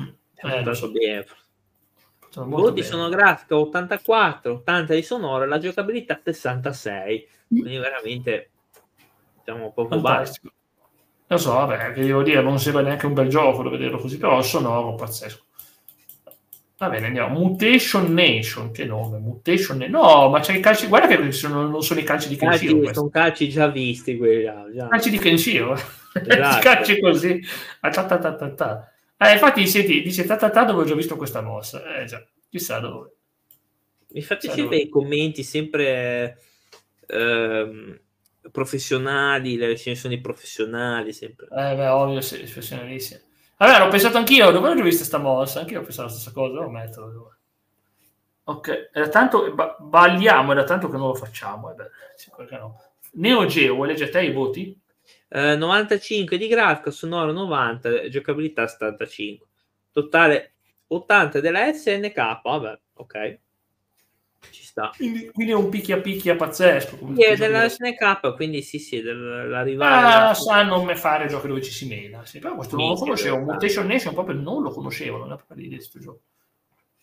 Mm. 0.00 0.04
Ha 0.04 0.08
Eh, 0.08 0.48
lo 0.48 0.54
portato 0.54 0.74
so, 0.74 0.90
bene. 0.90 1.26
I 2.34 2.38
molto 2.40 2.56
voti 2.56 2.80
bene. 2.80 2.86
sono 2.86 3.08
grafica 3.08 3.56
84, 3.56 4.52
80 4.52 4.94
di 4.94 5.02
sonoro 5.02 5.44
e 5.44 5.46
la 5.46 5.58
giocabilità 5.58 6.20
66. 6.22 7.28
Quindi 7.48 7.76
veramente 7.76 8.50
diciamo 9.44 9.72
basso. 9.74 9.88
Fantastico. 9.88 10.52
Lo 11.26 11.38
so, 11.38 11.52
vabbè, 11.52 11.92
che 11.92 12.02
devo 12.02 12.22
dire, 12.22 12.42
non 12.42 12.58
sembra 12.58 12.82
neanche 12.82 13.06
un 13.06 13.14
bel 13.14 13.28
gioco 13.28 13.62
da 13.62 13.70
vederlo 13.70 13.98
così, 13.98 14.18
però 14.18 14.38
il 14.38 14.44
sonoro 14.44 14.94
pazzesco. 14.94 15.44
Va 16.76 16.88
bene, 16.88 17.06
andiamo. 17.06 17.38
Mutation 17.38 18.12
Nation, 18.12 18.72
che 18.72 18.84
nome? 18.84 19.18
Mutation 19.18 19.78
Nation. 19.78 20.00
No, 20.00 20.28
ma 20.28 20.40
c'è 20.40 20.54
i 20.54 20.60
calci. 20.60 20.88
Guarda 20.88 21.06
che 21.06 21.32
sono, 21.32 21.68
non 21.68 21.82
sono 21.82 22.00
i 22.00 22.02
calci 22.02 22.28
di 22.28 22.36
Kenshiro. 22.36 22.78
Calci, 22.80 22.94
sono 22.94 23.08
calci 23.08 23.48
già 23.48 23.68
visti 23.68 24.16
quelli. 24.16 24.44
Già. 24.74 24.88
Calci 24.88 25.10
di 25.10 25.18
Kenshiro. 25.18 25.76
Esatto. 26.12 26.60
calci 26.60 27.00
così. 27.00 27.40
Ah, 27.80 27.88
ta 27.88 28.04
ta 28.04 28.18
ta 28.18 28.34
ta 28.34 28.50
ta. 28.50 28.91
Eh, 29.28 29.32
infatti, 29.32 29.66
senti, 29.66 30.02
dice 30.02 30.24
ta 30.24 30.36
ta 30.36 30.50
ta 30.50 30.64
dove 30.64 30.82
ho 30.82 30.84
già 30.84 30.94
visto 30.94 31.16
questa 31.16 31.40
mossa. 31.42 31.96
Eh 31.96 32.04
già, 32.04 32.24
chissà 32.48 32.78
dove. 32.78 33.10
Mi 34.08 34.22
fate 34.22 34.50
sempre 34.50 34.76
i 34.76 34.88
commenti 34.88 35.42
sempre 35.42 36.38
ehm, 37.06 38.00
professionali, 38.50 39.56
le 39.56 39.66
recensioni 39.68 40.20
professionali, 40.20 41.12
sempre. 41.12 41.46
Eh 41.46 41.74
beh, 41.74 41.86
ovvio, 41.88 42.20
sì, 42.20 42.38
professionalissime. 42.38 43.22
Vabbè, 43.56 43.78
l'ho 43.78 43.88
pensato 43.88 44.18
anch'io, 44.18 44.50
dove 44.50 44.68
ho 44.68 44.74
già 44.74 44.82
visto 44.82 44.98
questa 44.98 45.18
mossa? 45.18 45.60
Anch'io 45.60 45.80
ho 45.80 45.82
pensato 45.82 46.08
la 46.08 46.14
stessa 46.14 46.32
cosa, 46.32 46.60
lo 46.60 46.68
metto. 46.70 47.10
Dove. 47.10 47.36
Ok, 48.44 48.90
è 48.90 49.00
da 49.00 49.08
tanto, 49.08 49.54
ba- 49.54 49.76
balliamo, 49.78 50.52
è 50.52 50.54
da 50.54 50.64
tanto 50.64 50.88
che 50.88 50.96
non 50.96 51.08
lo 51.08 51.14
facciamo. 51.14 51.70
Eh 51.70 51.74
beh, 51.74 52.58
no. 52.58 52.80
Neo 53.12 53.46
Geo, 53.46 53.74
vuoi 53.74 53.88
leggere 53.88 54.10
te 54.10 54.22
i 54.22 54.32
voti? 54.32 54.78
Eh, 55.34 55.56
95 55.56 56.36
di 56.36 56.46
grafica, 56.46 56.90
sonoro 56.90 57.32
90, 57.32 58.08
giocabilità 58.10 58.66
75. 58.66 59.46
Totale 59.90 60.52
80 60.88 61.40
della 61.40 61.72
SNK, 61.72 62.40
vabbè, 62.42 62.78
ok. 62.94 63.38
Ci 64.50 64.62
sta. 64.64 64.90
Quindi, 64.94 65.30
quindi 65.30 65.52
è 65.52 65.54
un 65.54 65.70
picchia 65.70 66.00
picchia 66.00 66.36
pazzesco. 66.36 66.98
Sì, 67.14 67.24
è 67.24 67.36
della 67.36 67.66
SNK, 67.66 68.34
quindi 68.34 68.60
sì, 68.60 68.78
sì, 68.78 69.00
della 69.00 69.62
rivale. 69.62 70.28
Ah, 70.30 70.34
sanno 70.34 70.82
me 70.84 70.96
fare 70.96 71.28
giochi 71.28 71.46
dove 71.46 71.62
ci 71.62 71.70
si 71.70 71.86
mena. 71.86 72.26
Sì, 72.26 72.38
però 72.38 72.54
questo 72.54 72.76
non 72.76 72.88
lo 72.88 72.94
conoscevo. 72.96 73.38
Mutation 73.38 73.86
Nation 73.86 74.12
proprio 74.12 74.36
non 74.36 74.62
lo 74.62 74.70
conoscevo, 74.70 75.16
non 75.16 75.32
è 75.32 75.54
di 75.54 75.68
questo 75.68 75.98
gioco. 75.98 76.20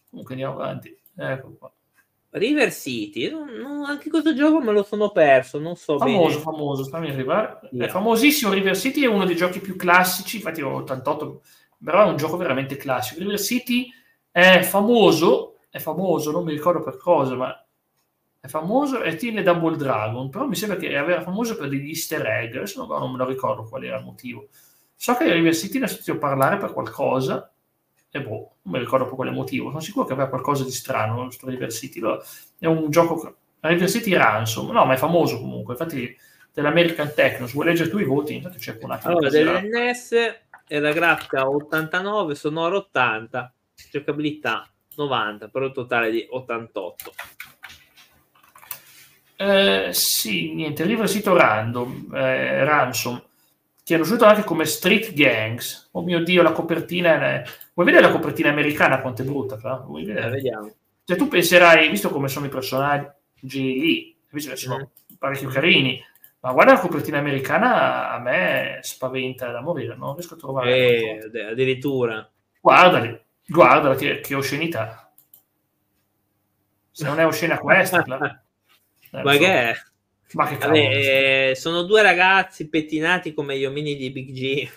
Comunque 0.09 0.35
andiamo 0.35 0.55
avanti. 0.55 0.95
Ecco 1.15 1.55
qua. 1.57 1.71
River 2.31 2.71
City, 2.71 3.29
non, 3.29 3.47
non, 3.49 3.85
anche 3.85 4.09
questo 4.09 4.35
gioco 4.35 4.61
me 4.61 4.71
lo 4.71 4.83
sono 4.83 5.09
perso, 5.09 5.57
non 5.57 5.75
so 5.75 5.97
famoso, 5.97 6.27
bene. 6.27 6.41
Famoso, 6.41 6.83
fammi 6.85 7.09
arrivare. 7.09 7.59
Yeah. 7.71 7.85
È 7.85 7.89
famosissimo 7.89 8.53
River 8.53 8.77
City, 8.77 9.01
è 9.01 9.07
uno 9.07 9.25
dei 9.25 9.35
giochi 9.35 9.59
più 9.59 9.75
classici, 9.75 10.37
infatti 10.37 10.61
ho 10.61 10.75
88, 10.75 11.41
però 11.83 12.05
è 12.05 12.09
un 12.09 12.17
gioco 12.17 12.37
veramente 12.37 12.75
classico. 12.75 13.19
River 13.21 13.39
City 13.39 13.91
è 14.29 14.61
famoso, 14.61 15.57
è 15.69 15.79
famoso, 15.79 16.31
non 16.31 16.43
mi 16.43 16.51
ricordo 16.51 16.81
per 16.81 16.97
cosa, 16.97 17.35
ma 17.35 17.65
è 18.39 18.47
famoso, 18.47 19.01
è 19.01 19.15
Team 19.15 19.41
Double 19.41 19.75
Dragon, 19.75 20.29
però 20.29 20.45
mi 20.45 20.55
sembra 20.55 20.77
che 20.77 20.89
era 20.89 21.21
famoso 21.21 21.57
per 21.57 21.67
degli 21.67 21.89
easter 21.89 22.25
egg, 22.25 22.55
adesso 22.55 22.85
non, 22.85 22.99
non 22.99 23.11
me 23.11 23.17
lo 23.17 23.25
ricordo 23.25 23.63
qual 23.63 23.83
era 23.83 23.97
il 23.97 24.05
motivo. 24.05 24.49
So 24.95 25.15
che 25.15 25.31
River 25.33 25.55
City 25.55 25.79
ne 25.79 25.85
ho 25.85 25.87
sentito 25.87 26.17
parlare 26.19 26.57
per 26.57 26.73
qualcosa, 26.73 27.51
e 28.11 28.21
boh, 28.21 28.55
non 28.63 28.73
mi 28.73 28.79
ricordo 28.79 29.05
per 29.05 29.15
quale 29.15 29.31
motivo, 29.31 29.69
sono 29.69 29.81
sicuro 29.81 30.05
che 30.05 30.13
aveva 30.13 30.29
qualcosa 30.29 30.63
di 30.63 30.71
strano 30.71 31.25
questo 31.25 31.47
River 31.47 31.71
City, 31.71 32.01
è 32.57 32.65
un 32.65 32.89
gioco, 32.89 33.37
River 33.59 33.89
City 33.89 34.13
Ransom, 34.13 34.71
no, 34.71 34.85
ma 34.85 34.93
è 34.93 34.97
famoso 34.97 35.39
comunque, 35.39 35.73
infatti 35.73 36.17
dell'American 36.53 37.13
Technos, 37.13 37.53
vuoi 37.53 37.67
leggere 37.67 37.89
tu 37.89 37.99
i 37.99 38.05
voti? 38.05 38.35
Intanto 38.35 38.57
c'è 38.57 38.77
un 38.81 38.91
attimo. 38.91 39.11
Allora, 39.11 39.29
dell'NS 39.29 40.09
la 40.67 40.91
grafica 40.91 41.49
89, 41.49 42.35
sonoro 42.35 42.77
80, 42.77 43.53
giocabilità 43.91 44.69
90, 44.95 45.47
per 45.47 45.61
un 45.63 45.73
totale 45.73 46.11
di 46.11 46.27
88. 46.29 47.13
Eh, 49.37 49.89
sì, 49.93 50.53
niente, 50.53 50.83
River 50.83 51.09
City 51.09 51.33
Random, 51.33 52.13
eh, 52.13 52.63
Ransom, 52.65 53.21
ti 53.89 53.95
hanno 53.95 54.03
uscito 54.03 54.25
anche 54.25 54.43
come 54.43 54.65
Street 54.65 55.13
Gangs. 55.13 55.89
Oh 55.93 56.03
mio 56.03 56.23
Dio, 56.23 56.43
la 56.43 56.51
copertina 56.51 57.19
è... 57.19 57.43
Vuoi 57.73 57.87
vedere 57.87 58.05
la 58.05 58.11
copertina 58.11 58.49
americana 58.49 59.01
quanto 59.01 59.23
è 59.23 59.25
brutta? 59.25 59.55
Vuoi 59.83 60.05
vedere? 60.05 60.27
Eh, 60.27 60.29
vediamo. 60.29 60.75
Cioè, 61.03 61.17
tu 61.17 61.27
penserai, 61.27 61.89
visto 61.89 62.11
come 62.11 62.27
sono 62.27 62.45
i 62.45 62.49
personaggi 62.49 63.09
lì, 63.41 64.15
invece 64.29 64.55
sono 64.57 64.77
mm. 64.77 65.15
parecchio 65.17 65.49
carini, 65.49 65.99
ma 66.41 66.51
guarda 66.51 66.73
la 66.73 66.79
copertina 66.79 67.17
americana, 67.17 68.11
a 68.11 68.19
me 68.19 68.77
spaventa 68.83 69.49
da 69.49 69.61
morire, 69.61 69.95
non 69.95 70.13
riesco 70.13 70.35
a 70.35 70.37
trovare. 70.37 70.77
Eh, 70.77 71.49
addirittura. 71.49 72.29
Guardali, 72.61 73.19
guardala 73.43 73.95
che, 73.95 74.19
che 74.19 74.35
oscenità. 74.35 75.11
Se 76.91 77.05
non 77.05 77.19
è 77.19 77.25
oscena 77.25 77.57
questa... 77.57 78.03
eh, 78.05 79.23
ma 79.23 79.35
che 79.35 79.47
è? 79.47 79.73
Ma 80.33 80.47
che 80.47 80.57
cavolo, 80.57 80.79
Vabbè, 80.79 81.49
eh, 81.49 81.55
sono 81.55 81.83
due 81.83 82.01
ragazzi 82.01 82.69
pettinati 82.69 83.33
come 83.33 83.57
gli 83.57 83.65
omini 83.65 83.95
di 83.95 84.11
Big 84.11 84.31
G. 84.31 84.69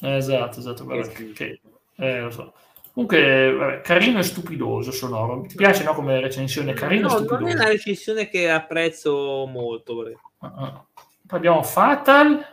Eh, 0.00 0.16
esatto, 0.16 0.58
esatto. 0.58 0.84
Guarda, 0.84 1.08
che, 1.12 1.60
eh, 1.96 2.20
lo 2.20 2.30
so. 2.30 2.52
Comunque, 2.92 3.52
vabbè, 3.52 3.80
carino 3.82 4.18
e 4.18 4.22
stupidoso 4.22 4.90
sonoro. 4.90 5.42
Ti 5.46 5.54
piace 5.54 5.84
no, 5.84 5.94
come 5.94 6.20
recensione? 6.20 6.72
Carino 6.72 7.08
no, 7.08 7.14
e 7.14 7.16
stupidoso. 7.18 7.40
Non 7.40 7.50
è 7.50 7.54
una 7.54 7.68
recensione 7.68 8.28
che 8.28 8.50
apprezzo 8.50 9.46
molto. 9.46 9.94
Uh-huh. 9.94 10.10
Poi 10.40 11.38
abbiamo 11.38 11.62
Fatal. 11.62 12.44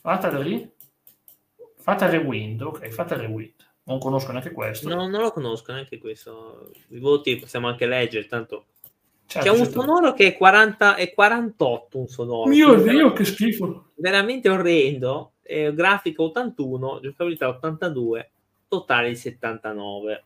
Fatal 0.00 0.42
Re? 0.42 0.70
Fatal 1.78 2.10
Rewind. 2.10 2.60
Ok, 2.60 2.88
Fatal 2.90 3.18
Rewind. 3.18 3.54
Non 3.84 3.98
conosco 3.98 4.30
neanche 4.30 4.52
questo. 4.52 4.88
No, 4.88 5.08
non 5.08 5.22
lo 5.22 5.32
conosco 5.32 5.72
neanche 5.72 5.98
questo. 5.98 6.70
I 6.90 6.98
voti 6.98 7.36
possiamo 7.36 7.66
anche 7.66 7.86
leggere, 7.86 8.26
tanto 8.26 8.66
Certo, 9.30 9.48
C'è 9.48 9.56
un 9.56 9.64
certo. 9.64 9.80
sonoro 9.80 10.12
che 10.12 10.26
è, 10.26 10.36
40, 10.36 10.96
è 10.96 11.14
48, 11.14 11.98
un 11.98 12.08
sonoro. 12.08 12.50
Mio 12.50 12.74
Dio, 12.82 13.12
che 13.12 13.24
schifo. 13.24 13.92
Veramente 13.94 14.48
orrendo. 14.48 15.34
Eh, 15.42 15.72
grafica 15.72 16.22
81, 16.22 16.98
giocabilità 17.00 17.46
82, 17.46 18.30
totale 18.66 19.10
di 19.10 19.14
79. 19.14 20.24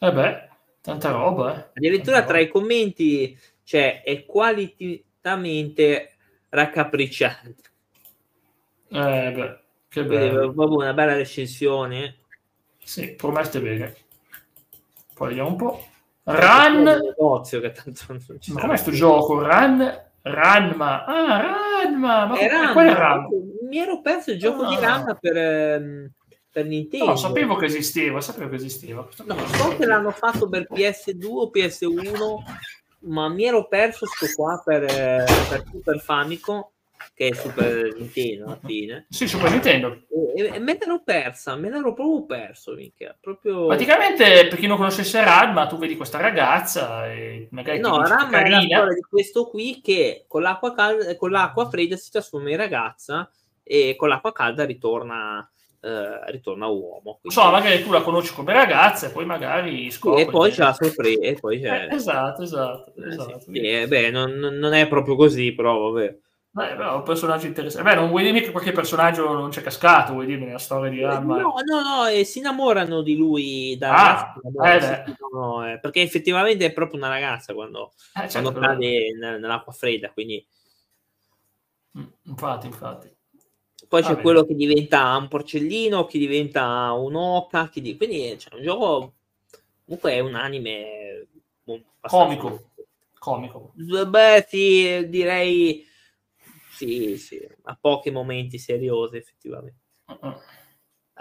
Eh 0.00 0.12
beh, 0.12 0.48
tanta 0.80 1.12
roba. 1.12 1.54
Eh. 1.54 1.70
Addirittura 1.74 2.16
tanta 2.16 2.32
tra 2.32 2.38
roba. 2.38 2.48
i 2.48 2.50
commenti 2.50 3.38
c'è 3.62 4.02
è 4.02 4.26
qualitativamente 4.26 6.16
raccapricciante. 6.48 7.70
Eh 8.88 9.32
beh, 9.32 9.58
che 9.88 10.04
bello. 10.04 10.52
Proprio 10.52 10.78
una 10.78 10.94
bella 10.94 11.14
recensione. 11.14 12.16
Sì, 12.82 13.14
promette 13.14 13.60
bene. 13.60 13.94
Poi 15.14 15.28
vediamo 15.28 15.50
un 15.50 15.56
po'. 15.56 15.92
Run 16.24 16.82
negozio 16.82 17.60
che 17.60 17.72
tanto 17.72 18.04
non 18.08 18.40
ci 18.40 18.52
ma 18.52 18.60
com'è 18.60 18.76
sto 18.76 18.90
gioco? 18.90 19.42
Run 19.42 20.02
Ranma 20.22 21.04
ah 21.04 21.40
Ranma 21.40 22.26
ma 22.26 22.38
è 22.38 22.48
Ranma. 22.48 22.94
Ranma. 22.94 23.28
mi 23.68 23.78
ero 23.78 24.00
perso 24.00 24.30
il 24.30 24.38
gioco 24.38 24.62
ah. 24.62 24.68
di 24.68 24.76
Ranma 24.80 25.14
per, 25.14 25.36
ehm, 25.36 26.10
per 26.50 26.64
Nintendo 26.64 27.06
no 27.06 27.16
sapevo 27.16 27.56
che 27.56 27.66
esisteva 27.66 28.22
sapevo 28.22 28.48
che 28.48 28.56
esisteva 28.56 29.06
no, 29.26 29.46
so 29.46 29.76
che 29.76 29.84
l'hanno 29.84 30.12
fatto 30.12 30.48
per 30.48 30.66
PS2 30.70 31.26
o 31.26 31.50
PS1 31.54 33.10
ma 33.10 33.28
mi 33.28 33.44
ero 33.44 33.68
perso 33.68 34.06
sto 34.06 34.26
qua 34.34 34.62
per, 34.64 34.84
eh, 34.84 35.24
per 35.50 35.62
Super 35.70 36.00
Famicom 36.00 36.64
che 37.12 37.28
è 37.28 37.34
Super 37.34 37.94
Nintendo 37.96 38.44
alla 38.46 38.60
fine. 38.64 39.06
Sì, 39.08 39.28
Super 39.28 39.50
Nintendo. 39.50 40.04
E, 40.34 40.54
e 40.54 40.58
me 40.58 40.76
l'ero 40.78 41.02
persa, 41.04 41.54
me 41.54 41.70
l'ero 41.70 41.92
proprio 41.92 42.24
perso, 42.24 42.74
minchia. 42.74 43.16
Proprio... 43.20 43.66
Praticamente, 43.66 44.48
per 44.48 44.58
chi 44.58 44.66
non 44.66 44.76
conoscesse 44.76 45.22
Radma, 45.22 45.66
tu 45.66 45.76
vedi 45.78 45.96
questa 45.96 46.18
ragazza 46.18 47.06
e 47.06 47.48
magari 47.50 47.78
No, 47.78 48.02
Radma 48.02 48.42
è 48.42 48.48
la 48.48 48.60
storia 48.60 48.94
di 48.94 49.02
questo 49.08 49.46
qui 49.46 49.80
che 49.80 50.24
con 50.26 50.42
l'acqua, 50.42 50.74
calda, 50.74 51.16
con 51.16 51.30
l'acqua 51.30 51.68
fredda 51.68 51.96
si 51.96 52.10
trasforma 52.10 52.50
in 52.50 52.56
ragazza 52.56 53.30
e 53.62 53.94
con 53.96 54.08
l'acqua 54.08 54.32
calda 54.32 54.64
ritorna... 54.64 55.48
Uh, 55.84 56.30
ritorna 56.30 56.66
uomo. 56.66 57.18
Quindi... 57.20 57.38
So, 57.38 57.50
magari 57.50 57.82
tu 57.82 57.92
la 57.92 58.00
conosci 58.00 58.32
come 58.32 58.54
ragazza 58.54 59.08
e 59.08 59.10
poi 59.10 59.26
magari 59.26 59.90
scopri. 59.90 60.22
E 60.22 60.24
poi 60.24 60.50
c'è 60.50 60.62
la 60.62 60.72
sorpresa. 60.72 61.20
E. 61.20 61.36
Eh, 61.60 61.94
esatto, 61.94 62.42
esatto. 62.42 62.94
esatto. 62.96 63.34
Eh, 63.34 63.40
sì, 63.40 63.52
sì, 63.52 63.86
beh, 63.86 64.10
non, 64.10 64.30
non, 64.32 64.72
è 64.72 64.88
proprio 64.88 65.14
così, 65.14 65.52
però 65.52 65.90
vabbè. 65.90 66.18
Beh, 66.54 66.76
però, 66.76 66.98
un 66.98 67.02
personaggio 67.02 67.48
interessante. 67.48 67.90
Beh, 67.90 67.96
non 67.96 68.08
vuoi 68.10 68.22
dirmi 68.22 68.40
che 68.40 68.52
qualche 68.52 68.70
personaggio 68.70 69.32
non 69.32 69.50
c'è 69.50 69.60
cascato, 69.60 70.12
vuoi 70.12 70.26
dirmi 70.26 70.44
nella 70.44 70.58
storia 70.58 70.88
di 70.88 71.00
Ramma? 71.00 71.40
No, 71.40 71.54
no, 71.64 71.80
no, 71.82 72.06
e 72.06 72.22
si 72.22 72.38
innamorano 72.38 73.02
di 73.02 73.16
lui 73.16 73.76
da 73.76 73.90
ah, 73.90 74.40
ragazza, 74.40 75.02
eh, 75.02 75.16
no, 75.32 75.68
eh, 75.68 75.80
perché 75.80 76.02
effettivamente 76.02 76.64
è 76.66 76.72
proprio 76.72 76.98
una 76.98 77.08
ragazza 77.08 77.54
quando, 77.54 77.94
eh, 78.14 78.28
certo, 78.28 78.52
quando 78.52 78.60
cade 78.60 79.16
però... 79.18 79.38
nell'acqua 79.38 79.72
fredda, 79.72 80.12
quindi... 80.12 80.46
Mm, 81.98 82.04
infatti, 82.22 82.66
infatti. 82.66 83.16
Poi 83.88 84.00
ah, 84.00 84.04
c'è 84.04 84.10
bene. 84.10 84.22
quello 84.22 84.44
che 84.44 84.54
diventa 84.54 85.16
un 85.16 85.26
porcellino, 85.26 86.06
chi 86.06 86.18
diventa 86.20 86.92
un'oca, 86.92 87.68
chi 87.68 87.80
di... 87.80 87.96
quindi 87.96 88.28
c'è 88.36 88.36
cioè, 88.36 88.58
un 88.58 88.62
gioco... 88.62 89.14
Comunque 89.84 90.12
è 90.12 90.20
un 90.20 90.36
anime... 90.36 91.26
Comico. 92.00 92.70
Comico. 93.18 93.72
Beh, 93.74 94.46
sì, 94.48 95.08
direi 95.08 95.92
sì, 96.74 97.16
sì, 97.16 97.48
ha 97.62 97.78
pochi 97.80 98.10
momenti 98.10 98.58
seriosi 98.58 99.16
effettivamente. 99.16 99.80
Uh-uh. 100.06 100.34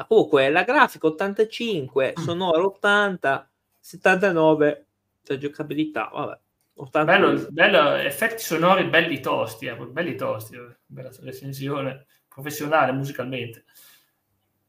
comunque 0.08 0.50
la 0.50 0.64
grafica 0.64 1.08
85, 1.08 2.14
mm. 2.20 2.24
sonoro 2.24 2.66
80, 2.68 3.52
79, 3.80 4.88
cioè 5.24 5.38
giocabilità, 5.38 6.10
vabbè. 6.12 6.40
Bello, 7.04 7.46
bello, 7.50 7.94
effetti 7.94 8.42
sonori 8.42 8.86
belli 8.86 9.20
tosti, 9.20 9.68
eh, 9.68 9.76
belli 9.76 10.16
tosti, 10.16 10.56
eh. 10.56 10.78
bella 10.88 11.12
recensione 11.22 12.08
professionale 12.28 12.92
musicalmente. 12.92 13.66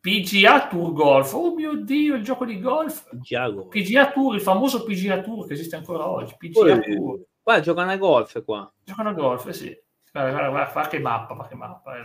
PGA 0.00 0.68
Tour 0.68 0.92
Golf, 0.92 1.32
oh 1.32 1.54
mio 1.54 1.76
Dio, 1.76 2.16
il 2.16 2.22
gioco 2.22 2.44
di 2.44 2.60
golf. 2.60 3.08
PGA, 3.08 3.48
golf. 3.48 3.68
PGA 3.68 4.12
Tour, 4.12 4.34
il 4.34 4.42
famoso 4.42 4.84
PGA 4.84 5.22
Tour 5.22 5.46
che 5.46 5.54
esiste 5.54 5.76
ancora 5.76 6.06
oggi. 6.06 6.34
PGA 6.36 6.78
Poi, 6.78 6.94
Tour. 6.94 7.20
Qua 7.42 7.60
giocano 7.60 7.90
a 7.90 7.96
golf 7.96 8.44
qua. 8.44 8.70
Giocano 8.84 9.08
a 9.08 9.12
golf, 9.14 9.46
eh 9.46 9.52
sì. 9.54 9.82
Guarda, 10.14 10.30
guarda, 10.30 10.48
guarda, 10.50 10.70
fa 10.70 10.86
che 10.86 11.00
mappa, 11.00 11.34
fa 11.34 11.48
che 11.48 11.56
mappa. 11.56 11.96
Eh. 11.96 12.04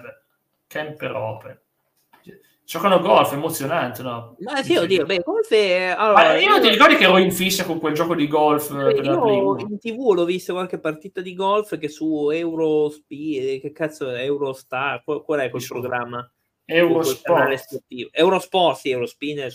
Camper 0.65 1.11
Open. 1.15 1.59
Giocano 2.65 2.95
a 2.95 2.99
golf, 2.99 3.33
emozionante, 3.33 4.01
no? 4.01 4.35
Ma 4.39 4.63
sì, 4.63 4.75
oddio, 4.75 5.05
beh, 5.05 5.19
golf 5.23 5.49
è... 5.49 5.93
Allora, 5.95 6.23
Ma 6.23 6.37
io 6.37 6.49
non 6.49 6.61
ti 6.61 6.69
ricordi 6.69 6.95
che 6.95 7.03
ero 7.03 7.17
in 7.17 7.31
fissa 7.31 7.65
con 7.65 7.79
quel 7.79 7.93
gioco 7.93 8.15
di 8.15 8.27
golf 8.27 8.69
io 8.71 9.49
1? 9.51 9.59
in 9.59 9.79
tv 9.79 10.11
l'ho 10.13 10.25
visto 10.25 10.53
qualche 10.53 10.79
partita 10.79 11.21
di 11.21 11.33
golf 11.35 11.77
che 11.77 11.87
su 11.87 12.29
Eurospeed, 12.31 13.61
che 13.61 13.71
cazzo 13.71 14.11
è 14.11 14.23
Eurostar, 14.23 15.03
qual, 15.03 15.23
qual 15.23 15.39
è 15.41 15.49
quel 15.51 15.61
Sì. 15.61 15.67
programma? 15.67 16.31
Eurosport. 16.65 17.27
Eurosport, 18.11 18.77
sì, 18.77 18.89
Eurospin. 18.89 19.51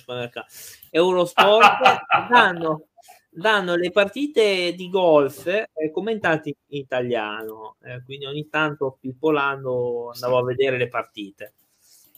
Eurosport 0.91 1.79
danno, 2.31 2.87
danno 3.35 3.75
le 3.75 3.91
partite 3.91 4.75
di 4.75 4.89
golf 4.89 5.47
eh, 5.47 5.91
commentate 5.93 6.57
in 6.69 6.79
italiano, 6.79 7.77
eh, 7.83 8.03
quindi 8.05 8.27
ogni 8.27 8.49
tanto 8.49 8.97
pippolando 9.01 10.11
andavo 10.15 10.39
a 10.39 10.45
vedere 10.45 10.79
le 10.79 10.89
partite. 10.89 11.55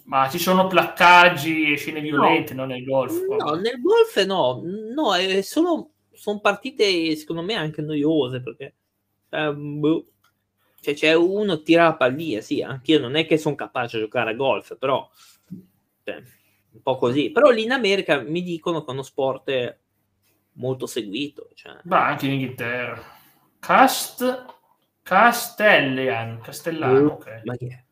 Ma 0.04 0.28
ci 0.28 0.38
sono 0.38 0.66
placcaggi 0.66 1.72
e 1.72 1.76
scene 1.76 2.00
violente, 2.00 2.54
no, 2.54 2.64
nel 2.64 2.84
golf? 2.84 3.24
No, 3.26 3.54
nel 3.54 3.80
golf 3.80 4.24
no, 4.24 4.62
no, 4.64 5.14
è 5.14 5.42
solo 5.42 5.90
sono 6.12 6.40
partite 6.40 7.14
secondo 7.16 7.42
me 7.42 7.54
anche 7.54 7.82
noiose 7.82 8.40
perché 8.40 8.74
eh, 9.30 9.52
boh. 9.52 10.06
Cioè, 10.80 10.94
c'è 10.94 11.14
uno 11.14 11.62
tira 11.62 11.84
la 11.84 11.96
pallina, 11.96 12.40
sì, 12.40 12.62
anch'io 12.62 13.00
non 13.00 13.16
è 13.16 13.26
che 13.26 13.38
sono 13.38 13.56
capace 13.56 13.96
a 13.96 14.00
giocare 14.00 14.30
a 14.30 14.34
golf, 14.34 14.76
però 14.78 15.08
cioè, 16.04 16.22
un 16.72 16.82
po' 16.82 16.96
così. 16.96 17.30
Però 17.30 17.50
lì 17.50 17.64
in 17.64 17.72
America 17.72 18.20
mi 18.20 18.42
dicono 18.42 18.84
che 18.84 18.90
è 18.90 18.92
uno 18.92 19.02
sport 19.02 19.78
molto 20.56 20.86
seguito. 20.86 21.48
Cioè. 21.54 21.76
Beh, 21.82 21.96
anche 21.96 22.26
in 22.26 22.32
Inghilterra. 22.32 23.02
Cast... 23.58 24.54
Castellan. 25.02 26.40
Castellano, 26.40 27.12
ok. 27.12 27.40
Ma 27.44 27.56
che 27.56 27.66
è? 27.66 27.84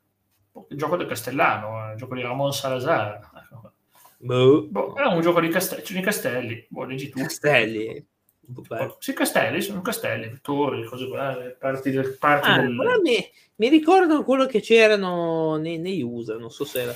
Il 0.68 0.76
gioco 0.76 0.96
del 0.96 1.06
Castellano, 1.06 1.88
eh, 1.88 1.92
il 1.92 1.98
gioco 1.98 2.14
di 2.14 2.22
Ramon 2.22 2.52
Salazar. 2.52 3.30
Ecco. 3.34 3.72
Boh. 4.18 4.66
Boh, 4.68 4.94
è 4.94 5.04
un 5.04 5.20
gioco 5.20 5.40
di, 5.40 5.48
cast- 5.48 5.80
ci 5.80 5.86
sono 5.86 6.00
i 6.00 6.02
castelli. 6.02 6.66
Boh, 6.68 6.84
leggi 6.84 7.10
tu. 7.10 7.20
Castelli. 7.20 8.04
Beh. 8.46 8.96
Sì, 8.98 9.12
castelli, 9.14 9.62
sono 9.62 9.80
castelli, 9.80 10.38
torri, 10.42 10.84
cose 10.84 11.06
varie, 11.06 11.56
parti 11.58 11.90
del... 11.90 12.16
Parti 12.18 12.48
Ah, 12.50 12.58
del... 12.58 12.72
mi, 13.02 13.16
mi 13.56 13.68
ricordano 13.68 14.22
quello 14.22 14.44
che 14.44 14.60
c'erano 14.60 15.56
nei, 15.56 15.78
negli 15.78 16.02
USA, 16.02 16.36
non 16.36 16.50
so 16.50 16.64
se 16.64 16.82
era 16.82 16.92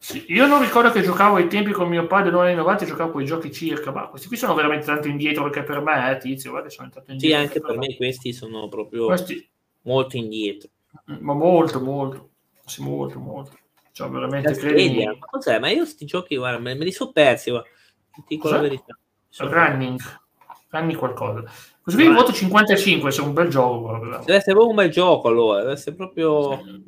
Sì, 0.00 0.24
io 0.28 0.46
non 0.46 0.62
ricordo 0.62 0.92
che 0.92 1.02
giocavo 1.02 1.36
ai 1.36 1.48
tempi 1.48 1.72
con 1.72 1.88
mio 1.88 2.06
padre, 2.06 2.30
non 2.30 2.44
anni 2.44 2.54
90, 2.54 2.84
giocavo 2.84 3.10
con 3.10 3.22
i 3.22 3.26
giochi 3.26 3.52
circa, 3.52 3.90
ma 3.90 4.06
questi 4.08 4.28
qui 4.28 4.36
sono 4.36 4.54
veramente 4.54 4.86
tanto 4.86 5.08
indietro 5.08 5.42
perché 5.42 5.64
per 5.64 5.80
me, 5.80 6.12
eh, 6.12 6.16
tizio, 6.18 6.50
guarda, 6.50 6.70
sono 6.70 6.88
tanto 6.88 7.10
Sì, 7.10 7.12
indietro. 7.12 7.38
anche 7.40 7.60
per 7.60 7.78
me 7.78 7.96
questi 7.96 8.32
sono 8.32 8.68
proprio 8.68 9.06
Questi, 9.06 9.48
molto 9.82 10.16
indietro. 10.16 10.70
ma 11.20 11.34
molto, 11.34 11.80
molto, 11.80 12.30
sì, 12.64 12.80
molto, 12.82 13.18
molto. 13.18 13.58
Cioè, 13.90 14.08
veramente, 14.08 14.54
credimi, 14.54 15.04
ma 15.04 15.26
cos'è? 15.28 15.58
Ma 15.58 15.70
io 15.70 15.84
sti 15.84 16.04
giochi, 16.04 16.36
guarda, 16.36 16.60
me, 16.60 16.74
me 16.74 16.84
li 16.84 16.92
so 16.92 17.10
persi, 17.10 17.50
guarda. 17.50 17.68
Ti 18.12 18.22
dico 18.28 18.48
la 18.48 18.60
verità. 18.60 18.96
So- 19.28 19.52
running, 19.52 19.98
running 20.68 20.96
qualcosa. 20.96 21.42
Così 21.82 21.96
qui 21.96 22.14
voto 22.14 22.32
55, 22.32 23.10
se 23.10 23.20
è 23.20 23.24
un 23.24 23.32
bel 23.32 23.48
gioco. 23.48 23.88
proprio. 23.88 24.10
Deve 24.18 24.36
essere 24.36 24.52
proprio 24.52 24.68
un 24.68 24.76
bel 24.76 24.90
gioco, 24.90 25.26
allora. 25.28 25.60
Deve 25.60 25.72
essere 25.72 25.96
proprio 25.96 26.52
Eh, 26.52 26.82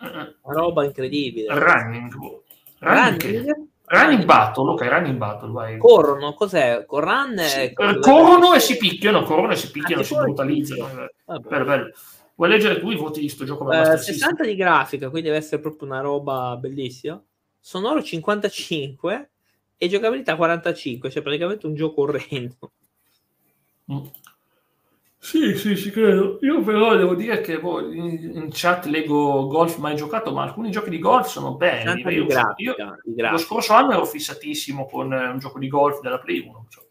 una 0.00 0.34
roba 0.42 0.84
incredibile. 0.84 1.46
Running, 1.48 2.12
running, 2.80 3.22
Running? 3.22 3.68
running 3.86 4.24
battle, 4.24 4.70
ok, 4.70 4.80
running 4.82 5.16
battle, 5.16 5.50
vai. 5.50 5.78
Corrono, 5.78 6.34
cos'è? 6.34 6.84
È... 6.84 7.46
Sì, 7.48 7.60
eh, 7.60 7.98
corrono 8.00 8.54
e 8.54 8.60
si 8.60 8.76
picchiano, 8.76 9.22
corrono 9.22 9.52
e 9.52 9.56
si 9.56 9.70
picchiano, 9.70 10.02
Ah, 10.02 10.04
si 10.04 10.14
si 10.14 10.20
brutalizzano. 10.20 11.02
eh. 11.04 11.38
Bello, 11.40 11.64
bello. 11.64 11.90
Vuoi 12.34 12.50
leggere 12.50 12.78
tu 12.78 12.90
i 12.90 12.96
voti 12.96 13.20
di 13.20 13.28
sto 13.28 13.44
gioco 13.44 13.64
Eh, 13.64 13.76
Master 13.76 13.98
System? 13.98 14.14
60 14.36 14.44
di 14.44 14.54
grafica, 14.54 15.10
quindi 15.10 15.28
deve 15.28 15.40
essere 15.40 15.60
proprio 15.60 15.88
una 15.88 16.00
roba 16.00 16.56
bellissima. 16.56 17.20
Sonoro 17.58 18.00
55 18.02 19.30
e 19.76 19.88
giocabilità 19.88 20.36
45, 20.36 21.10
cioè 21.10 21.22
praticamente 21.22 21.66
un 21.66 21.74
gioco 21.74 22.02
orrendo. 22.02 22.70
Mm. 23.92 24.04
Sì, 25.20 25.56
sì, 25.56 25.76
ci 25.76 25.90
credo. 25.90 26.38
Io 26.42 26.62
però 26.62 26.96
devo 26.96 27.14
dire 27.14 27.40
che 27.40 27.58
boh, 27.58 27.80
in, 27.92 28.30
in 28.34 28.48
chat 28.52 28.86
leggo 28.86 29.48
golf 29.48 29.76
mai 29.78 29.96
giocato, 29.96 30.32
ma 30.32 30.44
alcuni 30.44 30.70
giochi 30.70 30.90
di 30.90 31.00
golf 31.00 31.26
sono 31.26 31.56
belli. 31.56 31.82
60 31.82 32.08
di 32.08 32.14
Io, 32.14 32.20
io 32.22 32.26
grafica, 32.26 32.98
di 33.04 33.22
lo 33.22 33.36
scorso 33.36 33.72
anno 33.72 33.92
ero 33.92 34.04
fissatissimo 34.04 34.86
con 34.86 35.12
eh, 35.12 35.28
un 35.28 35.38
gioco 35.38 35.58
di 35.58 35.68
golf 35.68 36.00
della 36.00 36.18
Play 36.18 36.46
1. 36.46 36.66
cioè. 36.68 36.84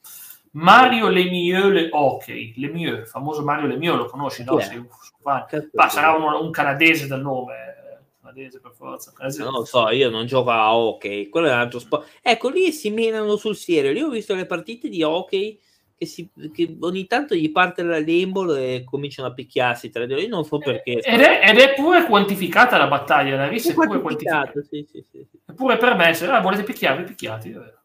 Mario 0.51 1.07
Lemieux 1.07 1.71
le 1.71 1.89
hockey, 1.91 2.53
Lemieux, 2.57 2.99
il 2.99 3.07
famoso 3.07 3.43
Mario 3.43 3.67
Lemieux, 3.67 3.95
lo 3.95 4.05
conosci, 4.05 4.43
no? 4.43 4.59
Sei 4.59 4.83
Ma 5.23 5.89
sarà 5.89 6.11
un, 6.11 6.23
un 6.23 6.51
canadese 6.51 7.07
dal 7.07 7.21
nome, 7.21 7.53
eh, 7.53 7.97
canadese 8.21 8.59
per 8.59 8.71
forza. 8.71 9.13
Canadese. 9.13 9.43
Non 9.43 9.53
lo 9.53 9.65
so, 9.65 9.89
io 9.89 10.09
non 10.09 10.25
gioco 10.25 10.49
a 10.49 10.75
hockey, 10.75 11.29
quello 11.29 11.47
è 11.47 11.51
un 11.51 11.59
altro 11.59 11.79
sport. 11.79 12.09
Ecco, 12.21 12.49
lì 12.49 12.71
si 12.71 12.89
menano 12.89 13.37
sul 13.37 13.55
serio. 13.55 13.91
Lì 13.91 14.01
ho 14.01 14.09
visto 14.09 14.35
le 14.35 14.45
partite 14.45 14.89
di 14.89 15.03
hockey 15.03 15.59
che, 15.97 16.05
si, 16.05 16.29
che 16.53 16.77
ogni 16.79 17.07
tanto 17.07 17.33
gli 17.33 17.51
parte 17.51 17.81
la 17.81 17.97
lembolo 17.97 18.55
e 18.55 18.83
cominciano 18.85 19.29
a 19.29 19.33
picchiarsi 19.33 19.89
tra 19.89 20.05
di 20.05 20.11
loro. 20.11 20.23
Io 20.23 20.29
non 20.29 20.45
so 20.45 20.59
perché. 20.59 20.99
Ed 20.99 21.19
è, 21.19 21.49
ed 21.49 21.57
è 21.57 21.73
pure 21.73 22.05
quantificata 22.05 22.77
la 22.77 22.87
battaglia, 22.87 23.35
la 23.35 23.47
rissa 23.47 23.71
È 23.71 23.73
pure 23.73 23.99
quantificata. 23.99 24.61
sì, 24.61 24.85
sì, 24.89 25.03
sì. 25.09 25.25
Eppure 25.45 25.77
per 25.77 25.95
me, 25.95 26.13
se 26.13 26.27
ah, 26.27 26.39
volete 26.39 26.63
picchiarvi, 26.63 27.03
picchiati. 27.03 27.49
eh. 27.49 27.75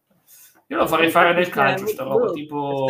Io 0.66 0.76
lo 0.76 0.86
farei 0.86 1.10
fare 1.10 1.32
nel 1.32 1.48
calcio, 1.48 1.86
sta 1.86 2.02
roba, 2.02 2.26
Boh, 2.26 2.32
tipo... 2.32 2.86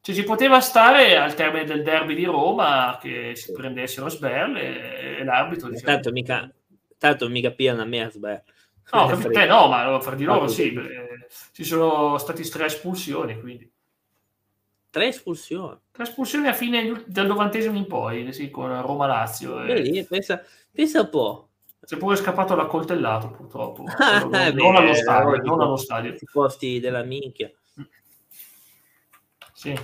Cioè, 0.00 0.14
ci 0.14 0.22
poteva 0.22 0.60
stare 0.60 1.16
al 1.16 1.34
termine 1.34 1.64
del 1.64 1.82
derby 1.82 2.14
di 2.14 2.24
Roma 2.24 2.98
che 3.00 3.32
si 3.34 3.52
prendessero 3.52 4.08
sberle 4.08 5.18
e 5.18 5.24
l'arbitro 5.24 5.68
diceva... 5.68 5.92
Tanto 5.92 6.12
mica, 6.12 6.52
tanto 6.98 7.28
mica 7.28 7.50
piano 7.52 7.80
a 7.82 7.84
me 7.86 8.02
a 8.02 8.10
sbagliare. 8.10 8.44
No, 8.92 9.06
capito, 9.06 9.30
te 9.32 9.46
no, 9.46 9.66
ma 9.68 9.98
fra 10.00 10.14
di 10.14 10.24
loro 10.24 10.42
Ah, 10.44 10.48
sì. 10.48 10.78
ci 11.52 11.64
sono 11.64 12.18
stati 12.18 12.46
tre 12.48 12.66
espulsioni, 12.66 13.40
quindi... 13.40 13.72
Tre 14.94 15.08
espulsioni. 15.08 15.76
Tre 15.90 16.04
espulsioni 16.04 16.46
a 16.46 16.52
fine 16.52 17.02
del 17.06 17.26
novantesimo 17.26 17.76
in 17.76 17.88
poi, 17.88 18.32
sì, 18.32 18.48
con 18.48 18.80
Roma-Lazio. 18.80 19.64
e- 19.64 19.66
Vedi, 19.66 20.04
pensa, 20.04 20.40
pensa 20.70 21.00
un 21.00 21.08
po'. 21.08 21.48
Si 21.82 21.96
è 21.96 21.98
pure 21.98 22.14
scappato 22.14 22.54
l'accoltellato, 22.54 23.28
purtroppo. 23.30 23.82
Non, 23.98 24.30
beh, 24.30 24.52
non 24.52 24.76
allo 24.76 24.94
stadio, 24.94 25.30
logico. 25.30 25.46
non 25.48 25.60
allo 25.62 25.76
stadio. 25.76 26.10
Questi 26.10 26.28
posti 26.30 26.78
della 26.78 27.02
minchia. 27.02 27.50
Sì. 29.52 29.76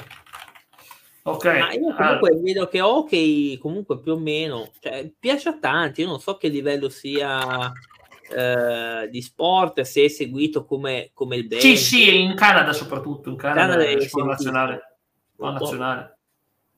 Ok. 1.25 1.45
Ma 1.45 1.73
io 1.73 1.89
allora, 1.89 2.05
comunque 2.05 2.41
vedo 2.41 2.69
che 2.69 2.81
hockey 2.81 3.59
comunque 3.59 3.99
più 3.99 4.13
o 4.13 4.17
meno 4.17 4.71
cioè, 4.79 5.11
piace 5.19 5.49
a 5.49 5.59
tanti, 5.59 6.03
io 6.03 6.07
non 6.07 6.21
so 6.21 6.37
che 6.37 6.47
livello 6.47 6.89
sia 6.89 7.73
eh, 8.31 9.09
di 9.11 9.21
sport, 9.23 9.81
se 9.81 10.05
è 10.05 10.09
seguito 10.09 10.65
come, 10.65 11.11
come 11.13 11.35
il 11.35 11.49
baseball. 11.49 11.75
sì, 11.75 11.83
sì, 11.83 12.23
in 12.23 12.37
Canada 12.37 12.73
soprattutto, 12.73 13.29
in 13.29 13.35
Canada, 13.35 13.73
Canada 13.73 13.83
è 13.83 13.99
sentito. 13.99 14.25
nazionale. 14.25 14.85
Molto- 15.41 15.65
nazionale. 15.65 16.19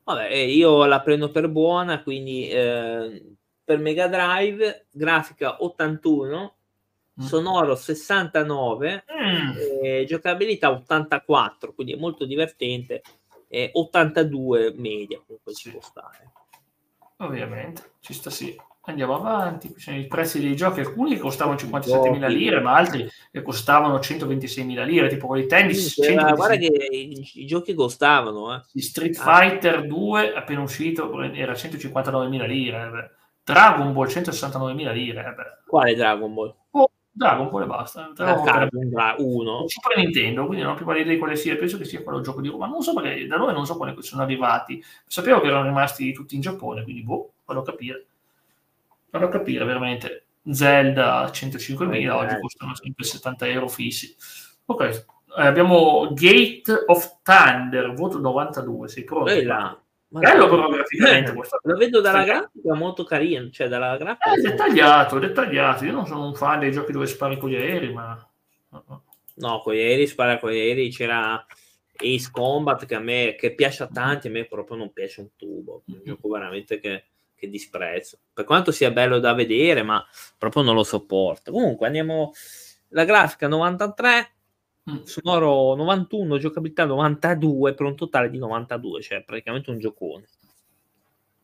Vabbè, 0.05 0.29
io 0.31 0.85
la 0.85 1.01
prendo 1.01 1.31
per 1.31 1.49
buona, 1.49 2.03
quindi 2.03 2.49
eh, 2.49 3.35
per 3.65 3.79
Mega 3.79 4.09
Drive, 4.09 4.87
grafica 4.91 5.63
81, 5.63 6.55
Mm. 7.21 7.25
sonoro 7.25 7.75
69, 7.75 9.05
Mm, 9.13 9.51
eh, 9.83 10.05
giocabilità 10.09 10.71
84, 10.71 11.75
quindi 11.75 11.93
è 11.93 11.97
molto 11.97 12.25
divertente, 12.25 13.03
e 13.49 13.71
82 13.75 14.73
media, 14.77 15.21
comunque 15.25 15.53
ci 15.53 15.71
può 15.71 15.81
stare. 15.83 16.33
ovviamente, 17.19 17.93
ci 18.01 18.15
sta 18.15 18.31
sì. 18.31 18.57
Andiamo 18.85 19.15
avanti, 19.15 19.71
qui 19.71 19.81
sono 19.81 19.97
i 19.97 20.09
prezzi 20.09 20.41
dei 20.41 20.57
giochi, 20.57 20.81
alcuni 20.81 21.15
che 21.15 21.21
costavano 21.21 21.57
57.000 21.57 21.81
Giochi. 22.21 22.35
lire, 22.35 22.61
ma 22.61 22.75
altri 22.75 23.09
che 23.31 23.41
costavano 23.43 23.97
126.000 23.99 24.85
lire, 24.85 25.09
tipo 25.09 25.29
quelli 25.29 25.47
tennis. 25.47 25.95
Quindi, 25.95 26.15
guarda, 26.15 26.35
guarda 26.35 26.55
126.000. 26.57 26.59
che 26.59 26.97
i, 26.97 27.31
i 27.35 27.47
giochi 27.47 27.75
costavano, 27.75 28.55
eh. 28.55 28.81
Street 28.81 29.17
Ah. 29.23 29.39
Fighter 29.39 29.87
2 29.87 30.35
appena 30.35 30.63
uscito 30.63 31.21
era 31.23 31.53
159.000 31.53 32.47
lire, 32.47 32.85
eh, 32.87 32.89
beh. 32.91 33.11
Dragon 33.45 33.93
Ball 33.93 34.07
169.000 34.09 34.93
lire, 34.93 35.21
eh, 35.21 35.33
beh. 35.33 35.43
Quale 35.67 35.95
Dragon 35.95 36.35
Ball? 36.35 36.55
Oh, 36.73 36.91
Dragon 37.09 37.51
Ball 37.51 37.63
e 37.63 37.67
basta. 37.67 38.11
Dragon 38.13 38.43
Ball 38.45 38.53
caso, 38.53 38.69
un 38.79 38.89
Dra- 38.89 39.15
uno. 39.19 39.69
Super 39.69 39.97
Nintendo, 39.99 40.45
quindi 40.47 40.65
non 40.65 40.73
ho 40.73 40.77
più 40.77 40.91
idea 40.91 41.05
di 41.05 41.19
quale 41.19 41.37
sia, 41.37 41.55
penso 41.57 41.79
che 41.79 41.85
sia 41.85 42.03
quello 42.03 42.21
gioco 42.21 42.41
di 42.41 42.49
Roma. 42.49 42.67
Non 42.67 42.83
so 42.83 42.95
perché 42.95 43.29
da 43.29 43.37
noi 43.37 43.53
non 43.53 43.65
so 43.65 43.77
quale 43.77 43.95
sono 44.01 44.23
arrivati. 44.23 44.83
Sapevo 45.07 45.41
che 45.41 45.47
erano 45.47 45.67
rimasti 45.69 46.13
tutti 46.13 46.35
in 46.35 46.41
Giappone, 46.41 46.83
quindi 46.83 47.03
boh, 47.05 47.35
farò 47.45 47.63
capire. 47.63 48.07
Farò 49.13 49.29
capire 49.29 49.67
veramente. 49.67 50.25
Zelda 50.51 51.31
105.000, 51.31 52.17
oggi 52.17 52.35
Eh. 52.35 52.41
costano 52.41 52.75
sempre 52.75 53.05
70 53.05 53.47
euro 53.47 53.69
fissi. 53.69 54.17
Ok, 54.65 54.81
eh, 54.83 55.05
abbiamo 55.35 56.09
Gate 56.15 56.85
of 56.87 57.19
Thunder, 57.23 57.93
voto 57.93 58.19
92, 58.19 58.89
sei 58.89 59.05
pronto? 59.05 59.31
Quella. 59.31 59.79
Bello 60.09 60.49
però 60.49 60.69
graficamente 60.69 61.35
questo. 61.35 61.59
Lo 61.63 61.77
vedo 61.77 62.01
dalla 62.01 62.25
grafica 62.25 62.75
molto 62.75 63.05
carino, 63.05 63.51
cioè 63.51 63.69
dalla 63.69 63.99
grafica... 63.99 64.33
È 64.33 64.41
dettagliato, 64.41 65.19
dettagliato. 65.19 65.85
Io 65.85 65.93
non 65.93 66.07
sono 66.07 66.27
un 66.27 66.35
fan 66.35 66.61
dei 66.61 66.73
giochi 66.73 66.93
dove 66.93 67.07
spari 67.07 67.37
con 67.37 67.51
gli 67.51 67.55
aerei, 67.55 67.93
ma... 67.93 68.31
No, 69.35 69.61
con 69.61 69.75
gli 69.75 69.79
aerei, 69.79 70.07
spara 70.07 70.39
con 70.39 70.51
gli 70.51 70.59
aerei, 70.59 70.91
c'era 70.91 71.45
Ace 71.97 72.31
Combat 72.31 72.87
che 72.87 72.95
a 72.95 73.01
me 73.01 73.37
che 73.39 73.55
piace 73.55 73.83
a 73.83 73.89
tanti, 73.89 74.29
a 74.29 74.31
me 74.31 74.47
proprio 74.47 74.79
non 74.79 74.91
piace 74.93 75.21
un 75.21 75.29
tubo. 75.37 75.83
Un 75.87 76.01
gioco 76.03 76.29
veramente 76.31 76.79
che, 76.79 77.05
che 77.43 77.51
disprezzo. 77.51 78.19
Per 78.33 78.45
quanto 78.45 78.71
sia 78.71 78.93
bello 78.93 79.19
da 79.19 79.35
vedere, 79.35 79.83
ma 79.83 80.05
proprio 80.39 80.63
non 80.63 80.75
lo 80.75 80.85
sopporto. 80.85 81.51
Comunque 81.51 81.87
andiamo... 81.87 82.33
La 82.95 83.05
grafica 83.05 83.49
93, 83.49 84.33
Mm. 84.91 85.03
sonoro 85.05 85.77
91, 85.77 86.39
giocabilità 86.39 86.85
92 86.85 87.75
per 87.75 87.87
un 87.87 87.95
totale 87.95 88.29
di 88.29 88.39
92, 88.39 89.01
cioè 89.01 89.23
praticamente 89.23 89.71
un 89.71 89.79
giocone. 89.79 90.27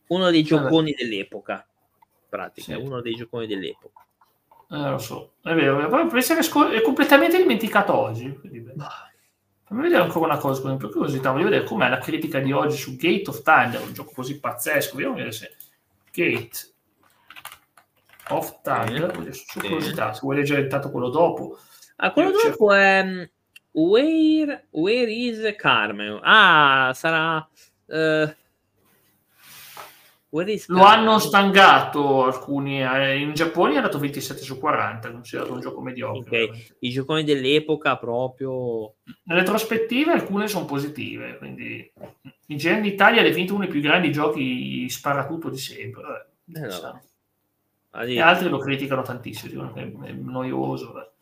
Uno 0.08 0.30
dei 0.30 0.42
gioconi 0.42 0.92
dell'epoca, 0.92 1.64
pratica, 2.28 2.74
sì. 2.74 2.80
uno 2.80 3.00
dei 3.00 3.14
gioconi 3.14 3.46
dell'epoca. 3.46 4.04
Eh, 4.70 4.90
lo 4.90 4.98
so, 4.98 5.34
è 5.42 5.54
vero, 5.54 5.76
però 5.88 6.06
penso 6.08 6.34
che 6.34 6.42
sco- 6.42 6.70
è 6.70 6.82
completamente 6.82 7.36
dimenticato 7.36 7.94
oggi. 7.94 8.28
Fammi 9.64 9.82
vedere 9.82 10.02
ancora 10.02 10.32
una 10.32 10.38
cosa, 10.38 10.62
con 10.62 10.78
curiosità, 10.78 11.30
voglio 11.30 11.44
vedere 11.44 11.64
com'è 11.64 11.88
la 11.88 11.98
critica 11.98 12.40
di 12.40 12.50
oggi 12.50 12.76
su 12.76 12.96
Gate 12.96 13.28
of 13.28 13.42
Thunder, 13.42 13.82
un 13.82 13.92
gioco 13.92 14.12
così 14.14 14.40
pazzesco, 14.40 14.94
vediamo 14.94 15.14
vedere 15.14 15.32
se 15.32 15.54
Gate 16.12 16.74
of 18.28 18.60
Thunder, 18.62 19.26
eh, 19.26 19.32
su 19.32 19.58
curiosità, 19.58 20.12
se 20.12 20.20
vuoi 20.22 20.36
leggere 20.36 20.62
intanto 20.62 20.90
quello 20.90 21.08
dopo, 21.08 21.58
Ah, 22.00 22.12
quello 22.12 22.30
Io 22.30 22.50
dopo 22.50 22.72
è 22.72 23.02
mm, 23.04 23.22
Where, 23.72 24.66
Where 24.70 25.12
is 25.12 25.54
Carmen? 25.56 26.20
Ah, 26.22 26.92
sarà... 26.94 27.46
Uh, 27.86 28.32
lo 30.66 30.82
hanno 30.82 31.18
stangato 31.18 32.24
alcuni 32.24 32.82
eh, 32.82 33.18
in 33.18 33.32
Giappone 33.32 33.72
è 33.72 33.76
andato 33.76 33.98
27 33.98 34.42
su 34.42 34.58
40 34.58 35.10
considerato 35.10 35.54
un 35.54 35.60
gioco 35.60 35.80
mediocre 35.80 36.42
okay. 36.42 36.66
i 36.80 36.90
gioconi 36.90 37.24
dell'epoca 37.24 37.96
proprio 37.96 38.96
nelle 39.24 39.42
prospettive 39.42 40.12
alcune 40.12 40.46
sono 40.46 40.66
positive 40.66 41.38
quindi 41.38 41.90
in 42.48 42.56
genere 42.58 42.86
in 42.86 42.92
Italia 42.92 43.22
è 43.22 43.24
definito 43.24 43.54
uno 43.54 43.62
dei 43.62 43.72
più 43.72 43.80
grandi 43.80 44.12
giochi 44.12 44.86
sparatutto 44.90 45.48
di 45.48 45.58
sempre 45.58 46.32
eh, 46.54 46.60
no. 46.60 47.02
e 48.02 48.20
altri 48.20 48.50
lo 48.50 48.58
criticano 48.58 49.00
tantissimo 49.00 49.50
dicono 49.50 49.72
che 49.72 49.80
è 49.80 50.12
noioso 50.12 50.92
beh. 50.92 51.16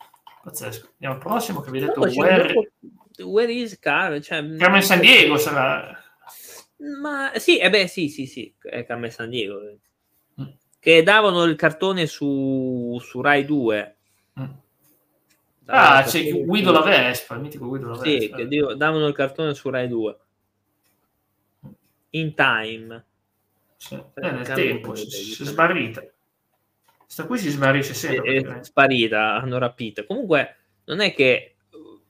Pazzesco. 0.47 0.91
Andiamo 0.93 1.15
al 1.15 1.19
prossimo 1.19 1.59
che 1.59 1.71
vi 1.71 1.83
ho 1.83 1.87
detto 1.87 2.05
no, 2.05 2.11
where... 2.13 2.71
where 3.19 3.51
is 3.51 3.77
Carmen? 3.79 4.21
Cioè... 4.21 4.55
Carmen 4.55 4.81
San 4.81 5.01
Diego 5.01 5.35
sarà... 5.35 6.01
Ma 6.77 7.31
sì, 7.35 7.57
eh 7.57 7.69
beh, 7.69 7.87
sì, 7.87 8.09
sì, 8.09 8.25
sì, 8.25 8.53
è 8.61 8.85
Carmen 8.85 9.09
San 9.09 9.29
Diego. 9.29 9.59
Mm. 10.39 10.45
Che 10.79 11.03
davano 11.03 11.43
il 11.43 11.55
cartone 11.55 12.05
su, 12.05 12.97
su 13.01 13.21
Rai 13.21 13.45
2. 13.45 13.95
Mm. 14.39 14.45
Ah, 15.65 16.03
c'è 16.03 16.31
Guido 16.43 16.71
la 16.71 16.81
Vespa, 16.81 17.35
il 17.35 17.41
mitico 17.41 17.67
Guido 17.67 17.89
la 17.89 17.97
Vespa. 17.97 18.37
Sì, 18.37 18.47
che 18.47 18.75
davano 18.75 19.07
il 19.07 19.13
cartone 19.13 19.53
su 19.53 19.69
Rai 19.69 19.87
2. 19.87 20.17
In 22.11 22.33
time. 22.35 23.05
Sì. 23.75 23.95
Eh, 23.95 24.31
nel 24.31 24.47
tempo, 24.47 24.95
si, 24.95 25.09
si 25.09 25.43
è 25.43 25.45
smarrita. 25.45 26.03
Sta 27.05 27.25
qui 27.25 27.37
si 27.37 27.49
smarrisce 27.49 27.93
sempre. 27.93 28.33
È, 28.33 28.45
è 28.59 28.63
sparita, 28.63 29.35
hanno 29.35 29.57
rapito. 29.57 30.05
Comunque, 30.05 30.55
non 30.85 30.99
è 30.99 31.13
che 31.13 31.55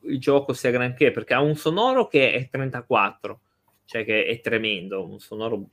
il 0.01 0.19
gioco 0.19 0.53
sia 0.53 0.71
granché, 0.71 1.11
perché 1.11 1.33
ha 1.33 1.41
un 1.41 1.55
sonoro 1.55 2.07
che 2.07 2.33
è 2.33 2.49
34, 2.49 3.41
cioè 3.87 4.05
che 4.05 4.25
è 4.25 4.39
tremendo, 4.41 5.03
un 5.03 5.19
sonoro... 5.19 5.63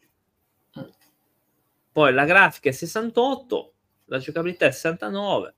Poi 1.93 2.13
la 2.13 2.25
grafica 2.25 2.71
è 2.71 2.73
68, 2.73 3.73
la 4.07 4.19
giocabilità 4.19 4.67
è 4.67 4.71
69. 4.71 5.55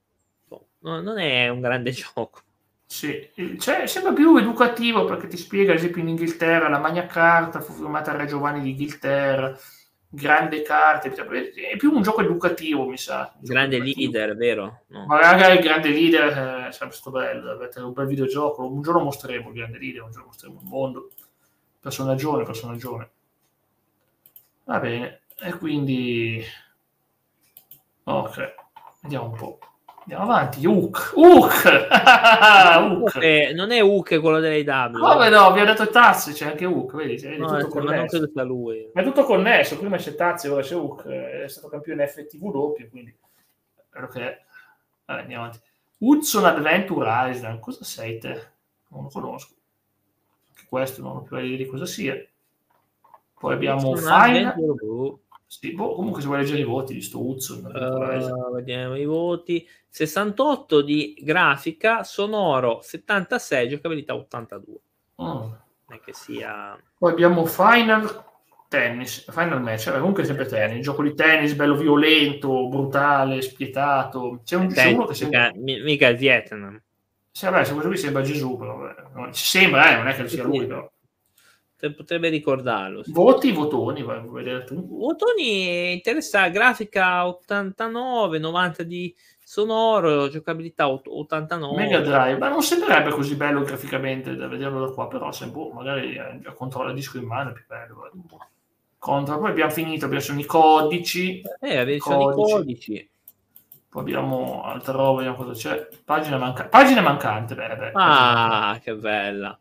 No, 0.80 1.00
non 1.00 1.18
è 1.18 1.48
un 1.48 1.60
grande 1.60 1.92
gioco. 1.92 2.40
Sì, 2.88 3.30
cioè, 3.58 3.86
sembra 3.86 4.12
più 4.12 4.36
educativo 4.36 5.04
perché 5.04 5.26
ti 5.26 5.36
spiega, 5.36 5.72
ad 5.72 5.78
esempio, 5.78 6.02
in 6.02 6.08
Inghilterra 6.08 6.68
la 6.68 6.78
Magna 6.78 7.06
Carta 7.06 7.60
fu 7.60 7.72
firmata 7.72 8.12
a 8.12 8.16
Re 8.16 8.26
Giovanni 8.26 8.62
di 8.62 8.70
Inghilterra 8.70 9.58
grande 10.08 10.62
carte, 10.62 11.12
è 11.12 11.76
più 11.76 11.92
un 11.92 12.02
gioco 12.02 12.22
educativo, 12.22 12.86
mi 12.86 12.96
sa. 12.96 13.34
Grande 13.38 13.78
leader, 13.78 14.34
vero? 14.36 14.84
No. 14.88 15.04
Magari 15.06 15.56
il 15.56 15.62
grande 15.62 15.90
leader 15.90 16.28
eh, 16.28 16.68
è 16.68 16.72
sempre 16.72 16.96
stato 16.96 17.18
bello, 17.18 17.50
avete 17.50 17.80
un 17.80 17.92
bel 17.92 18.06
videogioco, 18.06 18.66
un 18.66 18.80
giorno 18.82 19.02
mostreremo 19.02 19.48
il 19.48 19.54
grande 19.54 19.78
leader, 19.78 20.02
un 20.02 20.10
giorno 20.10 20.26
mostreremo 20.26 20.60
il 20.62 20.66
mondo, 20.66 21.10
personaggione, 21.86 22.42
personaggione. 22.42 23.10
Va 24.64 24.80
bene, 24.80 25.20
e 25.38 25.52
quindi... 25.52 26.42
Ok, 28.02 28.54
vediamo 29.02 29.26
un 29.26 29.36
po'. 29.36 29.58
Andiamo 30.00 30.24
avanti. 30.24 30.66
Hook. 30.66 31.12
Hook. 31.14 31.88
Hook. 32.76 33.16
Eh, 33.22 33.52
non 33.54 33.70
è 33.70 33.82
Hook 33.84 34.20
quello 34.20 34.40
delle 34.40 34.62
W. 34.62 34.98
Come 34.98 35.28
no? 35.28 35.52
Vi 35.52 35.60
ho 35.60 35.64
detto 35.64 35.88
Tazzi, 35.88 36.32
c'è 36.32 36.48
anche 36.48 36.64
Hook. 36.64 36.96
Vedi, 36.96 37.16
c'è 37.16 37.36
no, 37.36 37.56
tutto 37.56 37.68
connesso. 37.68 38.18
Credo 38.18 38.44
lui. 38.44 38.90
Ma 38.92 39.02
è 39.02 39.04
tutto 39.04 39.22
connesso. 39.22 39.78
Prima 39.78 39.96
c'è 39.96 40.14
Tazzi, 40.16 40.48
ora 40.48 40.62
c'è 40.62 40.74
Hook. 40.74 41.06
È 41.06 41.48
stato 41.48 41.68
campione 41.68 42.06
FTV 42.08 42.50
doppio, 42.50 42.88
quindi... 42.88 43.16
Che... 44.12 44.44
Vabbè, 45.04 45.20
andiamo 45.20 45.44
avanti. 45.44 45.60
Hudson 45.98 46.44
Adventure 46.44 47.30
Island. 47.30 47.60
Cosa 47.60 47.84
sei 47.84 48.18
te? 48.18 48.50
Non 48.88 49.04
lo 49.04 49.08
conosco. 49.08 49.54
Questo 50.68 51.02
non 51.02 51.16
ho 51.16 51.22
più 51.22 51.36
idea 51.38 51.56
di 51.56 51.66
cosa 51.66 51.86
sia. 51.86 52.14
Poi 53.38 53.54
abbiamo 53.54 53.94
Final... 53.96 54.54
Sì, 55.48 55.72
boh, 55.72 55.94
comunque 55.94 56.20
se 56.20 56.26
vuoi 56.26 56.40
leggere 56.40 56.58
i 56.60 56.64
voti 56.64 56.92
di 56.92 57.00
sto 57.00 57.24
Hudson. 57.24 57.64
Uh, 57.66 58.52
vediamo 58.54 58.96
i 58.96 59.04
voti. 59.04 59.66
68 59.88 60.82
di 60.82 61.16
grafica, 61.22 62.02
sonoro 62.02 62.80
76, 62.82 63.68
giocabilità 63.68 64.14
82. 64.14 64.74
Oh. 65.16 65.24
Non 65.88 65.98
è 65.98 66.00
che 66.00 66.12
sia... 66.12 66.76
Poi 66.98 67.12
abbiamo 67.12 67.46
Final 67.46 68.24
Tennis, 68.68 69.30
Final 69.30 69.62
Match, 69.62 69.86
eh, 69.86 69.92
comunque 69.92 70.24
sempre 70.24 70.46
tennis, 70.46 70.82
gioco 70.82 71.02
di 71.02 71.14
tennis 71.14 71.54
bello 71.54 71.76
violento, 71.76 72.68
brutale, 72.68 73.40
spietato. 73.40 74.40
C'è 74.44 74.56
un 74.56 74.72
tennis, 74.72 74.94
uno 74.96 75.06
che 75.06 75.14
sembra... 75.14 75.52
Mica 75.54 76.08
il 76.08 76.16
Vietnam. 76.16 76.82
Sì, 77.36 77.44
vabbè, 77.44 77.64
se 77.64 77.72
questo 77.72 77.90
qui 77.90 77.98
sembra 77.98 78.22
Gesù, 78.22 78.56
però. 78.56 78.90
Sembra, 79.30 79.90
eh, 79.90 79.96
non 79.96 80.08
è 80.08 80.16
che 80.16 80.26
sia 80.26 80.42
lui, 80.42 80.66
però 80.66 80.90
potrebbe 81.94 82.30
ricordarlo. 82.30 83.04
Sì. 83.04 83.12
Voti, 83.12 83.52
votoni, 83.52 84.02
vai 84.02 84.16
a 84.16 84.24
vedere 84.26 84.64
tu. 84.64 84.86
Votoni 84.88 85.92
interessa 85.92 86.48
grafica 86.48 87.26
89, 87.26 88.38
90 88.38 88.82
di 88.84 89.14
sonoro, 89.44 90.30
giocabilità 90.30 90.88
89. 90.88 91.76
Mega 91.76 92.00
Drive, 92.00 92.38
ma 92.38 92.48
non 92.48 92.62
sembrerebbe 92.62 93.10
così 93.10 93.36
bello 93.36 93.60
graficamente 93.60 94.34
da 94.34 94.48
vederlo 94.48 94.86
da 94.86 94.92
qua, 94.94 95.06
però 95.06 95.30
se 95.30 95.48
boh, 95.48 95.72
magari 95.72 96.14
eh, 96.14 96.38
già 96.40 96.52
controlla 96.52 96.88
il 96.88 96.94
disco 96.94 97.18
in 97.18 97.26
mano 97.26 97.50
è 97.50 97.52
più 97.52 97.64
bello. 97.66 98.10
Contra, 98.96 99.36
poi 99.36 99.50
abbiamo 99.50 99.70
finito, 99.70 100.06
abbiamo 100.06 100.24
sono 100.24 100.40
i 100.40 100.46
codici. 100.46 101.42
Eh, 101.60 101.76
abbiamo 101.76 102.30
i 102.30 102.32
codici. 102.32 103.10
Poi 103.88 104.02
abbiamo 104.02 104.62
altra 104.64 104.92
roba, 104.92 105.18
vediamo 105.22 105.36
cosa 105.36 105.52
c'è. 105.52 105.88
Pagina, 106.04 106.36
manca- 106.36 106.66
pagina 106.66 107.00
mancante, 107.00 107.54
beh, 107.54 107.76
beh, 107.76 107.90
Ah, 107.94 108.78
che 108.82 108.94
bella. 108.94 109.58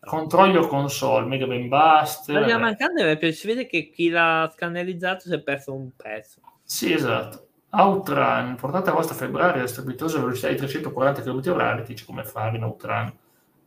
Controllo 0.00 0.66
console, 0.66 1.26
Mega 1.26 1.46
Man 1.46 1.68
Buster. 1.68 2.46
La 2.46 2.58
mancante 2.58 3.32
si 3.32 3.46
vede 3.46 3.66
che 3.66 3.90
chi 3.90 4.08
l'ha 4.08 4.50
scannerizzato 4.52 5.20
si 5.20 5.34
è 5.34 5.40
perso 5.40 5.74
un 5.74 5.90
pezzo. 5.94 6.40
Sì, 6.62 6.92
esatto. 6.92 7.46
Outrun, 7.70 8.56
portata 8.58 8.90
a 8.90 8.94
vostra 8.94 9.14
febbraio 9.14 9.62
a 9.62 9.66
strepitosa 9.66 10.18
velocità 10.18 10.48
di 10.48 10.56
340 10.56 11.22
km/h, 11.22 11.84
dice 11.84 12.04
come 12.04 12.24
fare 12.24 12.56
in 12.56 12.64
Outrun. 12.64 13.06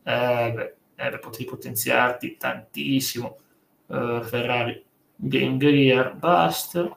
Eh, 0.03 0.51
beh, 0.53 0.75
eh, 0.95 1.09
beh, 1.09 1.19
potevi 1.19 1.45
potenziarti 1.45 2.35
tantissimo. 2.37 3.37
Uh, 3.87 4.21
Ferrari, 4.21 4.83
Game 5.15 5.57
Gear, 5.57 6.13
Buster. 6.15 6.95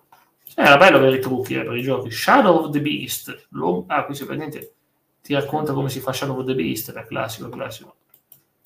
Eh, 0.55 0.63
era 0.63 0.77
bello 0.77 0.99
avere 0.99 1.17
i 1.17 1.21
trucchi 1.21 1.55
eh, 1.55 1.65
per 1.65 1.77
i 1.77 1.83
giochi. 1.83 2.11
Shadow 2.11 2.65
of 2.65 2.71
the 2.71 2.81
Beast. 2.81 3.49
Ah, 3.87 4.05
qui 4.05 4.15
si 4.15 4.25
praticamente 4.25 4.75
ti 5.23 5.35
racconta 5.35 5.73
come 5.73 5.89
si 5.89 6.01
fa 6.01 6.13
Shadow 6.13 6.39
of 6.39 6.47
the 6.47 6.55
Beast, 6.55 6.89
era 6.89 7.05
classico, 7.05 7.49
classico. 7.49 7.97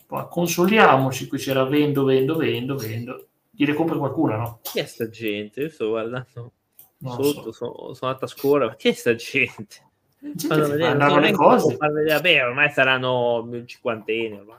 Poi 0.06 0.26
consoliamoci, 0.28 1.26
qui 1.26 1.38
c'era 1.38 1.64
vendo, 1.64 2.04
vendo, 2.04 2.36
vendo, 2.36 2.76
vendo. 2.76 3.26
Gliene 3.50 3.74
compra 3.74 3.96
qualcuno, 3.96 4.36
no? 4.36 4.58
Chi 4.62 4.78
è 4.78 4.84
sta 4.84 5.08
gente? 5.08 5.62
Io 5.62 5.70
sto 5.70 5.88
guardando 5.88 6.52
non 6.98 7.22
sotto, 7.22 7.52
so. 7.52 7.52
sono, 7.52 7.94
sono 7.94 8.10
andata 8.10 8.24
a 8.24 8.28
scuola, 8.28 8.66
ma 8.66 8.74
chi 8.76 8.88
è 8.88 8.92
sta 8.92 9.14
gente? 9.14 9.76
Fanno 10.48 10.68
vedere, 10.68 11.20
le 11.20 11.32
cose. 11.32 11.76
Vabbè, 11.76 12.46
ormai 12.46 12.70
saranno 12.70 13.48
cinquantenni. 13.64 14.38
Ormai. 14.38 14.58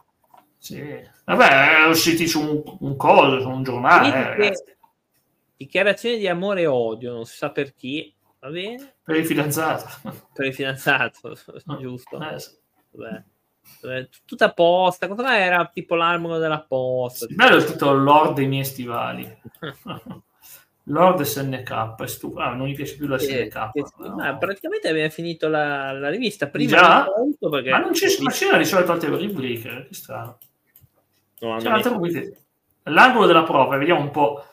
Sì. 0.58 0.84
Vabbè, 1.26 1.88
usciti 1.90 2.28
su 2.28 2.42
un, 2.42 2.78
un 2.80 2.96
coso, 2.96 3.42
su 3.42 3.50
un 3.50 3.64
giornale. 3.64 4.36
Eh, 4.38 4.54
dichiarazioni 5.58 6.18
di 6.18 6.28
amore 6.28 6.62
e 6.62 6.68
odio, 6.68 7.14
non 7.14 7.26
si 7.26 7.36
sa 7.36 7.52
per 7.52 7.74
chi, 7.74 8.14
va 8.40 8.50
bene? 8.50 8.96
Per 9.04 9.16
il 9.16 9.26
fidanzato. 9.26 9.88
Per 10.34 10.46
il 10.46 10.54
fidanzato, 10.54 11.36
giusto. 11.80 12.20
Eh, 12.22 12.40
sì. 12.40 12.52
Vabbè. 12.92 14.08
tutta 14.26 14.46
apposta. 14.46 15.08
Cosa 15.08 15.38
era 15.38 15.66
tipo 15.66 15.96
l'armo 15.96 16.38
della 16.38 16.62
posta? 16.62 17.26
Sì, 17.26 17.36
bello 17.36 17.58
il 17.58 17.66
titolo 17.66 18.02
Lord 18.02 18.36
dei 18.36 18.48
miei 18.48 18.66
stivali. 18.66 19.42
Lord 20.90 21.22
SNK, 21.22 21.96
è 22.02 22.08
stupido. 22.08 22.42
Ah, 22.42 22.54
non 22.54 22.68
gli 22.68 22.76
piace 22.76 22.96
più 22.96 23.08
la 23.08 23.18
SNK. 23.18 23.72
Eh, 23.74 23.84
no. 23.98 24.16
ma 24.16 24.38
praticamente 24.38 24.88
abbiamo 24.88 25.10
finito 25.10 25.50
la, 25.50 25.92
la 25.92 26.10
rivista 26.10 26.48
prima 26.48 26.78
Già? 26.78 27.08
Perché... 27.50 27.72
Ma 27.72 27.80
non 27.80 27.92
c'è, 27.92 28.08
ma 28.22 28.32
c'era 28.32 28.58
di 28.58 28.66
solito 28.66 28.92
altre 28.94 29.10
rubriche, 29.10 29.86
che 29.88 29.94
strano. 29.94 30.38
No, 31.40 31.58
c'è 31.58 31.68
un'altra 31.68 31.92
rubrica. 31.92 32.22
L'angolo 32.84 33.26
della 33.26 33.44
prova, 33.44 33.76
vediamo 33.76 34.00
un 34.00 34.12
po' 34.12 34.46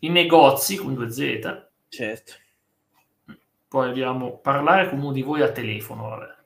i 0.00 0.08
negozi 0.08 0.76
con 0.76 0.94
due 0.94 1.10
Z. 1.10 1.66
Certo. 1.88 2.32
Poi 3.68 3.88
abbiamo 3.88 4.38
parlare 4.38 4.88
con 4.88 4.98
uno 4.98 5.12
di 5.12 5.22
voi 5.22 5.42
a 5.42 5.52
telefono, 5.52 6.08
vabbè. 6.08 6.36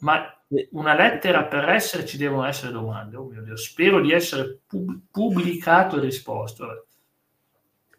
Ma 0.00 0.28
una 0.72 0.94
lettera 0.94 1.44
per 1.44 1.68
essere 1.68 2.06
ci 2.06 2.16
devono 2.16 2.44
essere 2.44 2.72
domande. 2.72 3.16
Oh 3.16 3.24
mio 3.24 3.42
Dio, 3.42 3.56
spero 3.56 4.00
di 4.00 4.12
essere 4.12 4.60
pub- 4.66 5.00
pubblicato 5.10 5.96
e 5.96 6.00
risposto. 6.00 6.66
Vabbè 6.66 6.82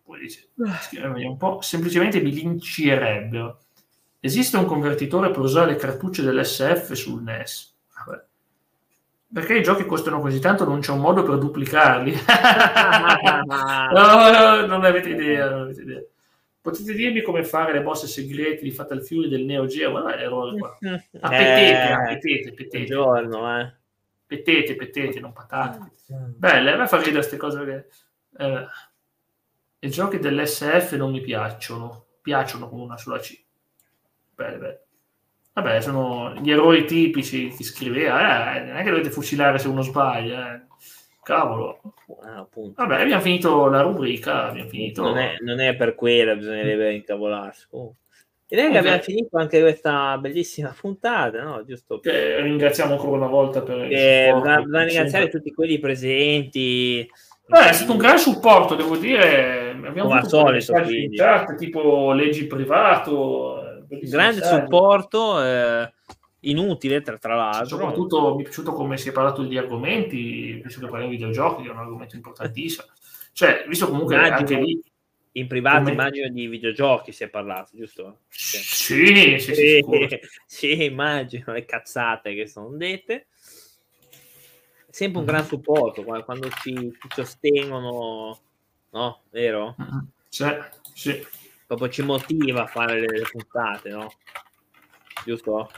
poi 0.06 0.20
dice, 0.20 0.52
un 1.26 1.36
po', 1.36 1.62
semplicemente 1.62 2.22
mi 2.22 2.32
lincierebbero. 2.32 3.64
Esiste 4.20 4.56
un 4.58 4.66
convertitore 4.66 5.32
per 5.32 5.40
usare 5.40 5.72
le 5.72 5.78
cartucce 5.78 6.22
dell'SF 6.22 6.92
sul 6.92 7.24
NES? 7.24 7.75
Perché 9.36 9.58
i 9.58 9.64
giochi 9.64 9.86
costano 9.86 10.22
così 10.22 10.40
tanto 10.40 10.64
non 10.64 10.80
c'è 10.80 10.94
un 10.94 11.02
modo 11.02 11.22
per 11.24 11.38
duplicarli? 11.38 12.14
no, 13.46 13.92
no, 14.32 14.66
non 14.66 14.86
avete 14.86 15.10
idea, 15.10 15.50
non 15.50 15.62
avete 15.64 15.82
idea. 15.82 16.02
Potete 16.62 16.94
dirmi 16.94 17.22
come 17.22 17.44
fare 17.44 17.74
le 17.74 17.82
bosse 17.82 18.08
segrete 18.08 18.64
di 18.64 18.72
Fatal 18.72 19.04
Fury 19.04 19.28
del 19.28 19.44
Neo 19.44 19.66
Geo? 19.66 19.92
Guarda 19.92 20.16
l'errore 20.16 20.58
qua. 20.58 20.70
Ah, 21.20 21.30
petete, 21.30 21.76
ah, 21.76 22.12
eh, 22.12 22.18
petete, 22.18 22.54
petete. 22.54 22.86
Giorno, 22.86 23.60
eh. 23.60 23.74
Petete, 24.26 24.76
petete, 24.78 25.20
non 25.20 25.34
patate. 25.34 25.80
Belle, 26.08 26.72
a 26.72 26.78
me 26.78 26.88
fa 26.88 26.96
ridere 26.96 27.16
queste 27.16 27.36
cose 27.36 27.66
che... 27.66 27.88
Eh, 28.38 28.66
i 29.80 29.90
giochi 29.90 30.18
dell'SF 30.18 30.94
non 30.94 31.12
mi 31.12 31.20
piacciono, 31.20 32.06
piacciono 32.22 32.70
con 32.70 32.80
una 32.80 32.98
sola 32.98 33.20
C. 33.20 33.38
Beh, 34.34 34.58
beh. 34.58 34.85
Vabbè, 35.56 35.80
sono 35.80 36.34
gli 36.42 36.52
errori 36.52 36.84
tipici, 36.84 37.48
chi 37.48 37.64
scriveva, 37.64 38.56
eh, 38.56 38.60
non 38.66 38.76
è 38.76 38.84
che 38.84 38.90
dovete 38.90 39.10
fucilare 39.10 39.58
se 39.58 39.70
uno 39.70 39.82
sbaglia, 39.84 40.54
eh. 40.54 40.62
cavolo. 41.24 41.80
Ah, 42.24 42.46
Vabbè, 42.54 43.02
abbiamo 43.02 43.22
finito 43.22 43.70
la 43.70 43.80
rubrica, 43.80 44.50
abbiamo 44.50 44.68
finito... 44.68 45.04
Non 45.04 45.18
è, 45.18 45.38
non 45.40 45.62
è 45.62 45.74
per 45.78 45.96
quella, 45.96 46.36
bisognerebbe 46.36 46.94
incavolarsi. 46.94 47.68
Oh. 47.70 47.96
Direi 48.46 48.70
che 48.70 48.78
abbiamo 48.80 49.00
finito 49.00 49.38
anche 49.38 49.62
questa 49.62 50.18
bellissima 50.18 50.76
puntata, 50.78 51.42
no? 51.42 51.64
Giusto 51.64 52.00
per... 52.00 52.42
ringraziamo 52.42 52.92
ancora 52.92 53.16
una 53.16 53.28
volta 53.28 53.62
per... 53.62 53.88
Eh, 53.90 54.38
da, 54.44 54.62
da 54.62 54.84
ringraziare 54.84 55.30
tutti 55.30 55.54
quelli 55.54 55.80
presenti, 55.80 57.10
Beh, 57.48 57.70
è 57.70 57.74
stato 57.74 57.92
un 57.92 58.00
gran 58.00 58.18
supporto, 58.18 58.76
devo 58.76 58.98
dire. 58.98 59.70
Abbiamo 59.70 60.10
Come 60.10 60.20
avuto 60.20 60.46
al 60.46 60.62
solito, 60.62 61.24
chat, 61.24 61.56
tipo 61.56 62.12
leggi 62.12 62.48
privato. 62.48 63.65
Grande 63.88 64.44
supporto, 64.44 65.44
eh, 65.44 65.94
inutile 66.42 67.02
tra, 67.02 67.18
tra 67.18 67.36
l'altro. 67.36 67.66
Soprattutto 67.78 68.36
mi 68.36 68.42
è 68.42 68.44
piaciuto 68.44 68.74
come 68.74 68.98
si 68.98 69.10
è 69.10 69.12
parlato 69.12 69.44
di 69.44 69.58
argomenti, 69.58 70.62
visto 70.64 70.80
che 70.80 70.88
parliamo 70.88 71.12
di 71.12 71.18
videogiochi, 71.18 71.64
che 71.64 71.70
è 71.70 71.72
un 71.72 71.80
argomento 71.80 72.16
importantissimo. 72.16 72.88
Cioè, 73.34 73.66
visto 73.68 73.88
comunque 73.88 74.16
immagino, 74.16 74.38
anche 74.38 74.56
lì... 74.56 74.82
In 75.36 75.48
privato 75.48 75.80
come... 75.80 75.92
immagino 75.92 76.30
di 76.30 76.48
videogiochi 76.48 77.12
si 77.12 77.26
è 77.26 77.28
parlato, 77.28 77.72
giusto? 77.74 78.20
Sì, 78.30 78.58
sì, 78.58 79.40
sì, 79.40 79.54
sì, 79.54 79.84
sì 80.48 80.84
immagino 80.86 81.52
le 81.52 81.66
cazzate 81.66 82.34
che 82.34 82.48
sono 82.48 82.70
dette 82.78 83.28
sempre 84.96 85.20
un 85.20 85.26
gran 85.26 85.46
supporto 85.46 86.04
quando 86.06 86.50
ci, 86.62 86.74
ci 86.74 87.08
sostengono, 87.10 88.40
no? 88.92 89.22
Vero? 89.30 89.76
Sì, 90.30 90.46
sì. 90.94 91.28
Proprio 91.66 91.90
ci 91.90 92.04
motiva 92.04 92.64
a 92.64 92.68
fare 92.68 93.00
le, 93.00 93.08
le 93.08 93.28
puntate, 93.32 93.90
no? 93.90 94.12
Giusto? 95.26 95.70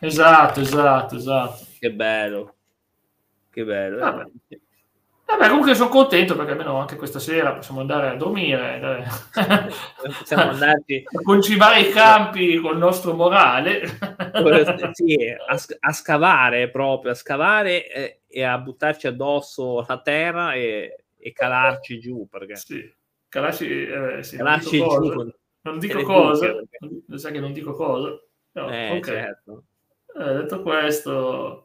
Esatto, 0.00 0.60
esatto, 0.60 1.16
esatto. 1.16 1.66
Che 1.78 1.92
bello. 1.92 2.54
Che 3.50 3.64
bello. 3.64 3.98
Vabbè. 3.98 4.24
Vabbè, 5.26 5.48
comunque 5.48 5.74
sono 5.74 5.88
contento 5.88 6.36
perché 6.36 6.52
almeno 6.52 6.78
anche 6.78 6.94
questa 6.94 7.18
sera 7.18 7.52
possiamo 7.52 7.80
andare 7.80 8.10
a 8.10 8.14
dormire, 8.14 9.04
possiamo 10.18 10.50
andarci 10.50 11.02
a 11.04 11.20
concimare 11.20 11.80
i 11.80 11.90
campi 11.90 12.58
col 12.58 12.78
nostro 12.78 13.12
morale. 13.12 13.98
sì, 14.92 15.16
a, 15.28 15.60
a, 15.80 15.92
scavare 15.92 16.70
proprio, 16.70 17.10
a 17.10 17.14
scavare 17.14 17.90
e, 17.90 18.20
e, 18.28 18.42
a 18.44 18.56
buttarci 18.56 19.08
addosso 19.08 19.84
la 19.86 20.00
terra 20.00 20.54
e, 20.54 21.04
e 21.18 21.32
calarci 21.32 21.98
giù. 21.98 22.28
Perché... 22.30 22.54
Sì, 22.54 22.94
calarci, 23.36 23.86
eh, 23.86 24.22
sì, 24.22 24.36
non 24.36 24.58
giù. 24.60 24.82
Cosa. 24.82 25.36
Non 25.62 25.78
dico 25.78 26.02
cosa, 26.02 26.54
perché... 26.54 27.18
sai 27.18 27.32
che 27.32 27.40
non 27.40 27.52
dico 27.52 27.74
cosa. 27.74 28.18
No, 28.52 28.70
eh, 28.70 28.96
okay. 28.96 29.00
certo. 29.00 29.64
eh, 30.18 30.32
detto 30.34 30.62
questo 30.62 31.62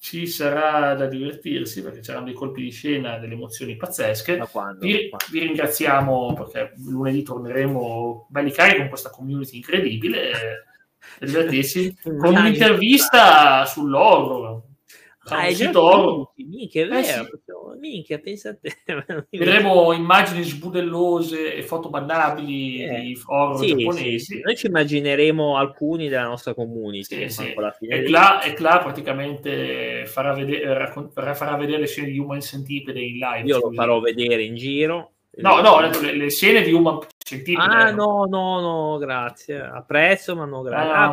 ci 0.00 0.28
sarà 0.28 0.94
da 0.94 1.06
divertirsi 1.06 1.82
perché 1.82 2.00
c'erano 2.00 2.26
dei 2.26 2.34
colpi 2.34 2.62
di 2.62 2.70
scena, 2.70 3.18
delle 3.18 3.32
emozioni 3.32 3.74
pazzesche. 3.76 4.40
Vi, 4.78 5.10
vi, 5.30 5.38
ringraziamo 5.40 6.34
perché 6.34 6.74
lunedì 6.76 7.22
torneremo 7.22 8.28
belli 8.30 8.52
carichi 8.52 8.78
con 8.78 8.88
questa 8.88 9.10
community 9.10 9.56
incredibile. 9.56 10.66
Divertirsi 11.18 11.96
con 12.02 12.36
un'intervista 12.36 13.64
sull'oro 13.64 14.67
Ah, 15.34 15.46
è 15.46 15.76
oro. 15.76 16.32
Minchia, 16.36 16.84
è 16.84 16.88
vero. 16.88 17.00
Eh 17.00 17.04
sì. 17.04 17.22
Minchia, 17.78 18.18
pensa 18.18 18.50
a 18.50 18.56
te. 18.56 18.74
Vedremo 19.30 19.92
immagini 19.92 20.42
sbudellose 20.42 21.54
e 21.54 21.62
foto 21.62 21.88
bannabili 21.88 22.82
eh. 22.82 23.00
di 23.00 23.20
horror 23.26 23.58
sì, 23.58 23.74
giapponesi. 23.74 24.18
Sì. 24.18 24.40
Noi 24.40 24.56
ci 24.56 24.66
immagineremo 24.66 25.56
alcuni 25.56 26.08
della 26.08 26.24
nostra 26.24 26.54
community. 26.54 27.28
Sì, 27.28 27.54
e, 27.54 28.02
Cla, 28.04 28.42
e 28.42 28.52
Cla 28.54 28.78
praticamente 28.78 30.06
farà 30.06 30.32
vedere, 30.32 30.92
farà 31.12 31.56
vedere 31.56 31.80
le 31.80 31.86
scene 31.86 32.08
di 32.08 32.18
Human 32.18 32.40
Centipede 32.40 33.00
in 33.00 33.18
live. 33.18 33.48
Io 33.48 33.58
lo 33.58 33.72
farò 33.72 34.00
vedere 34.00 34.42
in 34.42 34.54
giro. 34.54 35.12
No, 35.38 35.60
no, 35.60 35.80
le, 35.80 36.16
le 36.16 36.30
scene 36.30 36.62
di 36.62 36.72
Human 36.72 36.98
Centipede. 37.16 37.62
Ah, 37.62 37.90
no, 37.92 38.24
no, 38.28 38.60
no, 38.60 38.98
grazie. 38.98 39.60
Apprezzo, 39.60 40.34
ma 40.34 40.44
no, 40.46 40.62
grazie. 40.62 40.92
Ah, 40.92 41.06